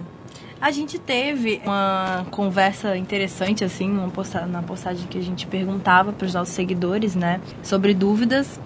A 0.61 0.71
gente 0.71 0.97
teve 0.97 1.59
uma 1.65 2.25
conversa 2.31 2.95
interessante, 2.95 3.65
assim, 3.65 3.89
numa 3.89 4.09
posta- 4.09 4.45
na 4.45 4.61
postagem 4.61 5.05
que 5.07 5.17
a 5.17 5.21
gente 5.21 5.45
perguntava 5.47 6.13
para 6.13 6.25
os 6.25 6.33
nossos 6.33 6.53
seguidores, 6.53 7.15
né, 7.15 7.41
sobre 7.61 7.93
dúvidas. 7.93 8.59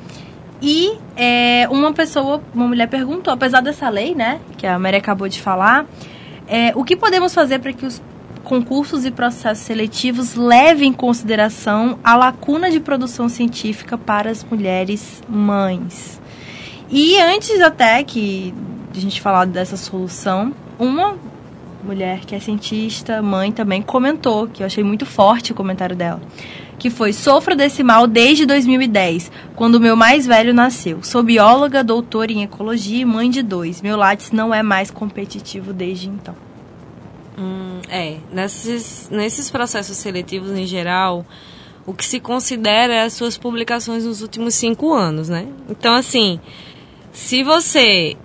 E 0.61 0.97
é, 1.15 1.67
uma 1.69 1.93
pessoa, 1.93 2.41
uma 2.53 2.67
mulher 2.67 2.87
perguntou, 2.87 3.33
apesar 3.33 3.61
dessa 3.61 3.89
lei, 3.89 4.15
né, 4.15 4.39
que 4.57 4.65
a 4.65 4.79
Maria 4.79 4.99
acabou 4.99 5.27
de 5.29 5.41
falar, 5.41 5.85
é, 6.47 6.71
o 6.75 6.83
que 6.83 6.95
podemos 6.95 7.33
fazer 7.33 7.59
para 7.59 7.73
que 7.73 7.85
os 7.85 8.01
concursos 8.43 9.05
e 9.05 9.11
processos 9.11 9.65
seletivos 9.65 10.35
levem 10.35 10.89
em 10.89 10.93
consideração 10.93 11.99
a 12.03 12.15
lacuna 12.15 12.71
de 12.71 12.79
produção 12.79 13.27
científica 13.27 13.97
para 13.97 14.31
as 14.31 14.43
mulheres 14.43 15.21
mães? 15.29 16.19
E 16.89 17.19
antes 17.19 17.59
até 17.61 18.01
que 18.03 18.53
a 18.95 18.99
gente 18.99 19.21
falar 19.21 19.45
dessa 19.45 19.77
solução, 19.77 20.53
uma 20.79 21.15
mulher 21.83 22.21
que 22.21 22.33
é 22.33 22.39
cientista, 22.39 23.21
mãe 23.21 23.51
também, 23.51 23.81
comentou, 23.81 24.47
que 24.47 24.63
eu 24.63 24.65
achei 24.65 24.83
muito 24.83 25.05
forte 25.05 25.51
o 25.51 25.55
comentário 25.55 25.95
dela, 25.95 26.21
que 26.77 26.89
foi, 26.89 27.11
sofro 27.11 27.55
desse 27.55 27.83
mal 27.83 28.05
desde 28.05 28.45
2010, 28.45 29.31
quando 29.55 29.75
o 29.75 29.79
meu 29.79 29.95
mais 29.95 30.27
velho 30.27 30.53
nasceu. 30.53 31.01
Sou 31.01 31.23
bióloga, 31.23 31.83
doutora 31.83 32.31
em 32.31 32.43
ecologia 32.43 33.01
e 33.01 33.05
mãe 33.05 33.29
de 33.29 33.41
dois. 33.41 33.81
Meu 33.81 33.97
Lattes 33.97 34.31
não 34.31 34.53
é 34.53 34.61
mais 34.61 34.91
competitivo 34.91 35.73
desde 35.73 36.07
então. 36.07 36.35
Hum, 37.37 37.79
é, 37.89 38.17
nesses, 38.31 39.09
nesses 39.11 39.49
processos 39.49 39.97
seletivos 39.97 40.51
em 40.51 40.65
geral, 40.65 41.25
o 41.85 41.93
que 41.93 42.05
se 42.05 42.19
considera 42.19 42.93
é 42.93 43.01
as 43.03 43.13
suas 43.13 43.37
publicações 43.37 44.05
nos 44.05 44.21
últimos 44.21 44.53
cinco 44.53 44.93
anos, 44.93 45.29
né? 45.29 45.47
Então, 45.69 45.93
assim, 45.93 46.39
se 47.11 47.43
você, 47.43 48.15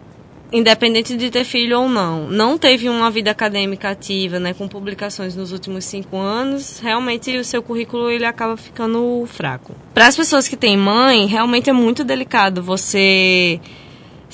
independente 0.52 1.16
de 1.16 1.30
ter 1.30 1.44
filho 1.44 1.80
ou 1.80 1.88
não, 1.88 2.28
não 2.28 2.58
teve 2.58 2.88
uma 2.88 3.10
vida 3.10 3.30
acadêmica 3.30 3.90
ativa, 3.90 4.38
né, 4.38 4.52
com 4.52 4.68
publicações 4.68 5.34
nos 5.34 5.50
últimos 5.50 5.84
cinco 5.84 6.18
anos, 6.18 6.78
realmente 6.78 7.36
o 7.36 7.44
seu 7.44 7.62
currículo 7.62 8.10
ele 8.10 8.26
acaba 8.26 8.56
ficando 8.56 9.24
fraco. 9.26 9.74
Para 9.94 10.06
as 10.06 10.16
pessoas 10.16 10.46
que 10.46 10.56
têm 10.56 10.76
mãe, 10.76 11.26
realmente 11.26 11.70
é 11.70 11.72
muito 11.72 12.04
delicado 12.04 12.62
você 12.62 13.60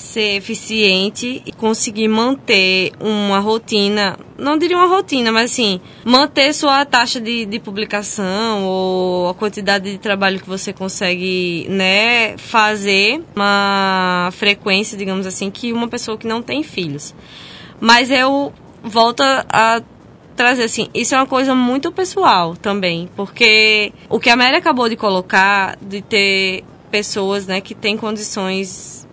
ser 0.00 0.36
eficiente 0.36 1.42
e 1.44 1.52
conseguir 1.52 2.08
manter 2.08 2.92
uma 3.00 3.38
rotina, 3.38 4.18
não 4.38 4.56
diria 4.56 4.76
uma 4.76 4.86
rotina, 4.86 5.32
mas 5.32 5.50
assim, 5.50 5.80
manter 6.04 6.52
sua 6.52 6.84
taxa 6.84 7.20
de, 7.20 7.44
de 7.44 7.58
publicação 7.58 8.64
ou 8.64 9.28
a 9.28 9.34
quantidade 9.34 9.90
de 9.90 9.98
trabalho 9.98 10.38
que 10.40 10.48
você 10.48 10.72
consegue, 10.72 11.66
né, 11.68 12.36
fazer, 12.38 13.22
uma 13.34 14.30
frequência, 14.32 14.96
digamos 14.96 15.26
assim, 15.26 15.50
que 15.50 15.72
uma 15.72 15.88
pessoa 15.88 16.16
que 16.16 16.26
não 16.26 16.42
tem 16.42 16.62
filhos. 16.62 17.14
Mas 17.80 18.10
eu 18.10 18.52
volto 18.82 19.22
a 19.22 19.82
trazer 20.36 20.62
assim, 20.62 20.88
isso 20.94 21.16
é 21.16 21.18
uma 21.18 21.26
coisa 21.26 21.52
muito 21.54 21.90
pessoal 21.90 22.54
também, 22.54 23.08
porque 23.16 23.92
o 24.08 24.20
que 24.20 24.30
a 24.30 24.36
Mary 24.36 24.56
acabou 24.56 24.88
de 24.88 24.94
colocar, 24.94 25.76
de 25.82 26.00
ter 26.00 26.62
pessoas, 26.92 27.46
né, 27.46 27.60
que 27.60 27.74
têm 27.74 27.96
condições 27.96 29.07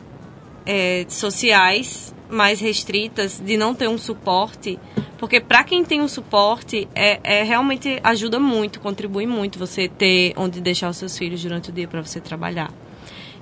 é, 0.66 1.06
sociais 1.08 2.14
mais 2.30 2.60
restritas, 2.60 3.40
de 3.44 3.56
não 3.56 3.74
ter 3.74 3.88
um 3.88 3.98
suporte, 3.98 4.80
porque 5.18 5.40
para 5.40 5.64
quem 5.64 5.84
tem 5.84 6.02
um 6.02 6.08
suporte, 6.08 6.88
é, 6.96 7.20
é 7.24 7.44
realmente 7.44 8.00
ajuda 8.04 8.40
muito, 8.40 8.80
contribui 8.80 9.26
muito 9.26 9.60
você 9.60 9.88
ter 9.88 10.34
onde 10.36 10.60
deixar 10.60 10.90
os 10.90 10.98
seus 10.98 11.18
filhos 11.18 11.42
durante 11.42 11.70
o 11.70 11.74
dia 11.74 11.88
para 11.88 12.02
você 12.02 12.20
trabalhar. 12.20 12.72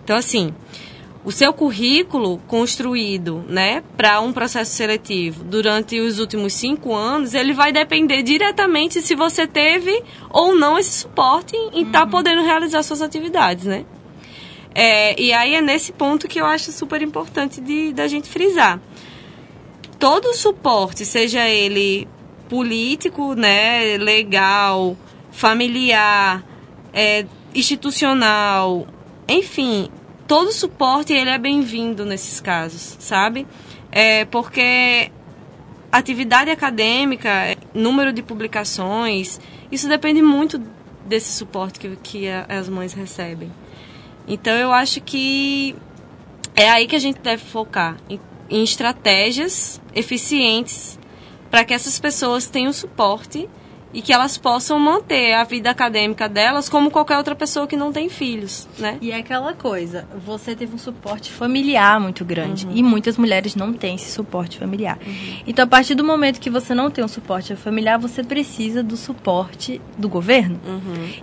Então, 0.04 0.18
assim, 0.18 0.54
o 1.26 1.32
seu 1.32 1.54
currículo 1.54 2.38
construído, 2.48 3.46
né, 3.48 3.82
para 3.96 4.20
um 4.20 4.34
processo 4.34 4.72
seletivo 4.72 5.44
durante 5.46 6.00
os 6.00 6.20
últimos 6.20 6.54
cinco 6.54 6.94
anos, 6.94 7.34
ele 7.34 7.54
vai 7.54 7.72
depender 7.72 8.22
diretamente 8.24 9.02
se 9.02 9.16
você 9.16 9.48
teve 9.48 10.04
ou 10.30 10.54
não 10.54 10.78
esse 10.78 10.92
suporte 10.92 11.56
em 11.56 11.84
estar 11.84 12.06
podendo 12.08 12.44
realizar 12.44 12.84
suas 12.84 13.02
atividades, 13.02 13.66
né? 13.66 13.86
É, 14.76 15.20
e 15.22 15.32
aí 15.32 15.56
é 15.56 15.62
nesse 15.62 15.92
ponto 15.92 16.28
que 16.28 16.40
eu 16.40 16.46
acho 16.46 16.72
super 16.72 17.02
importante 17.02 17.62
de 17.62 17.94
da 17.94 18.08
gente 18.08 18.28
frisar. 18.28 18.80
Todo 20.00 20.34
suporte, 20.34 21.06
seja 21.06 21.48
ele 21.48 22.08
político, 22.50 23.36
né, 23.36 23.98
legal, 23.98 24.98
familiar, 25.32 26.44
é, 26.94 27.26
institucional, 27.56 28.88
enfim, 29.28 29.90
todo 30.28 30.52
suporte 30.52 31.14
ele 31.14 31.30
é 31.30 31.38
bem-vindo 31.38 32.06
nesses 32.06 32.42
casos, 32.42 32.98
sabe? 33.00 33.48
É, 33.92 34.26
porque 34.26 35.12
atividade 35.92 36.50
acadêmica, 36.50 37.56
número 37.74 38.12
de 38.12 38.24
publicações, 38.24 39.40
isso 39.72 39.88
depende 39.88 40.22
muito 40.22 40.60
desse 41.06 41.32
suporte 41.32 41.80
que, 41.80 41.96
que 41.98 42.28
as 42.28 42.68
mães 42.68 42.94
recebem. 42.94 43.52
Então 44.28 44.54
eu 44.54 44.72
acho 44.72 45.02
que 45.02 45.76
é 46.56 46.70
aí 46.70 46.88
que 46.88 46.96
a 46.96 47.00
gente 47.00 47.20
deve 47.20 47.44
focar 47.44 47.98
em, 48.10 48.20
em 48.50 48.64
estratégias 48.64 49.82
eficientes 49.96 51.00
para 51.50 51.64
que 51.64 51.74
essas 51.74 52.00
pessoas 52.00 52.48
tenham 52.48 52.74
suporte 52.74 53.50
e 53.94 54.02
que 54.02 54.12
elas 54.12 54.38
possam 54.38 54.80
manter 54.80 55.34
a 55.34 55.44
vida 55.44 55.70
acadêmica 55.70 56.28
delas 56.28 56.68
como 56.68 56.90
qualquer 56.90 57.18
outra 57.18 57.36
pessoa 57.36 57.68
que 57.68 57.78
não 57.78 57.92
tem 57.94 58.10
filhos, 58.10 58.68
né? 58.80 58.98
E 59.00 59.12
é 59.12 59.18
aquela 59.18 59.54
coisa, 59.54 60.08
você 60.26 60.56
teve 60.56 60.74
um 60.74 60.80
suporte 60.80 61.32
familiar 61.32 62.00
muito 62.00 62.26
grande 62.26 62.68
e 62.74 62.82
muitas 62.82 63.18
mulheres 63.18 63.56
não 63.56 63.72
têm 63.72 63.96
esse 63.96 64.12
suporte 64.12 64.58
familiar. 64.58 64.98
Então, 65.46 65.64
a 65.64 65.68
partir 65.68 65.94
do 65.94 66.04
momento 66.04 66.40
que 66.40 66.50
você 66.50 66.74
não 66.74 66.90
tem 66.90 67.04
um 67.04 67.08
suporte 67.08 67.56
familiar, 67.56 68.00
você 68.00 68.24
precisa 68.24 68.82
do 68.82 68.98
suporte 68.98 69.80
do 69.96 70.10
governo. 70.10 70.60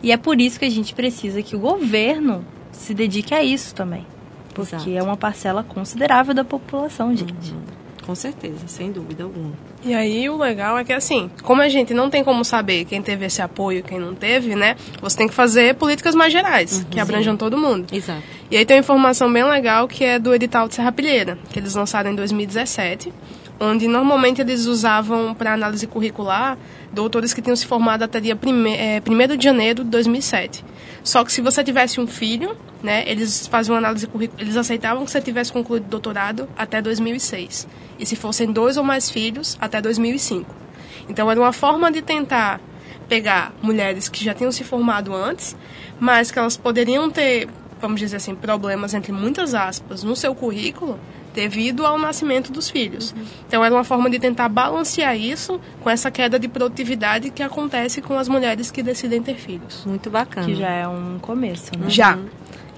E 0.01 0.13
é 0.13 0.17
por 0.17 0.41
isso 0.41 0.59
que 0.59 0.65
a 0.65 0.71
gente 0.71 0.95
precisa 0.95 1.43
que 1.43 1.57
o 1.57 1.59
governo 1.59 2.47
se 2.81 2.95
dedique 2.95 3.35
a 3.35 3.43
isso 3.43 3.75
também. 3.75 4.07
Porque 4.55 4.75
Exato. 4.75 4.91
é 4.91 5.03
uma 5.03 5.17
parcela 5.17 5.63
considerável 5.63 6.35
da 6.35 6.45
população, 6.45 7.15
gente. 7.17 7.55
Com 8.05 8.15
certeza, 8.15 8.67
sem 8.67 8.91
dúvida 8.91 9.23
alguma. 9.23 9.53
E 9.85 9.95
aí 9.95 10.29
o 10.29 10.37
legal 10.37 10.77
é 10.77 10.85
que 10.85 10.93
assim, 10.93 11.31
como 11.43 11.63
a 11.63 11.69
gente 11.69 11.95
não 11.95 12.11
tem 12.11 12.25
como 12.25 12.45
saber 12.45 12.85
quem 12.85 13.01
teve 13.01 13.27
esse 13.27 13.41
apoio 13.41 13.79
e 13.79 13.83
quem 13.83 14.01
não 14.01 14.15
teve, 14.15 14.57
né? 14.57 14.75
Você 15.01 15.17
tem 15.17 15.29
que 15.29 15.35
fazer 15.35 15.75
políticas 15.77 16.15
mais 16.15 16.33
gerais, 16.33 16.85
que 16.91 16.99
abranjam 16.99 17.37
todo 17.37 17.57
mundo. 17.57 17.87
Exato. 17.93 18.23
E 18.51 18.57
aí 18.57 18.67
tem 18.67 18.77
uma 18.77 18.81
informação 18.81 19.33
bem 19.33 19.45
legal 19.45 19.87
que 19.87 20.03
é 20.03 20.19
do 20.19 20.35
edital 20.35 20.67
de 20.67 20.75
Serrapilheira, 20.75 21.39
que 21.53 21.59
eles 21.59 21.75
lançaram 21.75 22.11
em 22.11 22.17
2017, 22.17 23.13
onde 23.61 23.87
normalmente 23.87 24.41
eles 24.41 24.65
usavam 24.65 25.35
para 25.35 25.53
análise 25.53 25.87
curricular 25.87 26.57
doutores 26.91 27.35
que 27.35 27.43
tinham 27.43 27.55
se 27.55 27.67
formado 27.67 28.03
até 28.03 28.19
dia 28.19 28.35
1 28.35 29.37
de 29.37 29.45
janeiro 29.45 29.85
de 29.85 29.91
2007. 29.91 30.65
Só 31.05 31.23
que 31.23 31.31
se 31.31 31.43
você 31.43 31.63
tivesse 31.63 32.01
um 32.01 32.07
filho, 32.07 32.57
né, 32.83 33.05
eles 33.07 33.47
faziam 33.47 33.77
análise 33.77 34.07
curricular, 34.07 34.43
eles 34.43 34.57
aceitavam 34.57 35.05
que 35.05 35.11
você 35.11 35.21
tivesse 35.21 35.53
concluído 35.53 35.85
doutorado 35.85 36.49
até 36.57 36.81
2006. 36.81 37.69
E 37.99 38.07
se 38.07 38.17
fossem 38.17 38.51
dois 38.51 38.79
ou 38.79 38.83
mais 38.83 39.11
filhos, 39.11 39.59
até 39.61 39.81
2005. 39.81 40.53
Então 41.09 41.31
era 41.31 41.39
uma 41.39 41.53
forma 41.53 41.93
de 41.93 42.01
tentar 42.01 42.61
pegar 43.09 43.53
mulheres 43.61 44.09
que 44.09 44.25
já 44.25 44.33
tinham 44.33 44.53
se 44.53 44.65
formado 44.65 45.15
antes, 45.15 45.55
mas 45.99 46.31
que 46.31 46.39
elas 46.39 46.57
poderiam 46.57 47.11
ter, 47.11 47.49
vamos 47.81 48.01
dizer 48.01 48.17
assim, 48.17 48.35
problemas 48.35 48.95
entre 48.95 49.13
muitas 49.13 49.53
aspas 49.53 50.03
no 50.03 50.17
seu 50.17 50.35
currículo 50.35 50.99
devido 51.35 51.87
ao 51.87 51.99
nascimento 51.99 52.53
dos 52.53 52.69
filhos. 52.71 53.15
Então 53.47 53.65
era 53.65 53.75
uma 53.75 53.85
forma 53.85 54.11
de 54.11 54.19
tentar 54.19 54.49
balancear 54.49 55.17
isso 55.17 55.61
com 55.81 55.91
essa 55.91 56.11
queda 56.11 56.39
de 56.39 56.49
produtividade 56.49 57.31
que 57.31 57.43
acontece 57.43 58.01
com 58.01 58.19
as 58.19 58.29
mulheres 58.29 58.71
que 58.71 58.83
decidem 58.83 59.23
ter 59.23 59.37
filhos. 59.37 59.85
Muito 59.85 60.11
bacana. 60.11 60.47
Que 60.47 60.55
já 60.55 60.71
é 60.71 60.89
um 60.89 61.19
começo, 61.21 61.71
né? 61.79 61.89
Já. 61.89 62.19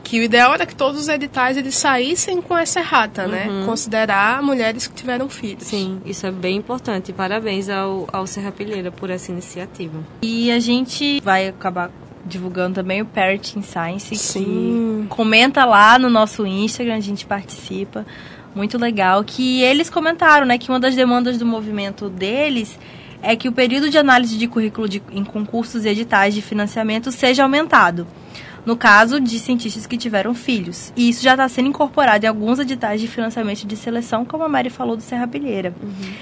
Que 0.05 0.19
o 0.19 0.23
ideal 0.23 0.53
era 0.53 0.67
que 0.67 0.75
todos 0.75 1.01
os 1.01 1.09
editais 1.09 1.57
eles 1.57 1.77
saíssem 1.77 2.43
com 2.43 2.59
essa 2.59 2.81
errata, 2.81 3.27
né? 3.27 3.47
Considerar 3.65 4.43
mulheres 4.43 4.87
que 4.87 4.95
tiveram 4.95 5.29
filhos. 5.29 5.65
Sim, 5.65 6.01
isso 6.05 6.27
é 6.27 6.31
bem 6.31 6.57
importante. 6.57 7.13
Parabéns 7.13 7.69
ao, 7.69 8.09
ao 8.13 8.27
Serrapilheira 8.27 8.91
por 8.91 9.11
essa 9.11 9.31
iniciativa. 9.31 10.01
E 10.21 10.51
a 10.51 10.59
gente 10.59 11.21
vai 11.23 11.49
acabar 11.49 11.91
divulgando 12.25 12.77
também 12.77 13.03
o 13.03 13.07
Parenting 13.07 13.63
Science, 13.63 14.15
Sim. 14.17 15.03
que 15.05 15.09
comenta 15.09 15.65
lá 15.65 15.99
no 15.99 16.09
nosso 16.09 16.47
Instagram, 16.47 16.97
a 16.97 17.01
gente 17.01 17.27
participa. 17.27 18.07
Muito 18.55 18.77
legal. 18.79 19.23
Que 19.25 19.63
eles 19.63 19.89
comentaram, 19.91 20.47
né, 20.47 20.59
que 20.59 20.69
uma 20.71 20.81
das 20.81 20.95
demandas 20.95 21.39
do 21.39 21.47
movimento 21.47 22.09
deles 22.09 22.79
é 23.23 23.37
que 23.37 23.49
o 23.49 23.53
período 23.53 23.89
de 23.89 23.97
análise 23.99 24.37
de 24.37 24.47
currículo 24.49 24.89
de- 24.89 25.03
em 25.13 25.25
concursos 25.25 25.85
e 25.85 25.89
editais 25.89 26.35
de 26.35 26.43
financiamento 26.43 27.11
seja 27.13 27.43
aumentado. 27.45 28.07
No 28.65 28.77
caso 28.77 29.19
de 29.19 29.41
cientistas 29.41 29.87
que 29.89 29.97
tiveram 29.97 30.35
filhos. 30.35 30.93
E 30.97 31.09
isso 31.09 31.21
já 31.21 31.33
está 31.33 31.49
sendo 31.49 31.69
incorporado 31.69 32.25
em 32.25 32.29
alguns 32.29 32.61
editais 32.61 33.01
de 33.01 33.09
financiamento 33.09 33.67
de 33.67 33.77
seleção, 33.77 34.25
como 34.25 34.45
a 34.45 34.49
Mari 34.49 34.71
falou 34.71 34.97
do 34.97 35.03
Serrapilheira. 35.03 35.75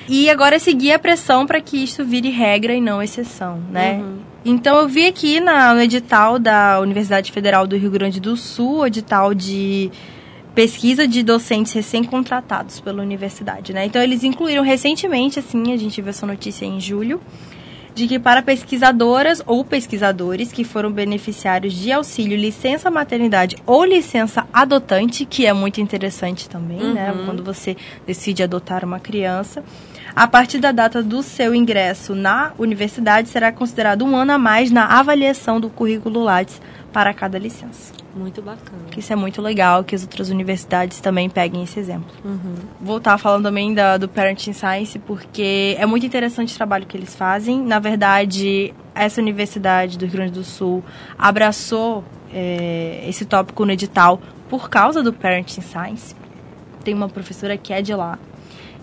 E 0.09 0.31
agora 0.31 0.57
é 0.57 0.59
seguir 0.59 0.93
a 0.93 0.99
pressão 0.99 1.47
para 1.47 1.61
que 1.61 1.77
isso 1.83 2.03
vire 2.03 2.31
regra 2.31 2.73
e 2.73 2.81
não 2.81 3.03
exceção, 3.03 3.61
né? 3.71 4.03
Então 4.43 4.79
eu 4.79 4.89
vi 4.89 5.07
aqui 5.07 5.39
na- 5.39 5.75
no 5.75 5.83
edital 5.83 6.39
da 6.39 6.81
Universidade 6.81 7.31
Federal 7.31 7.67
do 7.67 7.77
Rio 7.77 7.91
Grande 7.91 8.19
do 8.21 8.35
Sul, 8.39 8.79
o 8.79 8.87
edital 8.87 9.35
de 9.35 9.91
pesquisa 10.55 11.07
de 11.07 11.23
docentes 11.23 11.73
recém-contratados 11.73 12.81
pela 12.81 13.03
universidade, 13.03 13.73
né? 13.73 13.85
Então 13.85 14.03
eles 14.03 14.25
incluíram 14.25 14.63
recentemente, 14.63 15.39
assim, 15.39 15.73
a 15.73 15.77
gente 15.77 16.01
viu 16.01 16.11
essa 16.11 16.27
notícia 16.27 16.65
em 16.65 16.81
julho, 16.81 17.21
de 17.95 18.07
que 18.07 18.19
para 18.19 18.43
pesquisadoras 18.43 19.43
ou 19.47 19.65
pesquisadores 19.65 20.53
que 20.53 20.65
foram 20.65 20.93
beneficiários 20.93 21.75
de 21.75 21.91
auxílio 21.91 22.37
licença 22.37 22.91
maternidade 22.91 23.57
ou 23.67 23.85
licença 23.85 24.47
adotante, 24.53 25.25
que 25.25 25.45
é 25.45 25.53
muito 25.53 25.81
interessante 25.81 26.49
também, 26.49 26.95
né? 26.95 27.13
Quando 27.25 27.43
você 27.43 27.77
decide 28.07 28.43
adotar 28.43 28.85
uma 28.85 29.01
criança, 29.01 29.63
a 30.15 30.27
partir 30.27 30.59
da 30.59 30.73
data 30.73 31.03
do 31.03 31.23
seu 31.23 31.55
ingresso 31.55 32.15
na 32.15 32.53
universidade 32.59 33.29
será 33.29 33.53
considerado 33.53 34.05
um 34.05 34.17
ano 34.17 34.33
a 34.33 34.39
mais 34.39 34.71
na 34.71 34.87
avaliação 34.87 35.61
do 35.61 35.69
currículo 35.69 36.23
Lattes 36.23 36.61
para 36.93 37.15
cada 37.15 37.39
licença. 37.39 37.93
Muito 38.15 38.43
bacana. 38.43 38.83
Que 38.91 39.01
isso 39.01 39.13
é 39.13 39.17
muito 39.17 39.41
legal, 39.41 39.85
que 39.85 39.95
as 39.95 40.03
outras 40.03 40.31
universidades 40.31 41.01
também 41.01 41.31
peguem 41.31 41.63
esse 41.63 41.79
exemplo. 41.79 42.11
Uhum. 42.25 42.55
Vou 42.81 42.99
estar 42.99 43.17
falando 43.19 43.45
também 43.45 43.73
da, 43.73 43.97
do 43.97 44.09
Parenting 44.09 44.53
Science, 44.53 44.99
porque 44.99 45.77
é 45.79 45.87
muito 45.87 46.05
interessante 46.05 46.53
o 46.53 46.57
trabalho 46.57 46.87
que 46.87 46.97
eles 46.97 47.15
fazem. 47.15 47.63
Na 47.63 47.79
verdade, 47.79 48.75
essa 48.95 49.21
universidade 49.21 49.97
do 49.97 50.07
Rio 50.07 50.15
Grande 50.15 50.33
do 50.33 50.45
Sul 50.45 50.83
abraçou 51.17 52.05
é, 52.33 53.05
esse 53.07 53.25
tópico 53.25 53.65
no 53.65 53.73
edital 53.73 54.21
por 54.49 54.69
causa 54.69 55.03
do 55.03 55.13
Parenting 55.13 55.61
Science. 55.61 56.17
Tem 56.83 56.95
uma 56.95 57.09
professora 57.09 57.57
que 57.57 57.73
é 57.73 57.81
de 57.81 57.95
lá. 57.95 58.19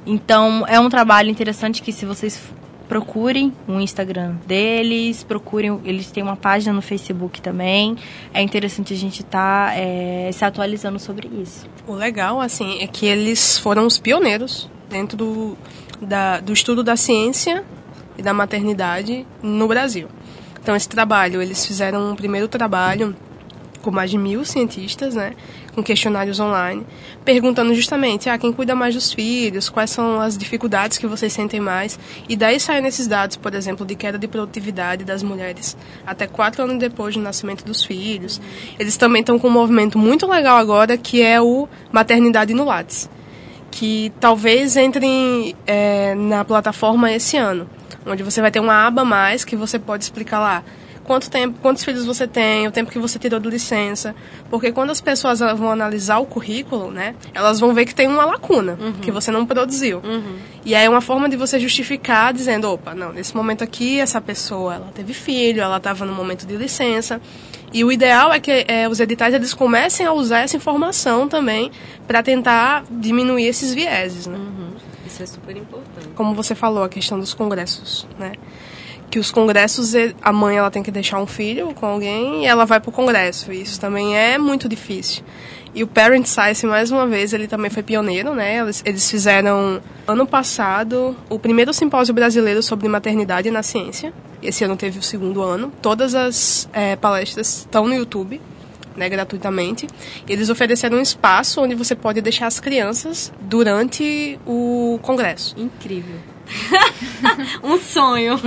Então, 0.06 0.64
é 0.68 0.80
um 0.80 0.90
trabalho 0.90 1.30
interessante 1.30 1.82
que 1.82 1.92
se 1.92 2.06
vocês 2.06 2.42
procurem 2.88 3.54
o 3.68 3.80
Instagram 3.80 4.36
deles, 4.46 5.24
procurem, 5.24 5.80
eles 5.84 6.10
têm 6.12 6.24
uma 6.24 6.36
página 6.36 6.74
no 6.74 6.82
Facebook 6.82 7.42
também. 7.42 7.98
É 8.34 8.42
interessante 8.42 8.94
a 8.94 8.98
gente 8.98 9.22
estar 9.22 9.74
se 10.34 10.46
atualizando 10.46 11.00
sobre 11.00 11.28
isso. 11.28 11.68
O 11.86 11.94
legal, 11.94 12.40
assim, 12.40 12.80
é 12.82 12.88
que 12.88 13.06
eles 13.06 13.58
foram 13.58 13.86
os 13.86 14.00
pioneiros 14.00 14.70
dentro 14.90 15.18
do, 15.18 15.58
da, 16.02 16.40
do 16.40 16.54
estudo 16.54 16.84
da 16.84 16.96
ciência 16.96 17.64
e 18.18 18.22
da 18.22 18.34
maternidade 18.34 19.26
no 19.42 19.68
Brasil. 19.68 20.08
Então, 20.62 20.76
esse 20.76 20.90
trabalho, 20.90 21.42
eles 21.42 21.66
fizeram 21.66 22.12
um 22.12 22.16
primeiro 22.16 22.48
trabalho 22.48 23.16
com 23.82 23.92
mais 23.92 24.10
de 24.10 24.18
mil 24.18 24.44
cientistas, 24.44 25.16
né, 25.16 25.34
com 25.78 25.84
questionários 25.84 26.40
online, 26.40 26.84
perguntando 27.24 27.72
justamente, 27.76 28.28
ah, 28.28 28.38
quem 28.40 28.52
cuida 28.52 28.74
mais 28.74 28.96
dos 28.96 29.14
filhos, 29.14 29.70
quais 29.70 29.92
são 29.92 30.20
as 30.20 30.36
dificuldades 30.36 30.98
que 30.98 31.06
vocês 31.06 31.32
sentem 31.32 31.60
mais, 31.60 32.00
e 32.28 32.36
daí 32.36 32.60
saem 32.60 32.84
esses 32.88 33.06
dados, 33.06 33.38
por 33.38 33.54
exemplo, 33.54 33.86
de 33.86 33.94
queda 33.94 34.18
de 34.18 34.28
produtividade 34.28 35.04
das 35.04 35.22
mulheres 35.22 35.78
até 36.04 36.26
quatro 36.26 36.64
anos 36.64 36.80
depois 36.80 37.14
do 37.14 37.22
nascimento 37.22 37.64
dos 37.64 37.86
filhos. 37.86 38.42
Eles 38.80 38.98
também 38.98 39.20
estão 39.20 39.38
com 39.38 39.50
um 39.50 39.52
movimento 39.52 40.00
muito 40.00 40.26
legal 40.26 40.58
agora, 40.58 40.98
que 40.98 41.22
é 41.22 41.40
o 41.40 41.70
Maternidade 41.92 42.56
no 42.56 42.66
Lattes, 42.66 43.08
que 43.70 44.12
talvez 44.20 44.76
entre 44.78 45.56
é, 45.68 46.16
na 46.16 46.44
plataforma 46.44 47.12
esse 47.12 47.38
ano, 47.38 47.70
onde 48.04 48.24
você 48.24 48.42
vai 48.42 48.50
ter 48.50 48.60
uma 48.60 48.88
aba 48.88 49.04
a 49.04 49.06
mais 49.06 49.46
que 49.46 49.56
você 49.56 49.78
pode 49.78 50.06
explicar 50.06 50.40
lá 50.40 50.64
quanto 51.08 51.32
tempo, 51.32 51.58
quantos 51.62 51.84
filhos 51.84 52.06
você 52.06 52.28
tem, 52.28 52.68
o 52.68 52.72
tempo 52.72 52.92
que 52.92 53.00
você 53.00 53.18
tirou 53.18 53.40
de 53.40 53.50
licença, 53.50 54.14
porque 54.50 54.72
quando 54.74 54.92
as 54.92 55.00
pessoas 55.00 55.40
vão 55.40 55.72
analisar 55.72 56.20
o 56.20 56.26
currículo, 56.26 56.92
né, 56.92 57.16
elas 57.34 57.60
vão 57.60 57.74
ver 57.74 57.86
que 57.86 57.96
tem 57.96 58.08
uma 58.08 58.26
lacuna 58.26 58.78
que 59.02 59.10
você 59.10 59.32
não 59.32 59.46
produziu. 59.46 60.02
E 60.66 60.76
aí 60.76 60.86
é 60.86 60.90
uma 60.90 61.02
forma 61.02 61.30
de 61.30 61.38
você 61.38 61.58
justificar 61.60 62.34
dizendo, 62.34 62.70
opa, 62.70 62.94
não, 62.94 63.14
nesse 63.14 63.36
momento 63.36 63.64
aqui 63.64 64.00
essa 64.02 64.20
pessoa, 64.20 64.76
ela 64.76 64.92
teve 64.94 65.14
filho, 65.14 65.62
ela 65.62 65.78
estava 65.78 66.06
no 66.06 66.14
momento 66.14 66.46
de 66.46 66.56
licença. 66.58 67.22
E 67.72 67.84
o 67.84 67.92
ideal 67.92 68.32
é 68.34 68.40
que 68.40 68.66
é, 68.68 68.88
os 68.88 69.00
editais 69.00 69.34
eles 69.34 69.54
comecem 69.54 70.06
a 70.06 70.12
usar 70.14 70.40
essa 70.40 70.58
informação 70.58 71.28
também 71.28 71.72
para 72.06 72.22
tentar 72.22 72.84
diminuir 72.90 73.46
esses 73.46 73.74
vieses, 73.74 74.28
né? 74.28 74.38
Isso 75.06 75.24
é 75.24 75.26
super 75.26 75.56
importante. 75.56 76.10
como 76.16 76.34
você 76.34 76.54
falou, 76.54 76.84
a 76.84 76.90
questão 76.90 77.20
dos 77.20 77.34
congressos, 77.34 78.06
né? 78.20 78.34
Que 79.10 79.20
os 79.20 79.32
congressos, 79.32 79.94
a 80.22 80.34
mãe 80.34 80.58
ela 80.58 80.70
tem 80.70 80.84
que 80.84 80.92
deixar 80.92 81.20
um 81.20 81.26
filho 81.26 81.74
com 81.74 81.86
alguém 81.86 82.44
e 82.44 82.46
ela 82.46 82.66
vai 82.66 82.80
pro 82.80 82.92
congresso. 82.92 83.52
E 83.54 83.62
Isso 83.62 83.80
também 83.80 84.18
é 84.18 84.38
muito 84.38 84.68
difícil. 84.68 85.24
E 85.74 85.84
o 85.84 85.88
Parent 85.88 86.26
Science, 86.26 86.66
mais 86.66 86.92
uma 86.92 87.06
vez, 87.06 87.34
ele 87.34 87.48
também 87.48 87.70
foi 87.70 87.84
pioneiro, 87.84 88.34
né? 88.34 88.58
Eles, 88.58 88.82
eles 88.86 89.10
fizeram, 89.10 89.80
ano 90.08 90.26
passado, 90.26 91.16
o 91.30 91.38
primeiro 91.38 91.74
simpósio 91.74 92.14
brasileiro 92.14 92.64
sobre 92.64 92.88
maternidade 92.88 93.52
na 93.52 93.62
ciência. 93.62 94.12
Esse 94.42 94.64
ano 94.64 94.76
teve 94.76 95.00
o 95.00 95.04
segundo 95.04 95.42
ano. 95.42 95.72
Todas 95.82 96.16
as 96.16 96.68
eh, 96.74 96.96
palestras 96.96 97.60
estão 97.60 97.88
no 97.88 97.94
YouTube 97.94 98.42
né, 98.98 99.08
gratuitamente. 99.08 99.88
Eles 100.28 100.50
ofereceram 100.50 100.98
um 100.98 101.02
espaço 101.02 101.62
onde 101.62 101.76
você 101.76 101.96
pode 101.96 102.20
deixar 102.22 102.48
as 102.48 102.60
crianças 102.60 103.32
durante 103.40 104.40
o 104.46 105.00
congresso. 105.04 105.56
Incrível. 105.58 106.37
um 107.64 107.78
sonho. 107.80 108.40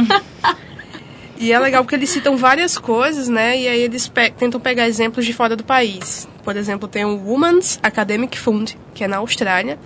E 1.38 1.52
é 1.52 1.58
legal 1.58 1.82
porque 1.82 1.94
eles 1.94 2.10
citam 2.10 2.36
várias 2.36 2.76
coisas, 2.76 3.28
né? 3.28 3.58
E 3.58 3.66
aí 3.68 3.80
eles 3.80 4.08
pe- 4.08 4.30
tentam 4.30 4.60
pegar 4.60 4.86
exemplos 4.86 5.24
de 5.24 5.32
fora 5.32 5.56
do 5.56 5.64
país. 5.64 6.28
Por 6.44 6.56
exemplo, 6.56 6.86
tem 6.88 7.04
o 7.04 7.16
Women's 7.26 7.78
Academic 7.82 8.38
Fund, 8.38 8.74
que 8.94 9.04
é 9.04 9.08
na 9.08 9.18
Austrália, 9.18 9.78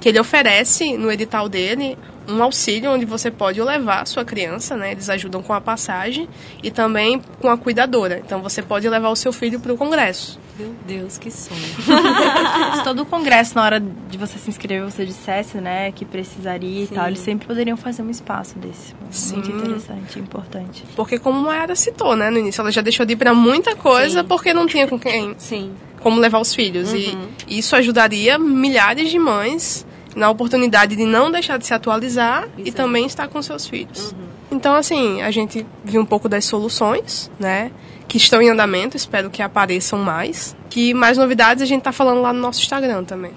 que 0.00 0.08
ele 0.08 0.20
oferece 0.20 0.96
no 0.96 1.10
edital 1.10 1.48
dele 1.48 1.98
um 2.28 2.42
auxílio 2.42 2.90
onde 2.90 3.04
você 3.04 3.30
pode 3.30 3.60
levar 3.60 4.02
a 4.02 4.06
sua 4.06 4.24
criança, 4.24 4.76
né? 4.76 4.92
Eles 4.92 5.08
ajudam 5.08 5.42
com 5.42 5.52
a 5.52 5.60
passagem 5.60 6.28
e 6.62 6.70
também 6.70 7.20
com 7.40 7.48
a 7.48 7.56
cuidadora. 7.56 8.22
Então 8.24 8.40
você 8.40 8.62
pode 8.62 8.88
levar 8.88 9.10
o 9.10 9.16
seu 9.16 9.32
filho 9.32 9.58
para 9.60 9.72
o 9.72 9.76
congresso. 9.76 10.38
Meu 10.58 10.74
Deus, 10.86 11.16
que 11.16 11.30
sonho. 11.30 11.60
Se 12.76 12.84
todo 12.84 13.02
o 13.02 13.06
congresso, 13.06 13.54
na 13.54 13.64
hora 13.64 13.80
de 13.80 14.18
você 14.18 14.38
se 14.38 14.50
inscrever, 14.50 14.84
você 14.84 15.06
dissesse, 15.06 15.58
né, 15.58 15.90
que 15.90 16.04
precisaria 16.04 16.86
Sim. 16.86 16.92
e 16.92 16.94
tal, 16.94 17.06
eles 17.06 17.20
sempre 17.20 17.46
poderiam 17.46 17.76
fazer 17.76 18.02
um 18.02 18.10
espaço 18.10 18.58
desse. 18.58 18.94
Muito 19.00 19.16
Sim. 19.16 19.38
interessante, 19.38 20.18
importante. 20.18 20.84
Porque 20.94 21.18
como 21.18 21.38
a 21.38 21.42
Mayara 21.42 21.74
citou, 21.74 22.14
né, 22.14 22.28
no 22.28 22.38
início, 22.38 22.60
ela 22.60 22.70
já 22.70 22.82
deixou 22.82 23.06
de 23.06 23.14
ir 23.14 23.16
para 23.16 23.32
muita 23.32 23.74
coisa 23.74 24.20
Sim. 24.20 24.28
porque 24.28 24.52
não 24.52 24.66
tinha 24.66 24.86
com 24.86 24.98
quem, 24.98 25.34
Sim. 25.38 25.72
como 26.00 26.20
levar 26.20 26.40
os 26.40 26.54
filhos. 26.54 26.92
E 26.92 27.16
isso 27.48 27.74
ajudaria 27.74 28.38
milhares 28.38 29.10
de 29.10 29.18
mães 29.18 29.86
na 30.14 30.30
oportunidade 30.30 30.96
de 30.96 31.04
não 31.04 31.30
deixar 31.30 31.58
de 31.58 31.66
se 31.66 31.74
atualizar 31.74 32.48
e 32.56 32.62
Exato. 32.62 32.76
também 32.76 33.06
estar 33.06 33.28
com 33.28 33.40
seus 33.40 33.66
filhos. 33.66 34.14
Então, 34.50 34.74
assim, 34.74 35.22
a 35.22 35.30
gente 35.30 35.64
viu 35.84 36.00
um 36.00 36.04
pouco 36.04 36.28
das 36.28 36.44
soluções, 36.44 37.30
né? 37.38 37.70
Que 38.08 38.16
estão 38.16 38.42
em 38.42 38.48
andamento, 38.48 38.96
espero 38.96 39.30
que 39.30 39.42
apareçam 39.42 39.98
mais. 40.00 40.56
Que 40.68 40.92
mais 40.92 41.16
novidades 41.16 41.62
a 41.62 41.66
gente 41.66 41.82
tá 41.82 41.92
falando 41.92 42.20
lá 42.20 42.32
no 42.32 42.40
nosso 42.40 42.60
Instagram 42.60 43.04
também. 43.04 43.32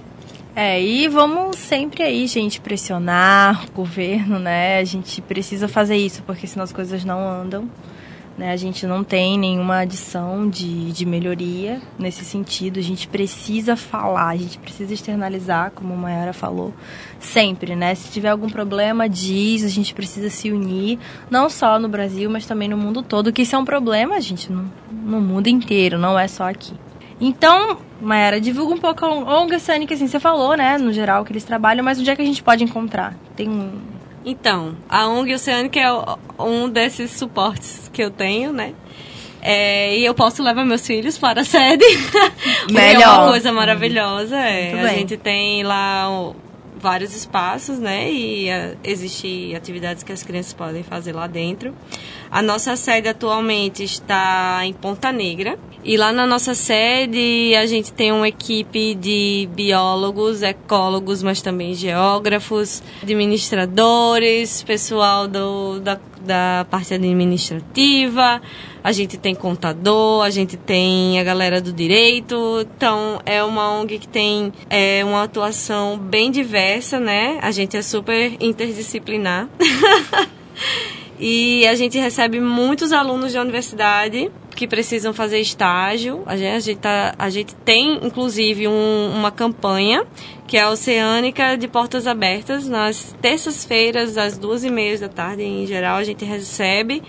É, 0.55 0.81
e 0.81 1.07
vamos 1.07 1.57
sempre 1.57 2.03
aí, 2.03 2.27
gente, 2.27 2.61
pressionar 2.61 3.65
o 3.67 3.71
governo, 3.71 4.37
né? 4.37 4.79
A 4.79 4.83
gente 4.83 5.21
precisa 5.21 5.67
fazer 5.67 5.95
isso, 5.95 6.21
porque 6.23 6.45
senão 6.45 6.63
as 6.63 6.71
coisas 6.71 7.03
não 7.03 7.27
andam. 7.27 7.69
Né? 8.37 8.51
A 8.51 8.57
gente 8.57 8.87
não 8.87 9.03
tem 9.03 9.37
nenhuma 9.37 9.79
adição 9.79 10.49
de, 10.49 10.91
de 10.91 11.05
melhoria 11.05 11.79
nesse 11.99 12.25
sentido. 12.25 12.79
A 12.79 12.83
gente 12.83 13.07
precisa 13.07 13.75
falar, 13.75 14.29
a 14.29 14.35
gente 14.35 14.57
precisa 14.57 14.93
externalizar, 14.93 15.71
como 15.71 15.93
a 15.93 15.97
Mayara 15.97 16.33
falou, 16.33 16.73
sempre, 17.19 17.75
né? 17.75 17.93
Se 17.93 18.11
tiver 18.11 18.29
algum 18.29 18.49
problema, 18.49 19.07
diz, 19.07 19.63
a 19.63 19.69
gente 19.69 19.93
precisa 19.93 20.29
se 20.31 20.51
unir, 20.51 20.97
não 21.29 21.47
só 21.47 21.77
no 21.77 21.87
Brasil, 21.87 22.29
mas 22.29 22.45
também 22.45 22.67
no 22.67 22.77
mundo 22.77 23.03
todo, 23.03 23.31
que 23.31 23.43
isso 23.43 23.55
é 23.55 23.59
um 23.59 23.65
problema, 23.65 24.19
gente, 24.19 24.51
no, 24.51 24.71
no 24.91 25.21
mundo 25.21 25.47
inteiro, 25.47 25.99
não 25.99 26.17
é 26.17 26.27
só 26.27 26.49
aqui. 26.49 26.73
Então, 27.21 27.77
Mayara, 28.01 28.41
divulga 28.41 28.73
um 28.73 28.77
pouco 28.77 29.05
a 29.05 29.41
ONG 29.41 29.55
Oceânica, 29.55 29.93
assim, 29.93 30.07
você 30.07 30.19
falou, 30.19 30.57
né, 30.57 30.77
no 30.77 30.91
geral, 30.91 31.23
que 31.23 31.31
eles 31.31 31.43
trabalham, 31.43 31.85
mas 31.85 31.99
onde 31.99 32.09
é 32.09 32.15
que 32.15 32.21
a 32.21 32.25
gente 32.25 32.43
pode 32.43 32.63
encontrar? 32.63 33.15
Tem 33.35 33.47
um... 33.47 33.92
Então, 34.25 34.75
a 34.87 35.07
ONG 35.07 35.33
Oceânica 35.33 35.79
é 35.79 36.41
um 36.41 36.69
desses 36.69 37.11
suportes 37.11 37.89
que 37.91 38.01
eu 38.01 38.09
tenho, 38.09 38.53
né? 38.53 38.73
É, 39.41 39.97
e 39.97 40.05
eu 40.05 40.13
posso 40.13 40.41
levar 40.41 40.63
meus 40.63 40.87
filhos 40.87 41.17
para 41.17 41.41
a 41.41 41.43
sede. 41.43 41.83
que 42.67 42.77
É 42.77 42.93
Melhor. 42.93 43.23
uma 43.23 43.27
coisa 43.31 43.51
maravilhosa. 43.51 44.37
É. 44.37 44.71
A 44.81 44.87
gente 44.93 45.17
tem 45.17 45.63
lá 45.63 46.33
vários 46.83 47.15
espaços, 47.15 47.77
né? 47.77 48.09
E 48.09 48.49
ah, 48.49 48.75
existe 48.83 49.53
atividades 49.55 50.03
que 50.03 50.11
as 50.11 50.23
crianças 50.23 50.53
podem 50.53 50.83
fazer 50.83 51.13
lá 51.13 51.27
dentro. 51.27 51.73
A 52.33 52.41
nossa 52.41 52.75
sede 52.75 53.07
atualmente 53.07 53.83
está 53.83 54.61
em 54.65 54.73
Ponta 54.73 55.11
Negra. 55.11 55.55
E 55.83 55.95
lá 55.95 56.11
na 56.11 56.25
nossa 56.25 56.55
sede 56.55 57.53
a 57.55 57.67
gente 57.67 57.93
tem 57.93 58.11
uma 58.11 58.27
equipe 58.27 58.95
de 58.95 59.47
biólogos, 59.53 60.41
ecólogos, 60.41 61.21
mas 61.21 61.43
também 61.43 61.75
geógrafos, 61.75 62.81
administradores, 63.03 64.63
pessoal 64.63 65.27
do, 65.27 65.79
da, 65.79 65.99
da 66.21 66.65
parte 66.71 66.95
administrativa, 66.95 68.41
a 68.83 68.91
gente 68.91 69.15
tem 69.15 69.35
contador, 69.35 70.23
a 70.23 70.31
gente 70.31 70.57
tem 70.57 71.19
a 71.19 71.23
galera 71.23 71.61
do 71.61 71.71
direito. 71.71 72.65
Então 72.75 73.21
é 73.27 73.43
uma 73.43 73.79
ONG 73.79 73.99
que 73.99 74.07
tem 74.07 74.51
é, 74.71 75.05
uma 75.05 75.21
atuação 75.21 75.99
bem 75.99 76.31
diversa, 76.31 76.99
né? 76.99 77.37
A 77.43 77.51
gente 77.51 77.77
é 77.77 77.83
super 77.83 78.35
interdisciplinar. 78.39 79.47
E 81.19 81.67
a 81.67 81.75
gente 81.75 81.97
recebe 81.97 82.39
muitos 82.39 82.91
alunos 82.91 83.33
da 83.33 83.41
universidade 83.41 84.31
que 84.55 84.67
precisam 84.67 85.13
fazer 85.13 85.39
estágio. 85.39 86.23
A 86.25 86.35
gente, 86.35 86.49
a 86.49 86.59
gente, 86.59 86.77
tá, 86.79 87.15
a 87.17 87.29
gente 87.29 87.55
tem, 87.55 87.99
inclusive, 88.05 88.67
um, 88.67 89.11
uma 89.13 89.31
campanha 89.31 90.05
que 90.47 90.57
é 90.57 90.61
a 90.61 90.69
Oceânica 90.69 91.57
de 91.57 91.67
Portas 91.67 92.07
Abertas. 92.07 92.67
Nas 92.67 93.15
terças-feiras, 93.21 94.17
às 94.17 94.37
duas 94.37 94.63
e 94.63 94.69
meia 94.69 94.97
da 94.97 95.09
tarde, 95.09 95.43
em 95.43 95.65
geral, 95.65 95.97
a 95.97 96.03
gente 96.03 96.25
recebe 96.25 97.01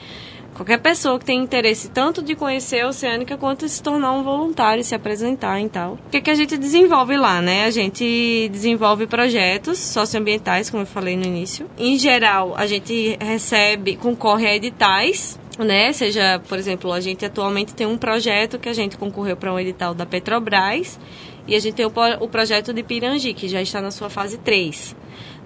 qualquer 0.54 0.78
pessoa 0.78 1.18
que 1.18 1.24
tem 1.24 1.42
interesse 1.42 1.90
tanto 1.90 2.22
de 2.22 2.34
conhecer 2.34 2.80
a 2.80 2.88
Oceânica 2.88 3.36
quanto 3.36 3.66
de 3.66 3.70
se 3.72 3.82
tornar 3.82 4.12
um 4.12 4.22
voluntário, 4.22 4.82
se 4.84 4.94
apresentar 4.94 5.60
e 5.60 5.68
tal. 5.68 5.94
O 5.94 6.10
que, 6.10 6.20
que 6.20 6.30
a 6.30 6.34
gente 6.34 6.56
desenvolve 6.56 7.16
lá, 7.16 7.42
né? 7.42 7.64
A 7.64 7.70
gente 7.70 8.48
desenvolve 8.50 9.06
projetos 9.06 9.78
socioambientais, 9.78 10.70
como 10.70 10.82
eu 10.82 10.86
falei 10.86 11.16
no 11.16 11.24
início. 11.24 11.68
Em 11.78 11.98
geral, 11.98 12.54
a 12.56 12.66
gente 12.66 13.16
recebe, 13.20 13.96
concorre 13.96 14.46
a 14.46 14.54
editais 14.56 15.38
né? 15.58 15.92
Seja, 15.92 16.40
por 16.48 16.58
exemplo, 16.58 16.92
a 16.92 17.00
gente 17.00 17.24
atualmente 17.24 17.74
tem 17.74 17.86
um 17.86 17.96
projeto 17.96 18.58
que 18.58 18.68
a 18.68 18.72
gente 18.72 18.96
concorreu 18.96 19.36
para 19.36 19.52
um 19.52 19.60
edital 19.60 19.94
da 19.94 20.04
Petrobras 20.04 20.98
e 21.46 21.54
a 21.54 21.60
gente 21.60 21.74
tem 21.74 21.86
o, 21.86 21.92
o 22.20 22.28
projeto 22.28 22.72
de 22.72 22.82
Pirangi, 22.82 23.34
que 23.34 23.46
já 23.46 23.60
está 23.60 23.80
na 23.80 23.90
sua 23.90 24.08
fase 24.08 24.38
3. 24.38 24.96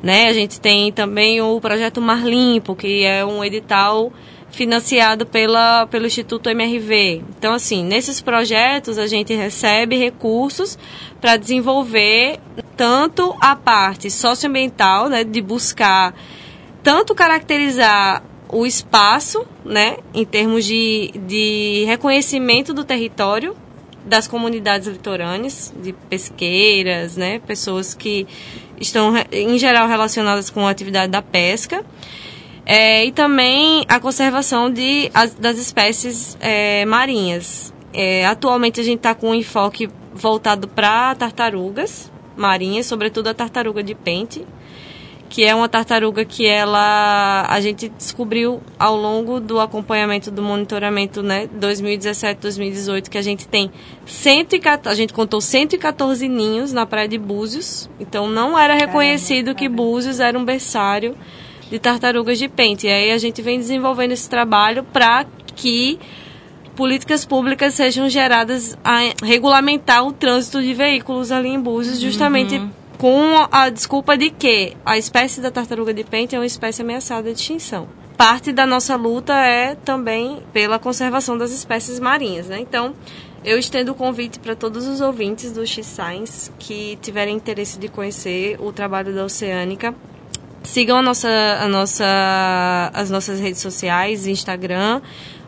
Né? 0.03 0.29
A 0.29 0.33
gente 0.33 0.61
tem 0.61 0.93
também 0.93 1.41
o 1.41 1.61
projeto 1.61 2.01
Mar 2.01 2.25
Limpo, 2.25 2.77
que 2.77 3.05
é 3.05 3.25
um 3.25 3.45
edital 3.45 4.13
financiado 4.51 5.27
pela, 5.27 5.87
pelo 5.87 6.07
Instituto 6.07 6.49
MRV. 6.49 7.23
Então, 7.37 7.53
assim, 7.55 7.85
nesses 7.85 8.21
projetos 8.21 8.99
a 8.99 9.07
gente 9.07 9.35
recebe 9.35 9.97
recursos 9.97 10.79
para 11.21 11.37
desenvolver 11.37 12.39
tanto 12.77 13.37
a 13.41 13.55
parte 13.55 14.11
socioambiental, 14.11 15.09
né, 15.09 15.25
de 15.25 15.41
buscar 15.41 16.15
tanto 16.83 17.15
caracterizar 17.15 18.23
o 18.51 18.65
espaço, 18.65 19.47
né, 19.65 19.99
em 20.15 20.25
termos 20.25 20.65
de, 20.65 21.13
de 21.27 21.85
reconhecimento 21.87 22.73
do 22.73 22.85
território 22.85 23.55
das 24.05 24.27
comunidades 24.27 24.89
litorâneas, 24.89 25.73
de 25.83 25.93
pesqueiras, 25.93 27.17
né, 27.17 27.41
pessoas 27.41 27.95
que 27.95 28.27
estão 28.81 29.13
em 29.31 29.59
geral 29.59 29.87
relacionadas 29.87 30.49
com 30.49 30.67
a 30.67 30.71
atividade 30.71 31.13
da 31.13 31.21
pesca, 31.21 31.85
é, 32.71 33.07
e 33.07 33.13
também 33.13 33.87
a 33.89 33.99
conservação 33.99 34.71
de, 34.71 35.11
as, 35.15 35.33
das 35.33 35.57
espécies 35.57 36.37
é, 36.39 36.85
marinhas. 36.85 37.73
É, 37.95 38.27
atualmente 38.27 38.79
a 38.79 38.85
gente 38.85 38.99
está 38.99 39.15
com 39.15 39.31
um 39.31 39.35
enfoque 39.35 39.89
voltado 40.15 40.69
para 40.69 41.15
tartarugas 41.15 42.13
marinhas, 42.37 42.85
sobretudo 42.85 43.29
a 43.29 43.35
tartaruga 43.35 43.83
de 43.83 43.95
pente, 43.95 44.47
que 45.31 45.47
é 45.47 45.55
uma 45.55 45.67
tartaruga 45.67 46.27
que 46.27 46.47
ela 46.47 47.47
a 47.49 47.59
gente 47.59 47.89
descobriu 47.89 48.61
ao 48.79 48.95
longo 48.95 49.41
do 49.41 49.59
acompanhamento 49.61 50.31
do 50.31 50.43
monitoramento, 50.43 51.23
né, 51.23 51.49
2017, 51.51 52.39
2018, 52.39 53.11
que 53.11 53.17
a 53.17 53.23
gente 53.23 53.49
tem 53.49 53.71
114, 54.05 54.93
a 54.93 54.95
gente 54.95 55.15
contou 55.15 55.41
114 55.41 56.29
ninhos 56.29 56.71
na 56.75 56.85
praia 56.85 57.09
de 57.09 57.17
Búzios. 57.17 57.89
Então 57.99 58.29
não 58.29 58.59
era 58.59 58.75
reconhecido 58.75 59.55
que 59.55 59.71
Búzios 59.71 60.21
era 60.21 60.39
um 60.39 60.45
berçário 60.45 61.17
de 61.71 61.79
tartarugas 61.79 62.39
de 62.39 62.49
pente. 62.49 62.87
E 62.87 62.91
aí 62.91 63.11
a 63.11 63.19
gente 63.19 63.43
vem 63.43 63.59
desenvolvendo 63.59 64.13
esse 64.13 64.29
trabalho 64.29 64.85
para 64.85 65.27
que 65.55 65.99
políticas 66.77 67.25
públicas 67.25 67.75
sejam 67.75 68.09
geradas 68.09 68.79
a 68.85 69.01
regulamentar 69.25 70.07
o 70.07 70.13
trânsito 70.13 70.63
de 70.63 70.73
veículos 70.73 71.33
ali 71.33 71.49
em 71.49 71.61
Búzios, 71.61 71.99
justamente 71.99 72.57
Uhum. 72.57 72.71
com 72.97 73.49
a 73.51 73.69
desculpa 73.69 74.17
de 74.17 74.31
que 74.31 74.77
a 74.87 74.97
espécie 74.97 75.41
da 75.41 75.51
tartaruga 75.51 75.93
de 75.93 76.05
pente 76.05 76.37
é 76.37 76.39
uma 76.39 76.47
espécie 76.47 76.83
ameaçada 76.83 77.33
de 77.33 77.41
extinção. 77.41 77.89
Parte 78.17 78.53
da 78.53 78.67
nossa 78.67 78.97
luta 78.97 79.33
é 79.35 79.75
também 79.77 80.39
pela 80.53 80.79
conservação 80.79 81.37
das 81.39 81.51
espécies 81.53 82.01
marinhas, 82.01 82.47
né? 82.47 82.59
Então, 82.61 82.95
eu 83.45 83.59
estendo 83.59 83.93
o 83.93 83.95
convite 83.95 84.41
para 84.41 84.57
todos 84.57 84.87
os 84.87 85.01
ouvintes 85.01 85.53
do 85.53 85.65
X-Science 85.65 86.51
que 86.59 86.99
tiverem 87.01 87.37
interesse 87.37 87.79
de 87.79 87.89
conhecer 87.89 88.57
o 88.61 88.73
trabalho 88.73 89.15
da 89.15 89.25
Oceânica. 89.25 89.95
Sigam 90.63 90.99
a 90.99 91.03
nossa, 91.03 91.29
a 91.61 91.69
nossa, 91.69 92.91
as 92.93 93.11
nossas 93.11 93.41
redes 93.41 93.61
sociais, 93.61 94.27
Instagram, 94.27 95.01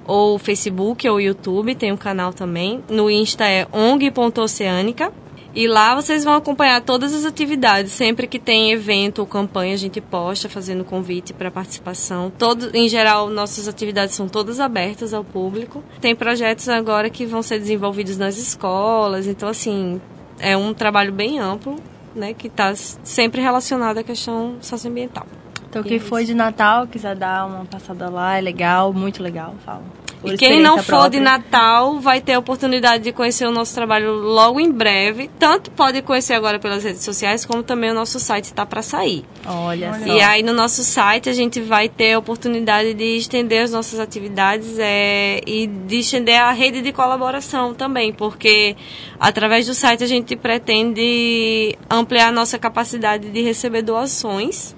ou 0.06 0.38
Facebook, 0.38 1.08
ou 1.08 1.20
YouTube, 1.20 1.74
tem 1.74 1.92
um 1.92 1.96
canal 1.96 2.32
também. 2.32 2.82
No 2.88 3.10
Insta 3.10 3.46
é 3.46 3.66
ong.oceânica. 3.72 5.12
E 5.52 5.66
lá 5.66 5.96
vocês 5.96 6.22
vão 6.22 6.34
acompanhar 6.34 6.80
todas 6.80 7.12
as 7.12 7.24
atividades. 7.24 7.90
Sempre 7.92 8.28
que 8.28 8.38
tem 8.38 8.70
evento 8.70 9.18
ou 9.18 9.26
campanha, 9.26 9.74
a 9.74 9.76
gente 9.76 10.00
posta 10.00 10.48
fazendo 10.48 10.84
convite 10.84 11.32
para 11.32 11.50
participação. 11.50 12.30
Todo, 12.38 12.70
em 12.74 12.88
geral, 12.88 13.28
nossas 13.28 13.66
atividades 13.66 14.14
são 14.14 14.28
todas 14.28 14.60
abertas 14.60 15.12
ao 15.12 15.24
público. 15.24 15.82
Tem 16.00 16.14
projetos 16.14 16.68
agora 16.68 17.10
que 17.10 17.26
vão 17.26 17.42
ser 17.42 17.58
desenvolvidos 17.58 18.16
nas 18.16 18.38
escolas. 18.38 19.26
Então, 19.26 19.48
assim, 19.48 20.00
é 20.38 20.56
um 20.56 20.72
trabalho 20.72 21.12
bem 21.12 21.40
amplo, 21.40 21.76
né, 22.14 22.34
que 22.34 22.46
está 22.46 22.74
sempre 22.74 23.40
relacionado 23.40 23.98
à 23.98 24.02
questão 24.02 24.56
socioambiental. 24.60 25.26
Então, 25.68 25.84
quem 25.84 26.00
for 26.00 26.24
de 26.24 26.34
Natal, 26.34 26.88
quiser 26.88 27.14
dar 27.14 27.46
uma 27.46 27.64
passada 27.64 28.10
lá, 28.10 28.36
é 28.36 28.40
legal, 28.40 28.92
muito 28.92 29.22
legal, 29.22 29.54
fala. 29.64 29.84
E 30.24 30.36
quem 30.36 30.60
não 30.60 30.76
experiência 30.76 30.82
for 30.82 31.10
de 31.10 31.18
própria. 31.18 31.20
Natal 31.20 32.00
vai 32.00 32.20
ter 32.20 32.34
a 32.34 32.38
oportunidade 32.38 33.04
de 33.04 33.12
conhecer 33.12 33.46
o 33.46 33.50
nosso 33.50 33.74
trabalho 33.74 34.12
logo 34.12 34.60
em 34.60 34.70
breve. 34.70 35.30
Tanto 35.38 35.70
pode 35.70 36.02
conhecer 36.02 36.34
agora 36.34 36.58
pelas 36.58 36.84
redes 36.84 37.02
sociais, 37.02 37.44
como 37.44 37.62
também 37.62 37.90
o 37.90 37.94
nosso 37.94 38.18
site 38.20 38.44
está 38.44 38.66
para 38.66 38.82
sair. 38.82 39.24
Olha 39.46 39.98
só. 39.98 40.06
E 40.06 40.20
aí 40.20 40.42
no 40.42 40.52
nosso 40.52 40.84
site 40.84 41.28
a 41.28 41.32
gente 41.32 41.60
vai 41.60 41.88
ter 41.88 42.14
a 42.14 42.18
oportunidade 42.18 42.94
de 42.94 43.16
estender 43.16 43.62
as 43.62 43.72
nossas 43.72 43.98
atividades 43.98 44.78
é, 44.78 45.40
e 45.46 45.66
de 45.66 46.00
estender 46.00 46.38
a 46.38 46.52
rede 46.52 46.82
de 46.82 46.92
colaboração 46.92 47.74
também, 47.74 48.12
porque 48.12 48.76
através 49.18 49.66
do 49.66 49.74
site 49.74 50.04
a 50.04 50.06
gente 50.06 50.36
pretende 50.36 51.76
ampliar 51.88 52.28
a 52.28 52.32
nossa 52.32 52.58
capacidade 52.58 53.30
de 53.30 53.42
receber 53.42 53.82
doações 53.82 54.74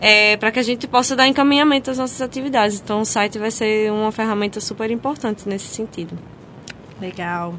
é, 0.00 0.36
para 0.36 0.50
que 0.50 0.58
a 0.58 0.62
gente 0.62 0.86
possa 0.86 1.16
dar 1.16 1.26
encaminhamento 1.26 1.90
às 1.90 1.98
nossas 1.98 2.20
atividades. 2.20 2.80
Então 2.80 3.00
o 3.00 3.04
site 3.04 3.38
vai 3.38 3.50
ser 3.50 3.90
uma 3.92 4.12
ferramenta 4.12 4.60
super 4.60 4.90
importante 4.90 5.48
nesse 5.48 5.66
sentido. 5.66 6.18
Legal. 7.00 7.54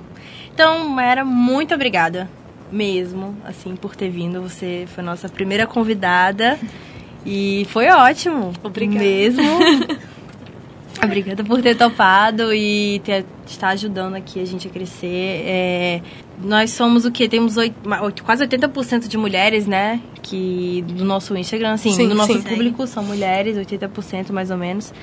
Então, 0.54 0.90
Mayara, 0.90 1.24
muito 1.24 1.74
obrigada 1.74 2.30
mesmo, 2.72 3.36
assim, 3.46 3.76
por 3.76 3.96
ter 3.96 4.10
vindo. 4.10 4.42
Você 4.42 4.88
foi 4.88 5.04
nossa 5.04 5.30
primeira 5.30 5.68
convidada 5.68 6.60
e 7.26 7.68
foi 7.70 7.88
ótimo. 7.90 8.54
Obrigada. 8.64 9.00
Mesmo. 9.00 9.44
Obrigada 11.04 11.44
por 11.44 11.62
ter 11.62 11.78
topado 11.78 12.52
e 12.52 13.00
ter, 13.06 13.24
estar 13.46 13.70
ajudando 13.70 14.16
aqui 14.16 14.42
a 14.42 14.46
gente 14.46 14.68
a 14.68 14.72
crescer. 14.72 15.44
É, 15.46 16.02
nós 16.44 16.72
somos 16.72 17.06
o 17.06 17.12
que? 17.12 17.28
Temos 17.28 17.58
oit- 17.58 17.76
ma- 17.84 18.02
oit- 18.02 18.22
quase 18.22 18.44
80% 18.46 19.08
de 19.08 19.18
mulheres, 19.18 19.66
né? 19.68 20.00
Que 20.22 20.84
do 20.88 21.04
nosso 21.06 21.36
Instagram, 21.36 21.72
assim, 21.74 21.92
Sim, 21.92 22.08
do 22.10 22.16
nosso 22.16 22.34
sim. 22.34 22.42
público 22.42 22.86
são 22.88 23.04
mulheres, 23.04 23.58
80% 23.58 24.32
mais 24.32 24.52
ou 24.52 24.58
menos. 24.58 24.94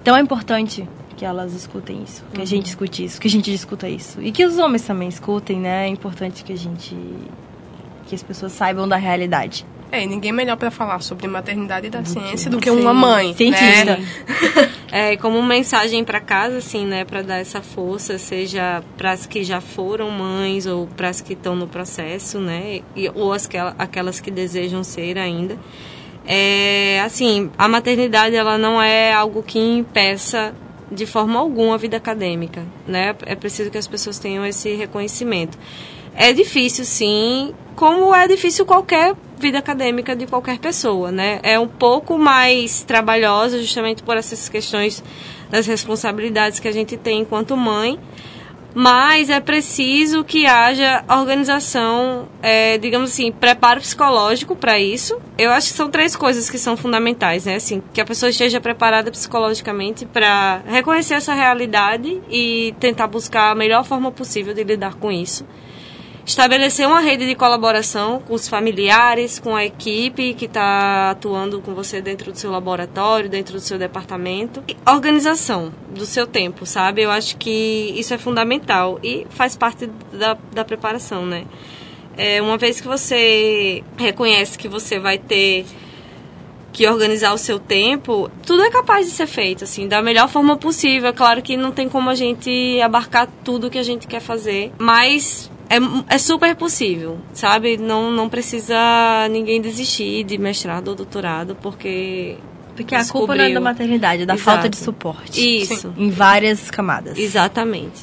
Então 0.00 0.16
é 0.16 0.20
importante 0.20 0.86
que 1.16 1.24
elas 1.24 1.52
escutem 1.54 2.02
isso, 2.02 2.24
que 2.32 2.40
a 2.42 2.44
gente 2.44 2.66
escute 2.66 3.04
isso, 3.04 3.20
que 3.20 3.28
a 3.28 3.30
gente 3.30 3.50
discuta 3.50 3.88
isso. 3.88 4.20
E 4.20 4.30
que 4.32 4.44
os 4.44 4.58
homens 4.58 4.82
também 4.82 5.08
escutem, 5.08 5.58
né? 5.60 5.86
É 5.86 5.88
importante 5.88 6.44
que 6.44 6.52
a 6.52 6.56
gente. 6.56 6.96
que 8.06 8.14
as 8.14 8.22
pessoas 8.22 8.52
saibam 8.52 8.86
da 8.86 8.96
realidade. 8.96 9.64
É, 9.92 10.06
ninguém 10.06 10.32
melhor 10.32 10.56
para 10.56 10.70
falar 10.70 11.00
sobre 11.00 11.28
maternidade 11.28 11.88
da 11.88 12.04
ciência 12.04 12.50
do 12.50 12.58
que 12.58 12.70
Sim. 12.70 12.80
uma 12.80 12.92
mãe. 12.92 13.34
Cientista. 13.34 13.96
Né? 13.96 14.08
É, 14.96 15.16
como 15.16 15.42
mensagem 15.42 16.04
para 16.04 16.20
casa, 16.20 16.58
assim, 16.58 16.86
né, 16.86 17.04
para 17.04 17.20
dar 17.20 17.38
essa 17.38 17.60
força, 17.60 18.16
seja 18.16 18.80
para 18.96 19.10
as 19.10 19.26
que 19.26 19.42
já 19.42 19.60
foram 19.60 20.08
mães 20.08 20.66
ou 20.66 20.86
para 20.86 21.08
as 21.08 21.20
que 21.20 21.32
estão 21.32 21.56
no 21.56 21.66
processo, 21.66 22.38
né, 22.38 22.80
e, 22.94 23.10
ou 23.12 23.32
as 23.32 23.44
que, 23.44 23.56
aquelas 23.58 24.20
que 24.20 24.30
desejam 24.30 24.84
ser 24.84 25.18
ainda. 25.18 25.58
É, 26.24 27.00
assim, 27.04 27.50
a 27.58 27.66
maternidade 27.66 28.36
ela 28.36 28.56
não 28.56 28.80
é 28.80 29.12
algo 29.12 29.42
que 29.42 29.58
impeça 29.58 30.54
de 30.90 31.06
forma 31.06 31.38
alguma 31.38 31.74
a 31.74 31.78
vida 31.78 31.96
acadêmica, 31.96 32.64
né? 32.86 33.14
É 33.26 33.34
preciso 33.34 33.70
que 33.70 33.78
as 33.78 33.86
pessoas 33.86 34.18
tenham 34.18 34.46
esse 34.46 34.74
reconhecimento. 34.74 35.58
É 36.14 36.32
difícil, 36.32 36.84
sim, 36.84 37.52
como 37.74 38.14
é 38.14 38.28
difícil 38.28 38.64
qualquer 38.64 39.14
vida 39.44 39.58
acadêmica 39.58 40.16
de 40.16 40.26
qualquer 40.26 40.58
pessoa, 40.58 41.12
né? 41.12 41.38
É 41.42 41.58
um 41.58 41.68
pouco 41.68 42.16
mais 42.18 42.82
trabalhosa 42.82 43.60
justamente 43.60 44.02
por 44.02 44.16
essas 44.16 44.48
questões 44.48 45.04
das 45.50 45.66
responsabilidades 45.66 46.58
que 46.58 46.66
a 46.66 46.72
gente 46.72 46.96
tem 46.96 47.20
enquanto 47.20 47.54
mãe. 47.56 47.98
mas 48.76 49.30
é 49.30 49.38
preciso 49.38 50.24
que 50.24 50.46
haja 50.46 51.04
organização, 51.08 52.26
é, 52.42 52.76
digamos 52.76 53.12
assim, 53.12 53.30
preparo 53.30 53.80
psicológico 53.80 54.56
para 54.56 54.80
isso. 54.80 55.16
Eu 55.38 55.52
acho 55.52 55.68
que 55.68 55.76
são 55.76 55.88
três 55.88 56.16
coisas 56.16 56.50
que 56.50 56.58
são 56.58 56.76
fundamentais, 56.76 57.44
né? 57.44 57.54
Assim, 57.54 57.80
que 57.92 58.00
a 58.00 58.04
pessoa 58.04 58.30
esteja 58.30 58.60
preparada 58.60 59.12
psicologicamente 59.12 60.04
para 60.06 60.62
reconhecer 60.66 61.14
essa 61.14 61.34
realidade 61.34 62.20
e 62.28 62.74
tentar 62.80 63.06
buscar 63.06 63.52
a 63.52 63.54
melhor 63.54 63.84
forma 63.84 64.10
possível 64.10 64.52
de 64.52 64.64
lidar 64.64 64.94
com 64.94 65.12
isso 65.12 65.44
estabelecer 66.26 66.86
uma 66.86 67.00
rede 67.00 67.26
de 67.26 67.34
colaboração 67.34 68.20
com 68.20 68.34
os 68.34 68.48
familiares, 68.48 69.38
com 69.38 69.54
a 69.54 69.64
equipe 69.64 70.34
que 70.34 70.46
está 70.46 71.10
atuando 71.10 71.60
com 71.60 71.74
você 71.74 72.00
dentro 72.00 72.32
do 72.32 72.38
seu 72.38 72.50
laboratório, 72.50 73.28
dentro 73.28 73.54
do 73.54 73.60
seu 73.60 73.78
departamento. 73.78 74.62
E 74.66 74.76
organização 74.88 75.72
do 75.90 76.06
seu 76.06 76.26
tempo, 76.26 76.64
sabe? 76.64 77.02
Eu 77.02 77.10
acho 77.10 77.36
que 77.36 77.94
isso 77.96 78.14
é 78.14 78.18
fundamental 78.18 78.98
e 79.02 79.26
faz 79.30 79.56
parte 79.56 79.86
da, 80.12 80.36
da 80.52 80.64
preparação, 80.64 81.26
né? 81.26 81.44
É, 82.16 82.40
uma 82.40 82.56
vez 82.56 82.80
que 82.80 82.86
você 82.86 83.82
reconhece 83.96 84.56
que 84.56 84.68
você 84.68 84.98
vai 84.98 85.18
ter 85.18 85.66
que 86.72 86.88
organizar 86.88 87.32
o 87.32 87.38
seu 87.38 87.60
tempo, 87.60 88.28
tudo 88.44 88.62
é 88.64 88.70
capaz 88.70 89.06
de 89.06 89.12
ser 89.12 89.28
feito, 89.28 89.62
assim, 89.62 89.86
da 89.86 90.02
melhor 90.02 90.28
forma 90.28 90.56
possível. 90.56 91.12
Claro 91.12 91.40
que 91.40 91.56
não 91.56 91.70
tem 91.70 91.88
como 91.88 92.10
a 92.10 92.14
gente 92.16 92.80
abarcar 92.80 93.28
tudo 93.44 93.70
que 93.70 93.78
a 93.78 93.82
gente 93.82 94.08
quer 94.08 94.20
fazer, 94.20 94.72
mas 94.76 95.50
é, 95.68 96.14
é 96.14 96.18
super 96.18 96.54
possível, 96.54 97.18
sabe? 97.32 97.76
Não, 97.76 98.10
não 98.10 98.28
precisa 98.28 98.76
ninguém 99.30 99.60
desistir 99.60 100.24
de 100.24 100.38
mestrado 100.38 100.88
ou 100.88 100.94
doutorado, 100.94 101.56
porque. 101.60 102.36
Porque 102.76 102.94
a 102.94 103.04
culpa 103.06 103.36
não 103.36 103.44
é 103.44 103.52
da 103.52 103.60
maternidade, 103.60 104.22
é 104.22 104.26
da 104.26 104.34
Exato. 104.34 104.44
falta 104.44 104.68
de 104.68 104.76
suporte. 104.76 105.62
Isso. 105.62 105.94
Em 105.96 106.10
várias 106.10 106.72
camadas. 106.72 107.16
Exatamente. 107.16 108.02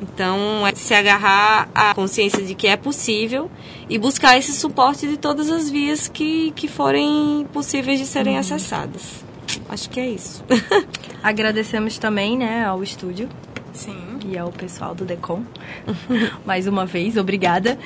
Então, 0.00 0.66
é 0.66 0.74
se 0.74 0.94
agarrar 0.94 1.68
à 1.74 1.94
consciência 1.94 2.42
de 2.42 2.54
que 2.54 2.66
é 2.66 2.76
possível 2.76 3.50
e 3.88 3.98
buscar 3.98 4.38
esse 4.38 4.52
suporte 4.52 5.06
de 5.06 5.18
todas 5.18 5.50
as 5.50 5.68
vias 5.68 6.08
que, 6.08 6.52
que 6.52 6.68
forem 6.68 7.46
possíveis 7.52 7.98
de 7.98 8.06
serem 8.06 8.38
acessadas. 8.38 9.24
Acho 9.68 9.90
que 9.90 10.00
é 10.00 10.08
isso. 10.08 10.42
Agradecemos 11.22 11.98
também, 11.98 12.36
né, 12.36 12.64
ao 12.64 12.82
estúdio 12.82 13.28
Sim. 13.76 14.05
E 14.26 14.36
ao 14.36 14.50
pessoal 14.50 14.92
do 14.94 15.04
Decom. 15.04 15.42
Mais 16.44 16.66
uma 16.66 16.84
vez, 16.84 17.16
obrigada. 17.16 17.78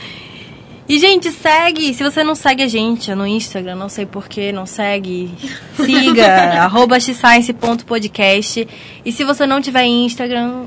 E, 0.88 0.99
gente, 0.99 1.30
segue. 1.30 1.93
Se 1.95 2.03
você 2.03 2.24
não 2.24 2.34
segue 2.34 2.64
a 2.64 2.68
gente 2.68 3.14
no 3.14 3.24
Instagram, 3.24 3.76
não 3.76 3.88
sei 3.88 4.05
porquê, 4.05 4.51
não 4.51 4.66
segue, 4.66 5.32
siga, 5.76 6.62
arroba 6.62 6.99
xscience.podcast. 6.99 8.66
E 9.05 9.12
se 9.12 9.22
você 9.22 9.47
não 9.47 9.61
tiver 9.61 9.84
Instagram, 9.84 10.64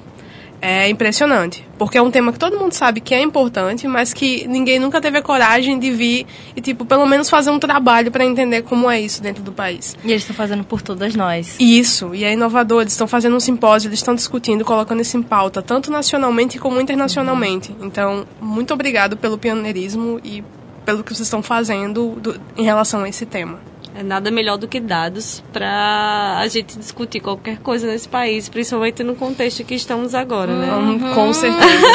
é 0.62 0.88
impressionante, 0.88 1.66
porque 1.78 1.96
é 1.96 2.02
um 2.02 2.11
tema 2.11 2.32
que 2.32 2.38
todo 2.38 2.58
mundo 2.58 2.72
sabe 2.72 3.00
que 3.00 3.14
é 3.14 3.22
importante, 3.22 3.88
mas 3.88 4.12
que 4.12 4.46
ninguém 4.46 4.78
nunca 4.78 5.00
teve 5.00 5.16
a 5.18 5.22
coragem 5.22 5.78
de 5.78 5.90
vir 5.90 6.26
e 6.54 6.61
tipo, 6.61 6.84
pelo 6.84 7.06
menos 7.06 7.30
fazer 7.30 7.50
um 7.50 7.58
trabalho 7.58 8.11
para 8.11 8.24
entender 8.24 8.62
como 8.62 8.90
é 8.90 9.00
isso 9.00 9.22
dentro 9.22 9.42
do 9.42 9.52
país. 9.52 9.96
E 10.04 10.11
eles 10.11 10.22
estão 10.22 10.36
fazendo 10.36 10.62
por 10.62 10.82
todas 10.82 11.14
nós. 11.14 11.56
Isso, 11.58 12.14
e 12.14 12.24
é 12.24 12.32
inovador, 12.34 12.82
eles 12.82 12.92
estão 12.92 13.06
fazendo 13.06 13.36
um 13.36 13.40
simpósio, 13.40 13.88
eles 13.88 14.00
estão 14.00 14.14
discutindo, 14.14 14.64
colocando 14.64 15.00
isso 15.00 15.16
em 15.16 15.22
pauta, 15.22 15.62
tanto 15.62 15.90
nacionalmente 15.90 16.58
como 16.58 16.80
internacionalmente. 16.80 17.74
Então, 17.80 18.26
muito 18.40 18.74
obrigado 18.74 19.16
pelo 19.16 19.38
pioneirismo 19.38 20.20
e 20.22 20.44
pelo 20.84 21.02
que 21.02 21.11
vocês 21.14 21.26
estão 21.26 21.42
fazendo 21.42 22.16
do- 22.20 22.40
em 22.56 22.64
relação 22.64 23.02
a 23.04 23.08
esse 23.08 23.24
tema. 23.24 23.61
É 23.95 24.03
nada 24.03 24.30
melhor 24.30 24.57
do 24.57 24.68
que 24.68 24.78
dados 24.80 25.43
para 25.53 26.38
a 26.38 26.47
gente 26.47 26.78
discutir 26.78 27.20
qualquer 27.20 27.59
coisa 27.59 27.86
nesse 27.86 28.09
país, 28.09 28.49
principalmente 28.49 29.03
no 29.03 29.16
contexto 29.16 29.64
que 29.64 29.74
estamos 29.74 30.14
agora, 30.14 30.55
né? 30.55 30.72
Hum, 30.72 31.14
Com 31.14 31.32
certeza. 31.32 31.86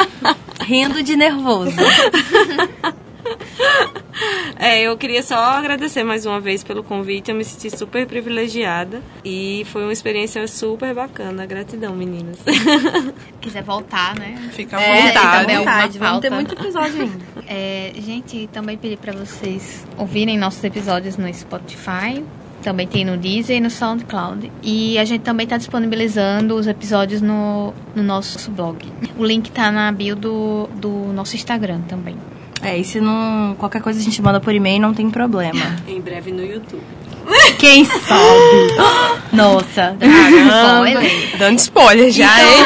Rindo 0.64 1.02
de 1.02 1.16
nervoso. 1.16 1.76
É, 4.58 4.82
eu 4.82 4.96
queria 4.96 5.22
só 5.22 5.34
agradecer 5.36 6.04
mais 6.04 6.24
uma 6.24 6.38
vez 6.38 6.62
pelo 6.62 6.84
convite. 6.84 7.30
Eu 7.30 7.34
me 7.34 7.44
senti 7.44 7.76
super 7.76 8.06
privilegiada 8.06 9.02
e 9.24 9.66
foi 9.72 9.82
uma 9.82 9.92
experiência 9.92 10.46
super 10.46 10.94
bacana. 10.94 11.44
Gratidão, 11.46 11.96
meninas. 11.96 12.38
quiser 13.40 13.62
voltar, 13.64 14.14
né? 14.14 14.50
Fica 14.52 14.76
à 14.76 14.80
É, 14.80 15.06
vontade. 15.08 15.38
também 15.40 15.56
alguma 15.56 15.74
vontade. 15.74 15.98
Vamos 15.98 16.20
ter 16.20 16.30
muito 16.30 16.54
episódio 16.54 17.02
ainda. 17.02 17.24
É, 17.48 17.92
gente, 17.96 18.48
também 18.52 18.76
pedi 18.76 18.96
para 18.96 19.12
vocês 19.12 19.84
ouvirem 19.98 20.38
nossos 20.38 20.62
episódios 20.62 21.16
no 21.16 21.32
Spotify. 21.34 22.22
Também 22.62 22.86
tem 22.86 23.04
no 23.04 23.16
Deezer 23.16 23.56
e 23.56 23.60
no 23.60 23.70
SoundCloud. 23.70 24.52
E 24.62 24.96
a 24.98 25.04
gente 25.04 25.22
também 25.22 25.42
está 25.44 25.56
disponibilizando 25.56 26.54
os 26.54 26.68
episódios 26.68 27.20
no, 27.20 27.74
no 27.96 28.02
nosso 28.04 28.48
blog. 28.52 28.86
O 29.18 29.24
link 29.24 29.50
tá 29.50 29.72
na 29.72 29.90
bio 29.90 30.14
do, 30.14 30.68
do 30.76 30.90
nosso 31.12 31.34
Instagram 31.34 31.80
também. 31.88 32.14
É, 32.62 32.78
e 32.78 32.84
se 32.84 33.00
não. 33.00 33.54
Qualquer 33.58 33.82
coisa 33.82 33.98
a 33.98 34.02
gente 34.02 34.22
manda 34.22 34.40
por 34.40 34.54
e-mail, 34.54 34.80
não 34.80 34.94
tem 34.94 35.10
problema. 35.10 35.76
em 35.86 36.00
breve 36.00 36.30
no 36.30 36.44
YouTube. 36.44 36.82
Quem 37.58 37.84
sabe? 37.84 38.72
Nossa. 39.32 39.96
Spoiler. 40.00 41.38
Dando 41.38 41.58
spoiler 41.58 42.10
já, 42.10 42.42
hein? 42.42 42.64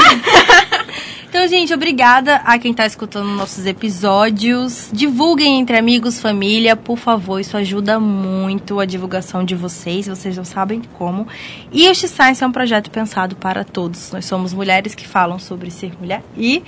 Então, 1.28 1.46
gente, 1.48 1.74
obrigada 1.74 2.36
a 2.36 2.58
quem 2.58 2.72
tá 2.72 2.86
escutando 2.86 3.28
nossos 3.28 3.66
episódios. 3.66 4.88
Divulguem 4.90 5.60
entre 5.60 5.76
amigos, 5.76 6.18
família, 6.18 6.74
por 6.74 6.96
favor. 6.96 7.38
Isso 7.38 7.58
ajuda 7.58 8.00
muito 8.00 8.80
a 8.80 8.86
divulgação 8.86 9.44
de 9.44 9.54
vocês. 9.54 10.06
Vocês 10.06 10.34
não 10.34 10.46
sabem 10.46 10.80
como. 10.96 11.28
E 11.70 11.90
o 11.90 11.94
X-Science 11.94 12.42
é 12.42 12.46
um 12.46 12.52
projeto 12.52 12.90
pensado 12.90 13.36
para 13.36 13.64
todos. 13.64 14.12
Nós 14.12 14.24
somos 14.24 14.54
mulheres 14.54 14.94
que 14.94 15.06
falam 15.06 15.38
sobre 15.38 15.70
ser 15.70 15.92
mulher 16.00 16.22
e 16.38 16.62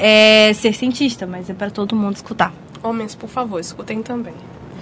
é, 0.00 0.52
ser 0.54 0.72
cientista, 0.72 1.26
mas 1.26 1.50
é 1.50 1.54
para 1.54 1.70
todo 1.70 1.94
mundo 1.94 2.16
escutar. 2.16 2.52
Homens, 2.82 3.14
por 3.14 3.28
favor, 3.28 3.60
escutem 3.60 4.02
também. 4.02 4.34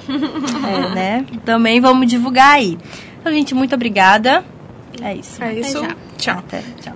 É, 0.09 0.95
né? 0.95 1.27
Também 1.45 1.81
vamos 1.81 2.07
divulgar 2.07 2.55
aí. 2.55 2.79
Então, 3.21 3.33
gente, 3.33 3.55
muito 3.55 3.75
obrigada. 3.75 4.45
É 5.03 5.15
isso. 5.15 5.43
É 5.43 5.53
isso. 5.53 5.83
Tchau. 6.17 6.39
Até. 6.39 6.63
Tchau. 6.81 6.95